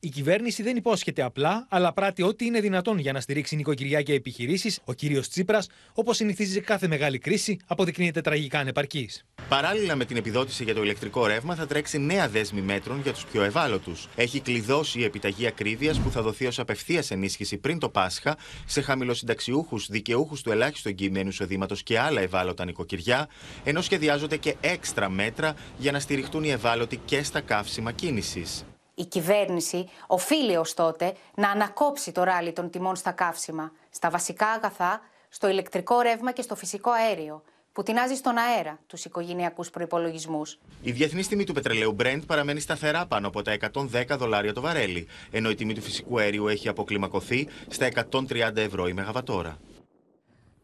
[0.03, 4.13] Η κυβέρνηση δεν υπόσχεται απλά, αλλά πράττει ό,τι είναι δυνατόν για να στηρίξει νοικοκυριά και
[4.13, 4.81] επιχειρήσεις.
[4.85, 9.25] Ο κύριος Τσίπρας, όπως συνηθίζει σε κάθε μεγάλη κρίση, αποδεικνύεται τραγικά ανεπαρκής.
[9.49, 13.25] Παράλληλα με την επιδότηση για το ηλεκτρικό ρεύμα, θα τρέξει νέα δέσμη μέτρων για τους
[13.25, 14.09] πιο ευάλωτους.
[14.17, 18.37] Έχει κλειδώσει η επιταγή ακρίβειας που θα δοθεί ως απευθείας ενίσχυση πριν το Πάσχα
[18.67, 23.29] σε χαμηλοσυνταξιούχους, δικαιούχους του ελάχιστου εγγυημένου εισοδήματος και άλλα ευάλωτα νοικοκυριά,
[23.65, 28.65] ενώ σχεδιάζονται και έξτρα μέτρα για να στηριχτούν οι ευάλωτοι και στα καύσιμα κίνησης.
[29.01, 34.47] Η κυβέρνηση οφείλει ως τότε να ανακόψει το ράλι των τιμών στα καύσιμα, στα βασικά
[34.47, 40.59] αγαθά, στο ηλεκτρικό ρεύμα και στο φυσικό αέριο, που τεινάζει στον αέρα τους οικογενειακούς προϋπολογισμούς.
[40.83, 45.07] Η διεθνής τιμή του πετρελαίου Brent παραμένει σταθερά πάνω από τα 110 δολάρια το βαρέλι,
[45.31, 49.59] ενώ η τιμή του φυσικού αερίου έχει αποκλιμακωθεί στα 130 ευρώ η μεγαβατόρα.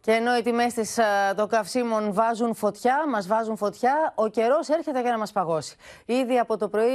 [0.07, 0.75] Και ενώ οι τιμές
[1.37, 5.77] των καυσίμων βάζουν φωτιά, μας βάζουν φωτιά, ο καιρός έρχεται για να μας παγώσει.
[6.05, 6.93] Ήδη από το πρωί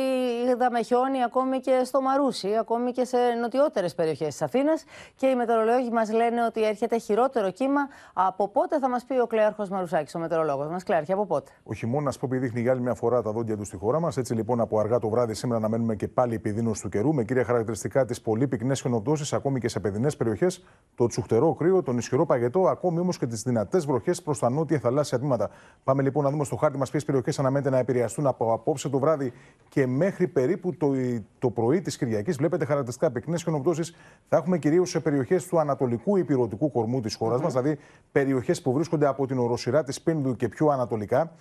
[0.51, 4.83] είδαμε χιόνι ακόμη και στο Μαρούσι, ακόμη και σε νοτιότερες περιοχές της Αθήνας.
[5.15, 7.81] Και οι μετεωρολόγοι μας λένε ότι έρχεται χειρότερο κύμα.
[8.13, 10.83] Από πότε θα μας πει ο Κλέαρχος Μαρουσάκης, ο μετεωρολόγος μας.
[10.83, 13.77] Κλέαρχη, από πότε; Ο χειμώνας που δείχνει για άλλη μια φορά τα δόντια του στη
[13.77, 14.17] χώρα μας.
[14.17, 17.23] Έτσι λοιπόν από αργά το βράδυ σήμερα να μένουμε και πάλι επιδείνωση του καιρού με
[17.23, 20.63] κύρια χαρακτηριστικά τις πολύ πυκνές χιονοπτώσεις ακόμη και σε παιδινές περιοχές,
[20.95, 24.79] το τσουχτερό κρύο, τον ισχυρό παγετό, ακόμη όμω και τις δυνατές βροχές προς τα νότια
[24.79, 25.49] θαλάσσια τμήματα.
[25.83, 28.99] Πάμε λοιπόν να δούμε στο χάρτη μας ποιες περιοχές αναμένεται να επηρεαστούν από απόψε το
[28.99, 29.33] βράδυ
[29.69, 30.91] και μέχρι περίπου το,
[31.39, 32.37] το πρωί της Κυριακής.
[32.37, 33.95] Βλέπετε χαρακτηριστικά πυκνές χιονοπτώσεις
[34.27, 37.77] θα έχουμε κυρίως σε περιοχές του ανατολικού υπηρετικού κορμού της χώρας μας, δηλαδή
[38.11, 41.31] περιοχές που βρίσκονται από την οροσυρά της Πίνδου και πιο ανατολικά.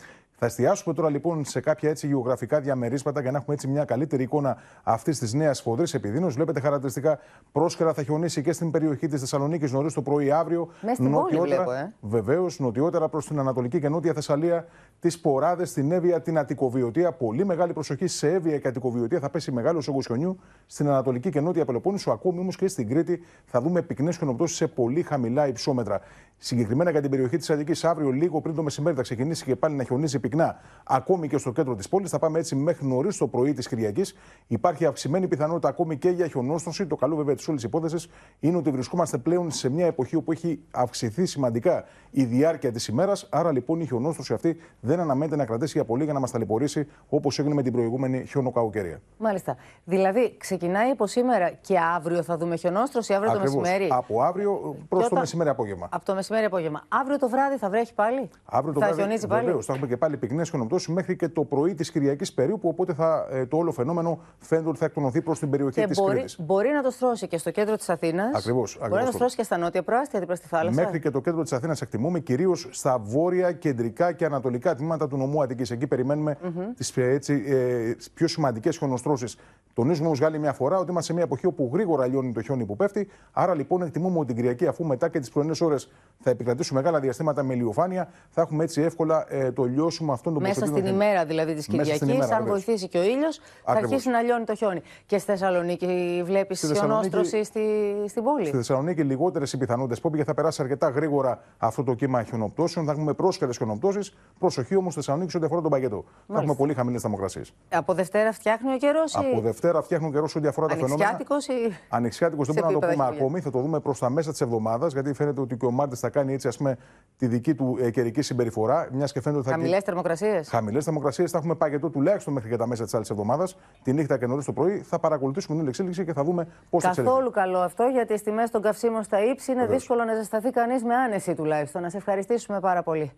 [0.42, 4.22] Θα εστιάσουμε τώρα λοιπόν σε κάποια έτσι γεωγραφικά διαμερίσματα για να έχουμε έτσι μια καλύτερη
[4.22, 6.34] εικόνα αυτής της νέας φοδρή επιδείνωση.
[6.34, 7.18] Βλέπετε χαρακτηριστικά
[7.52, 10.68] πρόσκαιρα θα χιονίσει και στην περιοχή της Θεσσαλονίκης νωρίς το πρωί αύριο.
[10.80, 11.94] Μέσα στην πόλη βλέπω, ε.
[12.00, 14.66] Βεβαίως, νοτιότερα προς την Ανατολική και Νότια Θεσσαλία,
[15.00, 17.12] τις Ποράδες, την Εύβοια, την Αττικοβιωτία.
[17.12, 19.18] Πολύ μεγάλη προσοχή σε Εύβοια και Αττικοβιωτία.
[19.20, 22.10] Θα πέσει μεγάλος όγκο χιονιού στην Ανατολική και Νότια Πελοπόννησο.
[22.10, 26.00] Ακόμη όμως και στην Κρήτη θα δούμε πυκνές χιονοπτώσεις σε πολύ χαμηλά υψόμετρα.
[26.42, 29.74] Συγκεκριμένα για την περιοχή της Αττικής, αύριο λίγο πριν το μεσημέρι θα ξεκινήσει και πάλι
[29.74, 32.10] να χιονίζει πυκνά, ακόμη και στο κέντρο της πόλης.
[32.10, 34.14] Θα πάμε έτσι μέχρι νωρίς το πρωί της Κυριακής.
[34.46, 36.86] Υπάρχει αυξημένη πιθανότητα ακόμη και για χιονόστρωση.
[36.86, 38.08] Το καλό βέβαια της όλης υπόθεσης
[38.40, 43.26] είναι ότι βρισκόμαστε πλέον σε μια εποχή όπου έχει αυξηθεί σημαντικά η διάρκεια της ημέρας.
[43.30, 46.86] Άρα λοιπόν η χιονόστρωση αυτή δεν αναμένεται να κρατήσει για πολύ για να μας ταλαιπωρήσει
[47.08, 49.00] όπως έγινε με την προηγούμενη χιονοκαουκαιρία.
[49.18, 49.56] Μάλιστα.
[49.84, 53.54] Δηλαδή ξεκινάει από σήμερα και αύριο θα δούμε χιονόστρωση, αύριο Ακριβώς.
[53.54, 55.88] το μεσημέρι; Από αύριο προς το όταν- μεσημέρι απόγευμα.
[55.90, 56.82] Από το μεσημέρι απόγευμα.
[56.88, 59.86] Αύριο το βράδυ θα βρέχει πάλι; Αύριο το θα βράδυ, χιονίζει πάλι; Βεβαίως, θα έχουμε
[59.88, 62.68] και πάλι πυκνές χιονοπτώσει μέχρι και το πρωί της Κυριακής περίπου.
[62.68, 65.98] Οπότε θα, ε, το όλο φαινόμενο φαίνεται ότι θα εκτονωθεί προς την περιοχή Και της
[65.98, 66.40] μπορεί, Κρήτης.
[66.40, 68.36] μπορεί να το στρώσει και στο κέντρο της Αθήνας.
[68.36, 68.78] Ακριβώς.
[68.88, 70.80] Μπορεί να το στρώσει και στα νότια προάστια δίπλα στη θάλασσα.
[70.82, 75.16] Μέχρι και το κέντρο της Αθήνας εκτιμούμε, κυρίως στα βόρεια, κεντρικά και ανατολικά τμήματα του
[75.16, 75.70] νομού Αττικής.
[75.70, 76.72] Εκεί περιμένουμε Μμμ.
[76.76, 79.26] τις, ε, έτσι, ε, τις πιο σημαντικές χιονοστρώσει.
[79.74, 82.42] Τονίζουμε όμως για άλλη μια φορά ότι είμαστε σε μια εποχή όπου γρήγορα λιώνει το
[82.42, 83.08] χιόνι που πέφτει.
[83.32, 87.00] Άρα λοιπόν εκτιμούμε ότι την Κυριακή, αφού μετά και τις πρωινές ώρες θα επικρατήσουν μεγάλα
[87.00, 90.94] διαστήματα με ηλιοφάνεια, θα έχουμε έτσι εύκολα ε, το λιώσιμο αυτών των Μέσα στην ποσοτήτων
[90.94, 92.64] ημέρα δηλαδή της Μέσα στην Κυριακής, ημέρα, αν βεβαίως.
[92.64, 93.90] βοηθήσει και ο ήλιος, θα Ακριβώς.
[93.90, 94.82] αρχίσει να λιώνει το χιόνι.
[95.06, 97.62] Και στη Θεσσαλονίκη βλέπεις Στη Θεσσαλονίκη- χιονόστρωση στη,
[98.08, 98.46] στην πόλη.
[98.46, 102.86] Στη Θεσσαλονίκη λιγότερες οι πιθανότητες που γιατί θα περάσει αρκετά γρήγορα αυτό το κύμα χιονοπτώσεων.
[102.86, 104.16] Θα έχουμε πρόσχερε χιονοπτώσεις.
[104.38, 106.04] Προσοχή όμως στη Θεσσαλονίκη σε ό,τι αφορά τον παγετό.
[106.26, 107.52] Θα έχουμε πολύ χαμηλές θερμοκρασίες.
[107.68, 109.16] Από Δευτέρα φτιάχνει ο καιρός.
[109.16, 111.04] Από Δευτέρα φτιάχνουν καιρός σε ό,τι αφορά τα φαινόμενα.
[111.08, 111.76] Ανοιξιάτικος ή.
[111.88, 113.24] Ανοιξιάτικος δεν Σε μπορούμε να το επίπεδα πούμε χιλιά.
[113.26, 113.40] ακόμη.
[113.40, 116.08] Θα το δούμε προς τα μέσα της εβδομάδας, γιατί φαίνεται ότι και ο Μάρτης θα
[116.10, 116.76] κάνει έτσι, ας πούμε,
[117.16, 118.88] τη δική του ε, καιρική συμπεριφορά.
[118.92, 119.56] Μιας και φαίνεται ότι θα.
[119.90, 121.30] Χαμηλέ θερμοκρασίες; Χαμηλές θερμοκρασίες.
[121.30, 123.56] Θα έχουμε παγετό τουλάχιστον μέχρι και τα μέσα της άλλης εβδομάδας.
[123.82, 124.78] Τη νύχτα και νωρίς το πρωί.
[124.78, 127.14] Θα παρακολουθήσουμε την εξέλιξη και θα δούμε πώς θα εξελιχθεί.
[127.14, 129.78] Καθόλου καλό αυτό, γιατί στις τιμές των καυσίμων στα ύψη είναι Βεβαίως.
[129.78, 131.82] δύσκολο να ζεσταθεί κανείς με άνεση τουλάχιστον.
[131.82, 133.12] Να σε ευχαριστήσουμε πάρα πολύ.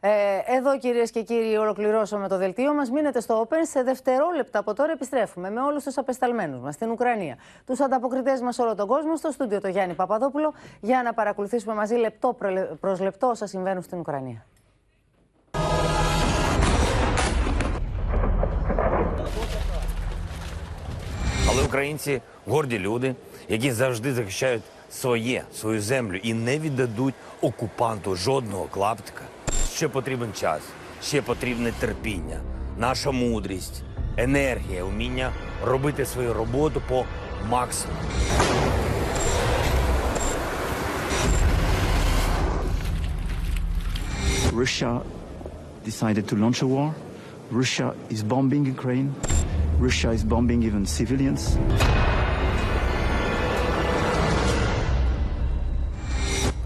[0.00, 0.08] Ε,
[0.56, 2.90] εδώ κυρίες και κύριοι, ολοκληρώσαμε το δελτίο μας.
[2.90, 3.54] Μείνετε στο Open.
[3.62, 7.36] Σε δευτερόλεπτα από τώρα επιστρέφουμε με όλους τους απεσταλμένους μας στην Ουκρανία.
[7.66, 11.74] Τους ανταποκριτές μας σε όλο τον κόσμο, στο στούντιο το Γιάννη Παπαδόπουλο, για να παρακολουθήσουμε
[11.74, 12.36] μαζί λεπτό
[12.80, 14.44] προς λεπτό όσα συμβαίνουν στην Ουκρανία.
[21.66, 23.14] Українці горді люди,
[23.48, 29.22] які завжди захищають своє, свою землю і не віддадуть окупанту жодного клаптика.
[29.74, 30.60] Ще потрібен час,
[31.02, 32.40] ще потрібне терпіння,
[32.78, 33.82] наша мудрість,
[34.16, 35.32] енергія, вміння
[35.64, 37.04] робити свою роботу по
[37.48, 38.00] максимуму.
[44.52, 45.02] Russia
[45.84, 46.94] decided to launch a war.
[47.50, 49.10] Russia is bombing Ukraine.
[49.79, 51.57] Russia is bombing even civilians.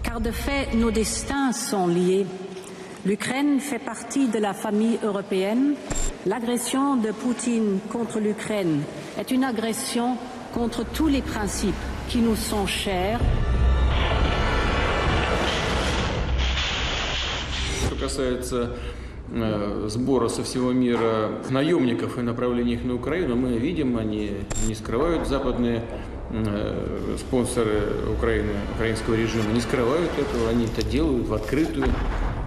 [0.02, 2.26] Car de fait, nos destins sont liés.
[3.06, 5.74] L'Ukraine fait partie de la famille européenne.
[6.26, 8.82] L'agression de Poutine contre l'Ukraine
[9.18, 10.16] est une agression
[10.52, 11.74] contre tous les principes
[12.08, 13.20] qui nous sont chers.
[17.86, 18.99] Что касается э,
[19.87, 25.27] Сбора со всего мира наемников и направления их на Украину, мы видим, они не скрывают
[25.27, 25.83] западные
[26.31, 31.87] э, спонсоры Украины, украинского режима, не скрывают этого, они это делают в открытую,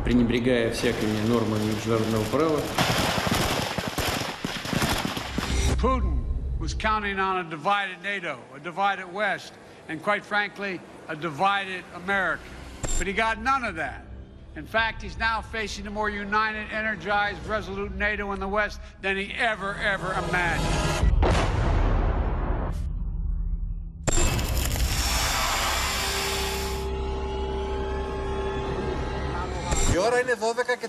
[0.05, 2.61] пренебрегая всякими нормами международного права.
[5.81, 6.25] Putin.
[12.99, 14.14] But he got none of that.
[14.57, 19.17] In fact, he's now facing a more united, energized, resolute NATO in the West than
[19.17, 20.95] he ever, ever imagined.
[29.95, 30.89] Η ώρα είναι 12 και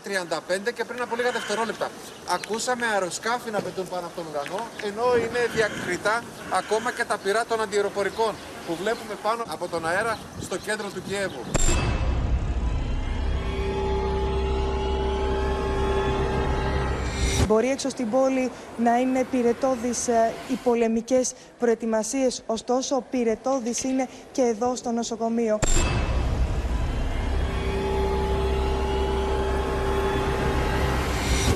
[0.67, 1.89] 35 και πριν από λίγα δευτερόλεπτα
[2.29, 6.23] ακούσαμε αεροσκάφη να πετούν πάνω από τον ουρανό ενώ είναι διακριτά
[6.53, 8.35] ακόμα και τα πυρά των αντιεροπορικών
[8.67, 11.45] που βλέπουμε πάνω από τον αέρα στο κέντρο του Κιέβου.
[17.47, 24.41] Μπορεί έξω στην πόλη να είναι πυρετόδεις ε, οι πολεμικές προετοιμασίες, ωστόσο πυρετόδης είναι και
[24.41, 25.59] εδώ στο νοσοκομείο.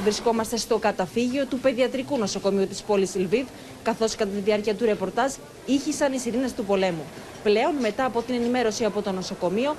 [0.03, 3.47] Βρισκόμαστε στο καταφύγιο του παιδιατρικού νοσοκομείου της πόλης Λβίβ,
[3.83, 5.33] καθώς κατά τη διάρκεια του ρεπορτάζ
[5.65, 7.03] ήχησαν οι σιρήνες του πολέμου.
[7.43, 9.75] Πλέον, μετά από την ενημέρωση από το νοσοκομείο,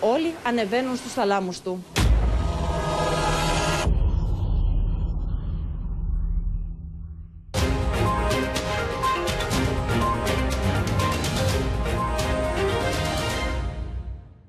[0.00, 1.84] όλοι ανεβαίνουν στους θαλάμους του.